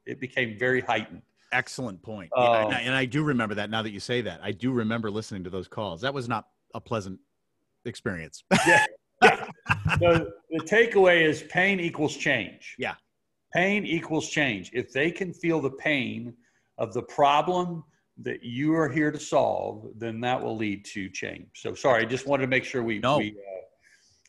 it 0.04 0.20
became 0.20 0.58
very 0.58 0.80
heightened. 0.80 1.22
Excellent 1.52 2.02
point. 2.02 2.30
Um, 2.36 2.44
yeah, 2.44 2.64
and, 2.64 2.74
I, 2.74 2.80
and 2.80 2.94
I 2.94 3.04
do 3.06 3.22
remember 3.24 3.54
that 3.54 3.70
now 3.70 3.82
that 3.82 3.90
you 3.90 4.00
say 4.00 4.20
that. 4.20 4.40
I 4.42 4.52
do 4.52 4.70
remember 4.72 5.10
listening 5.10 5.42
to 5.44 5.50
those 5.50 5.66
calls. 5.66 6.00
That 6.02 6.12
was 6.12 6.28
not 6.28 6.48
a 6.74 6.80
pleasant 6.80 7.18
experience. 7.86 8.44
yeah. 8.66 8.84
yeah. 9.22 9.46
So 9.98 10.30
the 10.50 10.60
takeaway 10.60 11.22
is 11.22 11.42
pain 11.44 11.80
equals 11.80 12.16
change. 12.16 12.76
Yeah. 12.78 12.94
Pain 13.54 13.86
equals 13.86 14.28
change. 14.28 14.70
If 14.74 14.92
they 14.92 15.10
can 15.10 15.32
feel 15.32 15.60
the 15.60 15.70
pain 15.70 16.34
of 16.78 16.92
the 16.92 17.02
problem 17.02 17.82
that 18.22 18.42
you 18.42 18.74
are 18.74 18.88
here 18.88 19.10
to 19.10 19.20
solve, 19.20 19.88
then 19.96 20.20
that 20.20 20.42
will 20.42 20.56
lead 20.56 20.84
to 20.86 21.08
change. 21.10 21.48
So 21.54 21.74
sorry, 21.74 22.02
I 22.02 22.06
just 22.06 22.26
wanted 22.26 22.42
to 22.42 22.48
make 22.48 22.64
sure 22.64 22.82
we, 22.82 22.98
no. 22.98 23.18
we 23.18 23.36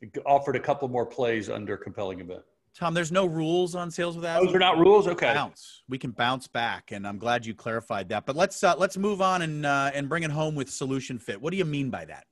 uh, 0.04 0.20
offered 0.26 0.56
a 0.56 0.60
couple 0.60 0.88
more 0.90 1.06
plays 1.06 1.50
under 1.50 1.78
compelling 1.78 2.20
event. 2.20 2.42
Tom, 2.76 2.94
there's 2.94 3.12
no 3.12 3.26
rules 3.26 3.74
on 3.74 3.90
sales 3.90 4.16
with 4.16 4.26
Aslan. 4.26 4.46
Those 4.46 4.54
are 4.54 4.60
not 4.60 4.78
rules. 4.78 5.08
Okay. 5.08 5.34
Bounce. 5.34 5.82
We 5.90 5.98
can 5.98 6.12
bounce 6.12 6.48
back, 6.48 6.92
and 6.92 7.08
I'm 7.08 7.18
glad 7.18 7.44
you 7.44 7.56
clarified 7.56 8.10
that. 8.10 8.28
But 8.28 8.36
let's 8.36 8.64
uh, 8.64 8.76
let's 8.78 8.98
move 8.98 9.20
on 9.20 9.42
and 9.42 9.66
uh, 9.66 9.90
and 9.96 10.08
bring 10.08 10.22
it 10.22 10.30
home 10.30 10.54
with 10.54 10.70
solution 10.70 11.18
fit. 11.18 11.42
What 11.42 11.50
do 11.50 11.58
you 11.58 11.66
mean 11.66 11.90
by 11.90 12.06
that? 12.06 12.26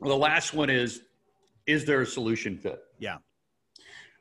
Well, 0.00 0.10
the 0.10 0.22
last 0.22 0.54
one 0.54 0.70
is, 0.70 1.02
is 1.66 1.84
there 1.84 2.00
a 2.00 2.06
solution 2.06 2.56
fit? 2.56 2.80
Yeah. 2.98 3.18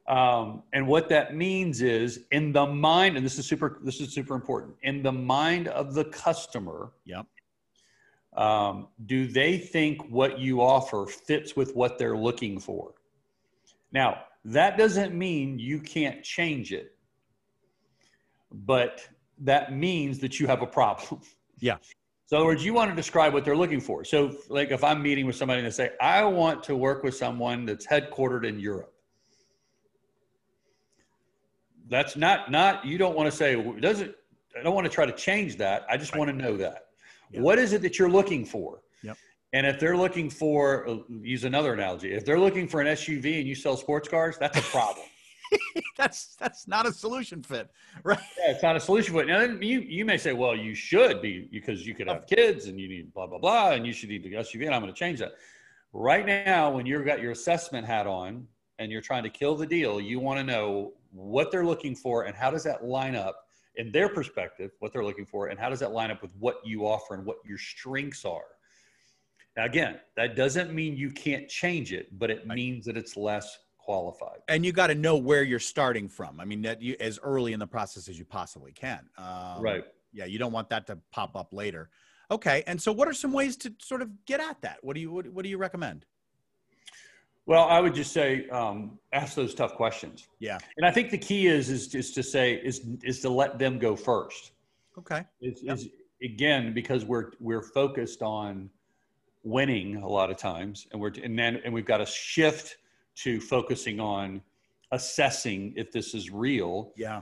Um, 0.07 0.63
and 0.73 0.85
what 0.85 1.07
that 1.09 1.35
means 1.35 1.81
is 1.81 2.25
in 2.31 2.51
the 2.51 2.65
mind, 2.65 3.15
and 3.15 3.25
this 3.25 3.39
is 3.39 3.45
super, 3.45 3.79
this 3.83 4.01
is 4.01 4.13
super 4.13 4.35
important. 4.35 4.75
In 4.83 5.01
the 5.01 5.11
mind 5.11 5.69
of 5.69 5.93
the 5.93 6.05
customer, 6.05 6.91
Yep. 7.05 7.25
um, 8.35 8.87
do 9.05 9.27
they 9.27 9.57
think 9.57 10.01
what 10.09 10.39
you 10.39 10.61
offer 10.61 11.05
fits 11.05 11.55
with 11.55 11.73
what 11.75 11.97
they're 11.97 12.17
looking 12.17 12.59
for? 12.59 12.95
Now, 13.93 14.23
that 14.45 14.77
doesn't 14.77 15.13
mean 15.17 15.57
you 15.57 15.79
can't 15.79 16.21
change 16.21 16.73
it, 16.73 16.97
but 18.51 19.07
that 19.37 19.73
means 19.73 20.19
that 20.19 20.39
you 20.39 20.47
have 20.47 20.61
a 20.61 20.67
problem. 20.67 21.21
Yeah. 21.59 21.77
So, 22.25 22.35
in 22.35 22.41
other 22.41 22.45
words, 22.47 22.65
you 22.65 22.73
want 22.73 22.89
to 22.89 22.95
describe 22.95 23.31
what 23.33 23.45
they're 23.45 23.55
looking 23.55 23.79
for. 23.79 24.03
So, 24.03 24.35
like 24.49 24.71
if 24.71 24.83
I'm 24.83 25.01
meeting 25.01 25.25
with 25.25 25.37
somebody 25.37 25.59
and 25.59 25.65
they 25.67 25.71
say, 25.71 25.91
I 26.01 26.25
want 26.25 26.61
to 26.63 26.75
work 26.75 27.03
with 27.03 27.15
someone 27.15 27.65
that's 27.65 27.87
headquartered 27.87 28.45
in 28.45 28.59
Europe. 28.59 28.92
That's 31.89 32.15
not, 32.15 32.49
not, 32.51 32.85
you 32.85 32.97
don't 32.97 33.15
want 33.15 33.29
to 33.29 33.35
say, 33.35 33.57
it 33.59 33.81
doesn't, 33.81 34.13
I 34.57 34.63
don't 34.63 34.75
want 34.75 34.85
to 34.85 34.91
try 34.93 35.05
to 35.05 35.11
change 35.11 35.57
that. 35.57 35.85
I 35.89 35.97
just 35.97 36.13
Right. 36.13 36.19
want 36.19 36.31
to 36.31 36.37
know 36.37 36.55
that. 36.57 36.85
Yeah. 37.31 37.41
What 37.41 37.57
is 37.59 37.73
it 37.73 37.81
that 37.81 37.97
you're 37.99 38.09
looking 38.09 38.45
for? 38.45 38.81
Yep. 39.03 39.17
And 39.53 39.65
if 39.67 39.79
they're 39.79 39.97
looking 39.97 40.29
for, 40.29 40.87
uh, 40.87 40.97
use 41.21 41.43
another 41.43 41.73
analogy, 41.73 42.13
if 42.13 42.23
they're 42.25 42.39
looking 42.39 42.67
for 42.67 42.79
an 42.81 42.87
SUV 42.87 43.39
and 43.39 43.47
you 43.47 43.55
sell 43.55 43.75
sports 43.77 44.07
cars, 44.07 44.37
that's 44.39 44.57
a 44.57 44.61
problem. 44.61 45.05
that's 45.97 46.35
that's 46.39 46.67
not 46.67 46.87
a 46.87 46.91
solution 46.91 47.43
fit, 47.43 47.69
right? 48.03 48.17
yeah, 48.39 48.51
it's 48.51 48.63
not 48.63 48.75
a 48.75 48.79
solution. 48.79 49.13
fit. 49.13 49.27
now 49.27 49.41
you, 49.41 49.81
you 49.81 50.03
may 50.05 50.17
say, 50.17 50.33
well, 50.33 50.55
you 50.55 50.73
should 50.73 51.21
be 51.21 51.47
because 51.51 51.85
you 51.85 51.93
could 51.93 52.07
have 52.07 52.25
kids 52.25 52.65
and 52.65 52.79
you 52.79 52.87
need 52.87 53.13
blah, 53.13 53.27
blah, 53.27 53.37
blah, 53.37 53.71
and 53.71 53.85
you 53.85 53.93
should 53.93 54.09
need 54.09 54.23
the 54.23 54.33
SUV. 54.33 54.65
And 54.65 54.73
I'm 54.73 54.81
going 54.81 54.93
to 54.93 54.97
change 54.97 55.19
that. 55.19 55.33
Right 55.91 56.25
now, 56.25 56.71
when 56.71 56.87
you've 56.87 57.05
got 57.05 57.21
your 57.21 57.31
assessment 57.31 57.85
hat 57.85 58.07
on 58.07 58.47
and 58.79 58.91
you're 58.91 59.01
trying 59.01 59.23
to 59.23 59.29
kill 59.29 59.55
the 59.55 59.65
deal, 59.65 60.01
you 60.01 60.19
want 60.19 60.39
to 60.39 60.43
know 60.43 60.93
what 61.11 61.51
they're 61.51 61.65
looking 61.65 61.95
for 61.95 62.23
and 62.23 62.35
how 62.35 62.49
does 62.49 62.63
that 62.63 62.83
line 62.83 63.15
up 63.15 63.45
in 63.75 63.91
their 63.91 64.09
perspective, 64.09 64.71
what 64.79 64.93
they're 64.93 65.03
looking 65.03 65.25
for, 65.25 65.47
and 65.47 65.59
how 65.59 65.69
does 65.69 65.79
that 65.79 65.91
line 65.91 66.11
up 66.11 66.21
with 66.21 66.31
what 66.39 66.57
you 66.65 66.85
offer 66.85 67.15
and 67.15 67.25
what 67.25 67.37
your 67.45 67.57
strengths 67.57 68.25
are. 68.25 68.43
Now, 69.55 69.65
again, 69.65 69.99
that 70.15 70.35
doesn't 70.35 70.73
mean 70.73 70.97
you 70.97 71.11
can't 71.11 71.47
change 71.47 71.93
it, 71.93 72.17
but 72.17 72.31
it 72.31 72.47
means 72.47 72.85
that 72.85 72.97
it's 72.97 73.15
less 73.15 73.59
qualified. 73.77 74.39
And 74.47 74.65
you 74.65 74.71
got 74.71 74.87
to 74.87 74.95
know 74.95 75.17
where 75.17 75.43
you're 75.43 75.59
starting 75.59 76.07
from. 76.07 76.39
I 76.39 76.45
mean, 76.45 76.61
that 76.63 76.81
you 76.81 76.95
as 76.99 77.19
early 77.21 77.53
in 77.53 77.59
the 77.59 77.67
process 77.67 78.07
as 78.07 78.17
you 78.17 78.25
possibly 78.25 78.71
can. 78.71 79.07
Um, 79.17 79.61
right. 79.61 79.83
Yeah, 80.11 80.25
you 80.25 80.39
don't 80.39 80.51
want 80.51 80.69
that 80.69 80.87
to 80.87 80.97
pop 81.11 81.35
up 81.35 81.53
later. 81.53 81.89
Okay. 82.31 82.63
And 82.65 82.81
so, 82.81 82.91
what 82.91 83.07
are 83.07 83.13
some 83.13 83.33
ways 83.33 83.57
to 83.57 83.73
sort 83.79 84.01
of 84.01 84.09
get 84.25 84.39
at 84.39 84.61
that? 84.61 84.77
What 84.81 84.95
do 84.95 85.01
you 85.01 85.11
what, 85.11 85.27
what 85.29 85.43
do 85.43 85.49
you 85.49 85.57
recommend? 85.57 86.05
Well, 87.45 87.65
I 87.65 87.81
would 87.81 87.93
just 87.93 88.13
say 88.13 88.47
um, 88.49 88.97
ask 89.11 89.35
those 89.35 89.53
tough 89.53 89.75
questions. 89.75 90.27
Yeah. 90.39 90.57
And 90.77 90.85
I 90.85 90.91
think 90.91 91.09
the 91.09 91.17
key 91.17 91.47
is 91.47 91.69
is 91.69 91.93
is 91.93 92.11
to 92.11 92.23
say 92.23 92.55
is 92.55 92.85
is 93.03 93.19
to 93.21 93.29
let 93.29 93.59
them 93.59 93.79
go 93.79 93.95
first. 93.95 94.51
Okay. 94.97 95.23
Is, 95.41 95.61
Yep. 95.63 95.77
is 95.77 95.89
again 96.23 96.73
because 96.73 97.03
we're 97.05 97.31
we're 97.39 97.61
focused 97.61 98.21
on 98.21 98.69
winning 99.43 99.97
a 99.97 100.07
lot 100.07 100.31
of 100.31 100.37
times, 100.37 100.87
and 100.91 101.01
we're 101.01 101.11
and 101.21 101.37
then 101.37 101.61
and 101.65 101.73
we've 101.73 101.85
got 101.85 101.97
to 101.97 102.05
shift 102.05 102.77
to 103.15 103.41
focusing 103.41 103.99
on 103.99 104.41
assessing 104.91 105.73
if 105.75 105.91
this 105.91 106.13
is 106.13 106.31
real. 106.31 106.93
Yeah. 106.95 107.21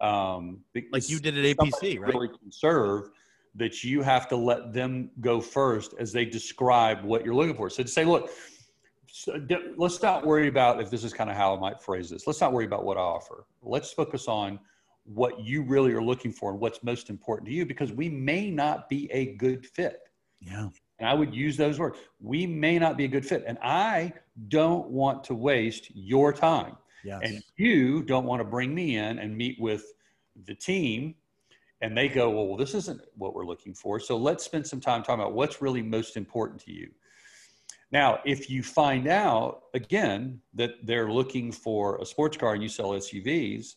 Um, 0.00 0.60
Like 0.92 1.08
you 1.08 1.18
did 1.18 1.36
at 1.38 1.56
APC, 1.56 1.98
right? 1.98 2.14
Really 2.14 2.28
conserve 2.38 3.10
that 3.56 3.82
you 3.82 4.02
have 4.02 4.28
to 4.28 4.36
let 4.36 4.72
them 4.74 5.10
go 5.20 5.40
first 5.40 5.94
as 5.98 6.12
they 6.12 6.26
describe 6.26 7.02
what 7.02 7.24
you're 7.24 7.34
looking 7.34 7.56
for. 7.56 7.70
So 7.70 7.82
to 7.82 7.88
say, 7.88 8.04
look, 8.04 8.30
so 9.10 9.40
let's 9.76 10.02
not 10.02 10.26
worry 10.26 10.48
about 10.48 10.80
if 10.80 10.90
this 10.90 11.04
is 11.04 11.12
kind 11.12 11.30
of 11.30 11.36
how 11.36 11.56
I 11.56 11.60
might 11.60 11.82
phrase 11.82 12.10
this. 12.10 12.26
Let's 12.26 12.40
not 12.40 12.52
worry 12.52 12.64
about 12.64 12.84
what 12.84 12.96
I 12.96 13.00
offer. 13.00 13.46
Let's 13.62 13.92
focus 13.92 14.28
on 14.28 14.58
what 15.04 15.40
you 15.40 15.62
really 15.62 15.92
are 15.92 16.02
looking 16.02 16.32
for 16.32 16.50
and 16.50 16.60
what's 16.60 16.82
most 16.82 17.10
important 17.10 17.48
to 17.48 17.54
you 17.54 17.64
because 17.64 17.92
we 17.92 18.08
may 18.08 18.50
not 18.50 18.88
be 18.88 19.10
a 19.12 19.36
good 19.36 19.66
fit. 19.66 20.00
Yeah. 20.40 20.68
And 20.98 21.08
I 21.08 21.14
would 21.14 21.34
use 21.34 21.56
those 21.56 21.78
words. 21.78 21.98
We 22.20 22.46
may 22.46 22.78
not 22.78 22.96
be 22.96 23.04
a 23.04 23.08
good 23.08 23.24
fit. 23.24 23.44
And 23.46 23.58
I 23.62 24.12
don't 24.48 24.88
want 24.88 25.24
to 25.24 25.34
waste 25.34 25.90
your 25.94 26.32
time. 26.32 26.76
Yes. 27.04 27.20
And 27.22 27.42
you 27.56 28.02
don't 28.02 28.24
want 28.24 28.40
to 28.40 28.44
bring 28.44 28.74
me 28.74 28.96
in 28.96 29.18
and 29.18 29.36
meet 29.36 29.60
with 29.60 29.84
the 30.46 30.54
team 30.54 31.14
and 31.82 31.96
they 31.96 32.08
go, 32.08 32.30
well, 32.30 32.56
this 32.56 32.74
isn't 32.74 33.00
what 33.16 33.34
we're 33.34 33.44
looking 33.44 33.74
for. 33.74 34.00
So 34.00 34.16
let's 34.16 34.44
spend 34.44 34.66
some 34.66 34.80
time 34.80 35.02
talking 35.02 35.20
about 35.20 35.34
what's 35.34 35.60
really 35.60 35.82
most 35.82 36.16
important 36.16 36.60
to 36.62 36.72
you. 36.72 36.90
Now, 37.96 38.20
if 38.26 38.50
you 38.50 38.62
find 38.62 39.08
out 39.08 39.62
again 39.72 40.42
that 40.52 40.72
they're 40.84 41.10
looking 41.10 41.50
for 41.50 41.96
a 41.96 42.04
sports 42.04 42.36
car 42.36 42.52
and 42.52 42.62
you 42.62 42.68
sell 42.68 42.90
SUVs, 42.90 43.76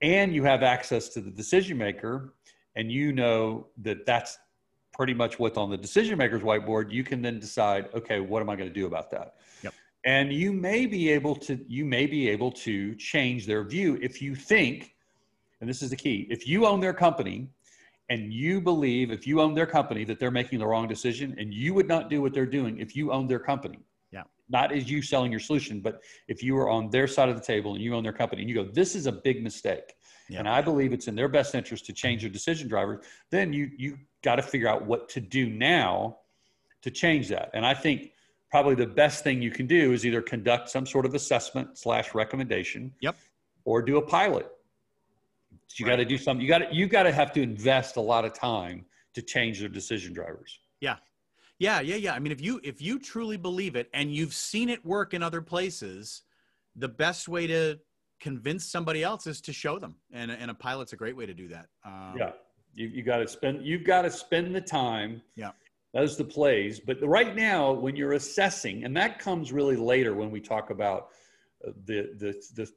and 0.00 0.34
you 0.34 0.42
have 0.44 0.62
access 0.62 1.10
to 1.10 1.20
the 1.20 1.30
decision 1.30 1.76
maker, 1.76 2.32
and 2.76 2.90
you 2.90 3.12
know 3.12 3.66
that 3.82 4.06
that's 4.06 4.38
pretty 4.94 5.12
much 5.12 5.38
what's 5.38 5.58
on 5.58 5.68
the 5.68 5.76
decision 5.76 6.16
maker's 6.16 6.40
whiteboard, 6.40 6.90
you 6.90 7.04
can 7.04 7.20
then 7.20 7.38
decide, 7.38 7.90
okay, 7.92 8.20
what 8.20 8.40
am 8.40 8.48
I 8.48 8.56
going 8.56 8.70
to 8.70 8.74
do 8.74 8.86
about 8.86 9.10
that? 9.10 9.34
Yep. 9.64 9.74
And 10.06 10.32
you 10.32 10.50
may 10.50 10.86
be 10.86 11.10
able 11.10 11.36
to 11.36 11.62
you 11.68 11.84
may 11.84 12.06
be 12.06 12.26
able 12.26 12.50
to 12.52 12.94
change 12.94 13.44
their 13.44 13.64
view 13.64 13.98
if 14.00 14.22
you 14.22 14.34
think, 14.34 14.94
and 15.60 15.68
this 15.68 15.82
is 15.82 15.90
the 15.90 15.96
key, 16.04 16.26
if 16.30 16.48
you 16.48 16.64
own 16.64 16.80
their 16.80 16.94
company 16.94 17.50
and 18.10 18.32
you 18.32 18.60
believe 18.60 19.12
if 19.12 19.26
you 19.26 19.40
own 19.40 19.54
their 19.54 19.66
company 19.66 20.04
that 20.04 20.18
they're 20.18 20.32
making 20.32 20.58
the 20.58 20.66
wrong 20.66 20.88
decision 20.88 21.34
and 21.38 21.54
you 21.54 21.72
would 21.72 21.86
not 21.86 22.10
do 22.10 22.20
what 22.20 22.34
they're 22.34 22.44
doing 22.44 22.78
if 22.78 22.94
you 22.96 23.12
own 23.12 23.28
their 23.28 23.38
company. 23.38 23.78
Yeah. 24.10 24.24
Not 24.48 24.72
as 24.72 24.90
you 24.90 25.00
selling 25.00 25.30
your 25.30 25.40
solution, 25.40 25.80
but 25.80 26.02
if 26.26 26.42
you 26.42 26.58
are 26.58 26.68
on 26.68 26.90
their 26.90 27.06
side 27.06 27.28
of 27.28 27.36
the 27.36 27.42
table 27.42 27.74
and 27.74 27.82
you 27.82 27.94
own 27.94 28.02
their 28.02 28.12
company 28.12 28.42
and 28.42 28.50
you 28.50 28.56
go, 28.56 28.64
this 28.64 28.96
is 28.96 29.06
a 29.06 29.12
big 29.12 29.44
mistake. 29.44 29.94
Yeah. 30.28 30.40
And 30.40 30.48
I 30.48 30.60
believe 30.60 30.92
it's 30.92 31.06
in 31.06 31.14
their 31.14 31.28
best 31.28 31.54
interest 31.54 31.86
to 31.86 31.92
change 31.92 32.22
their 32.22 32.30
decision 32.30 32.68
drivers, 32.68 33.04
then 33.30 33.52
you 33.52 33.70
you 33.76 33.96
got 34.22 34.36
to 34.36 34.42
figure 34.42 34.68
out 34.68 34.84
what 34.84 35.08
to 35.10 35.20
do 35.20 35.48
now 35.48 36.18
to 36.82 36.90
change 36.90 37.28
that. 37.28 37.50
And 37.54 37.64
I 37.64 37.74
think 37.74 38.12
probably 38.50 38.74
the 38.74 38.86
best 38.86 39.22
thing 39.22 39.40
you 39.40 39.50
can 39.52 39.66
do 39.66 39.92
is 39.92 40.04
either 40.04 40.20
conduct 40.20 40.68
some 40.68 40.84
sort 40.84 41.06
of 41.06 41.14
assessment 41.14 41.78
slash 41.78 42.12
recommendation. 42.14 42.92
Yep. 43.00 43.16
Or 43.64 43.82
do 43.82 43.98
a 43.98 44.02
pilot. 44.02 44.50
You 45.76 45.86
got 45.86 45.96
to 45.96 46.04
do 46.04 46.18
something. 46.18 46.42
You 46.42 46.48
got 46.48 46.58
to 46.58 46.74
you 46.74 46.86
got 46.86 47.04
to 47.04 47.12
have 47.12 47.32
to 47.32 47.42
invest 47.42 47.96
a 47.96 48.00
lot 48.00 48.24
of 48.24 48.32
time 48.32 48.84
to 49.14 49.22
change 49.22 49.60
their 49.60 49.68
decision 49.68 50.12
drivers. 50.12 50.58
Yeah, 50.80 50.96
yeah, 51.58 51.80
yeah. 51.80 51.96
Yeah. 51.96 52.14
I 52.14 52.18
mean, 52.18 52.32
if 52.32 52.40
you 52.40 52.60
if 52.62 52.82
you 52.82 52.98
truly 52.98 53.36
believe 53.36 53.76
it 53.76 53.88
and 53.94 54.12
you've 54.12 54.34
seen 54.34 54.68
it 54.68 54.84
work 54.84 55.14
in 55.14 55.22
other 55.22 55.40
places, 55.42 56.22
the 56.76 56.88
best 56.88 57.28
way 57.28 57.46
to 57.46 57.78
convince 58.20 58.66
somebody 58.66 59.02
else 59.02 59.26
is 59.26 59.40
to 59.42 59.52
show 59.52 59.78
them, 59.78 59.96
and 60.12 60.30
and 60.30 60.50
a 60.50 60.54
pilot's 60.54 60.92
a 60.92 60.96
great 60.96 61.16
way 61.16 61.26
to 61.26 61.34
do 61.34 61.48
that. 61.48 61.66
Um, 61.84 62.14
yeah, 62.16 62.32
you 62.74 62.88
you 62.88 63.02
got 63.02 63.18
to 63.18 63.28
spend 63.28 63.64
you've 63.64 63.84
got 63.84 64.02
to 64.02 64.10
spend 64.10 64.54
the 64.54 64.60
time. 64.60 65.22
Yeah. 65.36 65.52
Those 65.92 66.16
the 66.16 66.24
plays, 66.24 66.78
but 66.78 67.02
right 67.02 67.34
now 67.34 67.72
when 67.72 67.96
you're 67.96 68.12
assessing, 68.12 68.84
and 68.84 68.96
that 68.96 69.18
comes 69.18 69.52
really 69.52 69.74
later 69.74 70.14
when 70.14 70.30
we 70.30 70.40
talk 70.40 70.70
about 70.70 71.08
uh, 71.66 71.72
the 71.84 72.12
the 72.16 72.40
the 72.54 72.70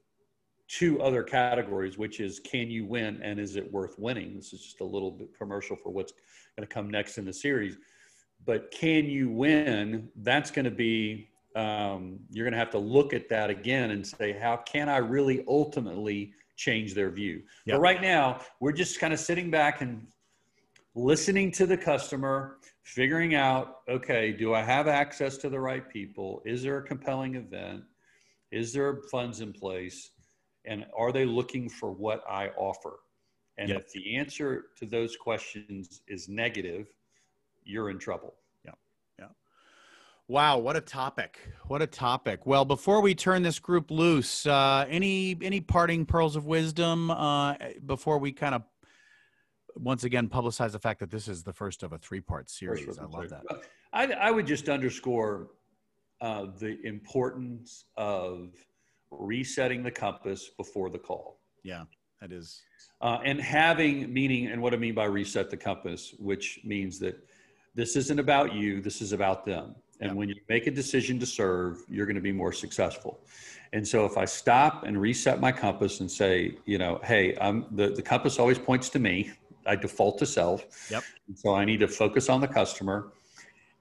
two 0.68 1.01
other 1.01 1.24
categories, 1.24 1.97
which 1.97 2.20
is 2.20 2.39
can 2.39 2.70
you 2.70 2.86
win 2.86 3.20
and 3.22 3.39
is 3.39 3.55
it 3.55 3.72
worth 3.72 3.97
winning? 3.97 4.36
This 4.36 4.53
is 4.53 4.61
just 4.61 4.82
a 4.82 4.86
little 4.86 5.11
bit 5.11 5.38
commercial 5.38 5.76
for 5.76 5.89
what's 5.89 6.14
going 6.57 6.68
to 6.68 6.74
come 6.74 6.89
next 6.89 7.18
in 7.18 7.26
the 7.26 7.34
series. 7.34 7.78
But 8.45 8.72
can 8.72 9.05
you 9.05 9.30
win? 9.30 10.09
That's 10.16 10.51
going 10.51 10.66
to 10.66 10.72
be 10.72 11.30
um, 11.55 12.20
you're 12.32 12.45
going 12.45 12.53
to 12.53 12.59
have 12.59 12.72
to 12.72 12.80
look 12.80 13.14
at 13.14 13.30
that 13.30 13.49
again 13.49 13.91
and 13.91 14.05
say, 14.05 14.34
how 14.34 14.57
can 14.57 14.89
I 14.89 14.97
really 14.97 15.43
ultimately 15.47 16.34
change 16.55 16.93
their 16.93 17.11
view? 17.11 17.43
Yeah. 17.66 17.76
But 17.76 17.82
right 17.82 18.01
now, 18.01 18.41
we're 18.59 18.72
just 18.72 18.99
kind 18.99 19.14
of 19.14 19.20
sitting 19.20 19.51
back 19.51 19.82
and 19.82 20.07
listening 20.95 21.51
to 21.51 21.66
the 21.66 21.78
customer, 21.78 22.57
figuring 22.84 23.36
out, 23.36 23.78
okay, 23.89 24.32
do 24.32 24.53
I 24.53 24.61
have 24.61 24.88
access 24.88 25.38
to 25.38 25.49
the 25.49 25.59
right 25.59 25.88
people? 25.88 26.41
Is 26.45 26.64
there 26.64 26.78
a 26.78 26.84
compelling 26.84 27.36
event? 27.36 27.84
Is 28.51 28.74
there 28.74 29.01
funds 29.11 29.41
in 29.41 29.53
place? 29.53 30.11
And 30.66 30.86
are 30.97 31.11
they 31.11 31.26
looking 31.26 31.70
for 31.70 31.91
what 31.91 32.24
I 32.30 32.49
offer? 32.49 32.99
And 33.57 33.70
Yep. 33.70 33.82
if 33.82 33.91
the 33.91 34.16
answer 34.16 34.66
to 34.78 34.86
those 34.86 35.16
questions 35.16 36.01
is 36.07 36.28
negative, 36.28 36.88
you're 37.64 37.89
in 37.89 37.99
trouble. 37.99 38.36
Yeah. 38.66 38.72
Yeah. 39.20 39.28
Wow, 40.28 40.57
what 40.57 40.76
a 40.76 40.82
topic! 40.82 41.39
What 41.68 41.82
a 41.82 41.88
topic. 41.88 42.45
Well, 42.45 42.66
before 42.66 43.01
we 43.01 43.14
turn 43.14 43.43
this 43.43 43.59
group 43.59 43.91
loose, 43.91 44.45
uh, 44.45 44.86
any 44.89 45.38
any 45.41 45.61
parting 45.61 46.05
pearls 46.05 46.36
of 46.36 46.45
wisdom 46.45 47.11
uh, 47.11 47.55
before 47.86 48.18
we 48.18 48.32
kind 48.32 48.55
of 48.55 48.64
once 49.76 50.03
again 50.03 50.30
publicize 50.30 50.72
the 50.72 50.80
fact 50.80 50.99
that 50.99 51.11
this 51.11 51.28
is 51.28 51.43
the 51.43 51.53
first 51.53 51.84
of 51.84 51.93
a 51.93 51.97
three 51.97 52.22
part 52.22 52.49
series. 52.49 52.97
I 52.97 53.05
love 53.05 53.30
that. 53.30 53.43
I, 53.91 54.11
I 54.14 54.32
would 54.32 54.47
just 54.47 54.70
underscore 54.70 55.49
uh, 56.22 56.47
the 56.57 56.80
importance 56.86 57.86
of 57.97 58.53
resetting 59.20 59.84
the 59.84 59.91
compass 59.91 60.49
before 60.57 60.89
the 60.89 60.99
call. 60.99 61.39
Yeah, 61.64 61.84
that 62.22 62.32
is. 62.32 62.61
Uh, 63.01 63.20
and 63.24 63.39
having 63.39 64.11
meaning, 64.14 64.47
and 64.47 64.61
what 64.61 64.74
I 64.74 64.78
mean 64.78 64.93
by 64.93 65.05
reset 65.05 65.49
the 65.49 65.57
compass, 65.57 66.14
which 66.20 66.61
means 66.64 66.99
that 66.99 67.16
this 67.76 67.95
isn't 67.95 68.20
about 68.20 68.53
you, 68.53 68.82
this 68.82 69.01
is 69.01 69.11
about 69.11 69.45
them. 69.45 69.76
And 69.99 70.11
Yeah. 70.11 70.16
when 70.16 70.30
you 70.30 70.36
make 70.49 70.68
a 70.68 70.72
decision 70.72 71.20
to 71.20 71.26
serve, 71.26 71.84
you're 71.89 72.05
going 72.05 72.16
to 72.16 72.22
be 72.22 72.32
more 72.32 72.51
successful. 72.51 73.20
And 73.74 73.88
so 73.88 74.05
if 74.05 74.18
I 74.18 74.26
stop 74.26 74.84
and 74.84 74.99
reset 74.99 75.39
my 75.39 75.51
compass 75.51 75.99
and 75.99 76.11
say, 76.11 76.57
you 76.66 76.78
know, 76.78 76.99
hey, 77.03 77.36
I'm, 77.39 77.66
the, 77.72 77.89
the 77.89 78.01
compass 78.01 78.38
always 78.39 78.59
points 78.59 78.89
to 78.89 78.99
me, 78.99 79.32
I 79.66 79.76
default 79.76 80.20
to 80.20 80.26
self. 80.26 80.66
Yep. 80.91 81.03
And 81.28 81.38
so 81.38 81.55
I 81.55 81.66
need 81.66 81.80
to 81.80 81.88
focus 81.88 82.30
on 82.30 82.41
the 82.41 82.47
customer 82.47 83.14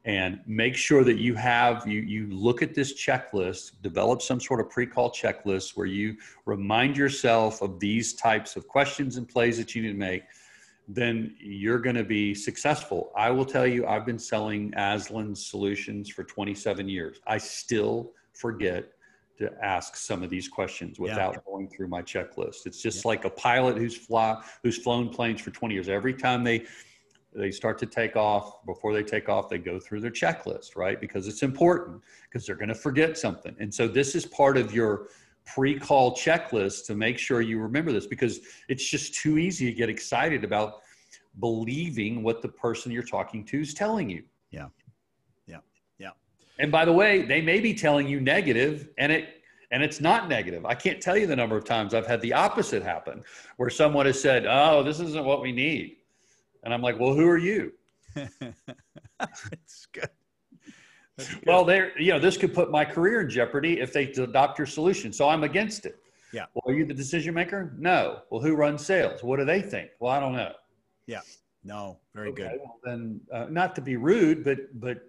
and 0.05 0.40
make 0.46 0.74
sure 0.74 1.05
that 1.05 1.18
you 1.18 1.34
have 1.34 1.86
you 1.86 2.00
you 2.00 2.26
look 2.30 2.61
at 2.62 2.74
this 2.74 2.92
checklist 2.94 3.72
develop 3.82 4.20
some 4.20 4.40
sort 4.40 4.61
of 4.61 4.68
pre-call 4.68 5.11
checklist 5.12 5.76
where 5.76 5.86
you 5.86 6.16
remind 6.44 6.96
yourself 6.96 7.62
of 7.62 7.78
these 7.78 8.14
types 8.14 8.57
of 8.57 8.66
questions 8.66 9.16
and 9.16 9.28
plays 9.28 9.57
that 9.59 9.74
you 9.74 9.82
need 9.82 9.92
to 9.92 9.94
make 9.94 10.24
then 10.88 11.36
you're 11.38 11.78
going 11.78 11.94
to 11.94 12.03
be 12.03 12.34
successful. 12.34 13.12
I 13.16 13.30
will 13.30 13.44
tell 13.44 13.66
you 13.66 13.86
i've 13.86 14.05
been 14.05 14.18
selling 14.18 14.72
aslan 14.76 15.34
solutions 15.36 16.11
for 16.11 16.24
27 16.24 16.88
years. 16.88 17.20
I 17.26 17.38
still 17.38 18.11
forget 18.32 18.86
to 19.38 19.50
ask 19.62 19.96
some 19.96 20.22
of 20.24 20.30
these 20.30 20.48
questions 20.48 20.98
Yeah. 20.98 21.05
without 21.05 21.44
going 21.44 21.68
through 21.68 21.88
my 21.88 22.03
checklist. 22.03 22.66
It's 22.66 22.82
just 22.82 23.05
like 23.05 23.24
a 23.24 23.30
pilot 23.30 23.76
who's 23.78 23.96
fly 23.96 24.42
who's 24.64 24.78
flown 24.78 25.09
planes 25.11 25.40
for 25.40 25.50
20 25.53 25.74
years. 25.74 25.88
Every 25.88 26.14
time 26.14 26.42
they 26.42 26.66
they 27.35 27.51
start 27.51 27.78
to 27.78 27.87
take 27.87 28.16
off 28.16 28.64
before 28.66 28.93
they 28.93 29.03
take 29.03 29.28
off 29.28 29.49
they 29.49 29.59
go 29.59 29.78
through 29.78 30.01
their 30.01 30.11
checklist 30.11 30.76
right 30.76 31.01
because 31.01 31.26
it's 31.28 31.43
important 31.43 32.01
because 32.28 32.47
they're 32.47 32.57
going 32.57 32.68
to 32.68 32.74
forget 32.74 33.16
something 33.16 33.55
and 33.59 33.72
so 33.72 33.89
this 33.89 34.14
is 34.14 34.26
part 34.26 34.57
of 34.57 34.72
your 34.74 35.09
pre-call 35.45 36.14
checklist 36.14 36.87
to 36.87 36.95
make 36.95 37.18
sure 37.18 37.41
you 37.41 37.59
remember 37.59 37.93
this 37.93 38.07
because 38.07 38.41
it's 38.68 38.89
just 38.89 39.14
too 39.14 39.39
easy 39.39 39.66
to 39.66 39.72
get 39.72 39.89
excited 39.89 40.45
about 40.45 40.83
believing 41.41 42.22
what 42.22 42.43
the 42.43 42.49
person 42.49 42.93
you're 42.93 43.03
talking 43.03 43.45
to 43.45 43.61
is 43.61 43.74
telling 43.74 44.09
you 44.11 44.22
Yeah. 44.51 44.66
Yeah. 45.47 45.59
Yeah. 45.99 46.11
and 46.59 46.70
by 46.70 46.85
the 46.85 46.93
way 46.93 47.22
they 47.22 47.41
may 47.41 47.61
be 47.61 47.74
telling 47.74 48.07
you 48.07 48.20
negative 48.20 48.89
and 48.99 49.11
it 49.11 49.39
and 49.72 49.83
it's 49.83 50.01
not 50.01 50.28
negative 50.28 50.66
i 50.66 50.74
can't 50.74 51.01
tell 51.01 51.16
you 51.16 51.26
the 51.26 51.35
number 51.37 51.57
of 51.57 51.64
times 51.64 51.95
i've 51.95 52.07
had 52.07 52.20
the 52.20 52.33
opposite 52.33 52.83
happen 52.83 53.22
where 53.57 53.70
someone 53.70 54.05
has 54.07 54.20
said 54.20 54.45
oh 54.47 54.83
this 54.83 55.01
isn't 55.01 55.24
what 55.24 55.41
we 55.41 55.51
need 55.51 55.97
and 56.62 56.72
i'm 56.72 56.82
like 56.82 56.98
well 56.98 57.14
who 57.14 57.26
are 57.28 57.38
you 57.38 57.72
it's 58.16 59.86
good. 59.92 60.08
That's 61.16 61.34
good. 61.34 61.44
Well, 61.46 61.64
there, 61.64 61.98
you 62.00 62.12
know, 62.12 62.18
this 62.18 62.36
could 62.36 62.54
put 62.54 62.70
my 62.70 62.84
career 62.84 63.22
in 63.22 63.30
jeopardy 63.30 63.80
if 63.80 63.92
they 63.92 64.04
adopt 64.12 64.58
your 64.58 64.66
solution. 64.66 65.12
So 65.12 65.28
I'm 65.28 65.44
against 65.44 65.86
it. 65.86 65.96
Yeah. 66.32 66.46
Well, 66.54 66.72
are 66.72 66.76
you 66.76 66.86
the 66.86 66.94
decision 66.94 67.34
maker? 67.34 67.74
No. 67.78 68.20
Well, 68.30 68.40
who 68.40 68.54
runs 68.54 68.84
sales? 68.84 69.22
What 69.22 69.38
do 69.38 69.44
they 69.44 69.60
think? 69.60 69.90
Well, 70.00 70.10
I 70.10 70.20
don't 70.20 70.34
know. 70.34 70.52
Yeah. 71.06 71.20
No, 71.64 71.98
very 72.14 72.30
Okay, 72.30 72.42
good. 72.42 72.58
Well, 72.58 72.80
then, 72.84 73.20
uh, 73.32 73.46
not 73.48 73.74
to 73.76 73.80
be 73.80 73.96
rude, 73.96 74.42
but 74.42 74.58
but 74.80 75.06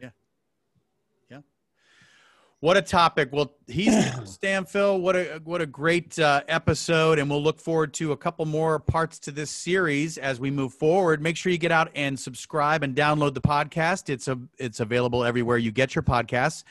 What 2.63 2.77
a 2.77 2.81
topic. 2.81 3.27
Well, 3.33 3.51
he's 3.67 3.93
Stanfill. 3.93 5.01
What 5.01 5.17
a 5.17 5.41
what 5.43 5.59
a 5.59 5.65
great 5.65 6.17
uh, 6.17 6.43
episode, 6.47 7.19
and 7.19 7.29
we'll 7.29 7.43
look 7.43 7.59
forward 7.59 7.93
to 7.95 8.13
a 8.13 8.17
couple 8.17 8.45
more 8.45 8.79
parts 8.79 9.19
to 9.19 9.31
this 9.31 9.51
series 9.51 10.17
as 10.17 10.39
we 10.39 10.49
move 10.49 10.73
forward. 10.73 11.21
Make 11.21 11.35
sure 11.35 11.51
you 11.51 11.57
get 11.57 11.73
out 11.73 11.91
and 11.93 12.17
subscribe 12.17 12.81
and 12.81 12.95
download 12.95 13.33
the 13.33 13.41
podcast. 13.41 14.09
It's 14.09 14.29
a 14.29 14.39
it's 14.57 14.79
available 14.79 15.25
everywhere 15.25 15.57
you 15.57 15.73
get 15.73 15.93
your 15.93 16.03
podcasts, 16.03 16.63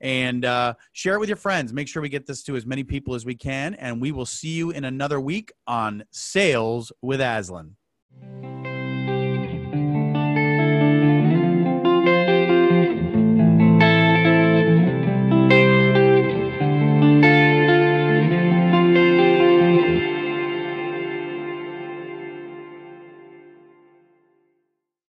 and 0.00 0.46
uh, 0.46 0.72
share 0.94 1.16
it 1.16 1.20
with 1.20 1.28
your 1.28 1.36
friends. 1.36 1.74
Make 1.74 1.88
sure 1.88 2.00
we 2.00 2.08
get 2.08 2.26
this 2.26 2.42
to 2.44 2.56
as 2.56 2.64
many 2.64 2.82
people 2.82 3.14
as 3.14 3.26
we 3.26 3.34
can, 3.34 3.74
and 3.74 4.00
we 4.00 4.12
will 4.12 4.24
see 4.24 4.54
you 4.54 4.70
in 4.70 4.86
another 4.86 5.20
week 5.20 5.52
on 5.66 6.04
Sales 6.10 6.90
with 7.02 7.20
Aslan. 7.20 7.76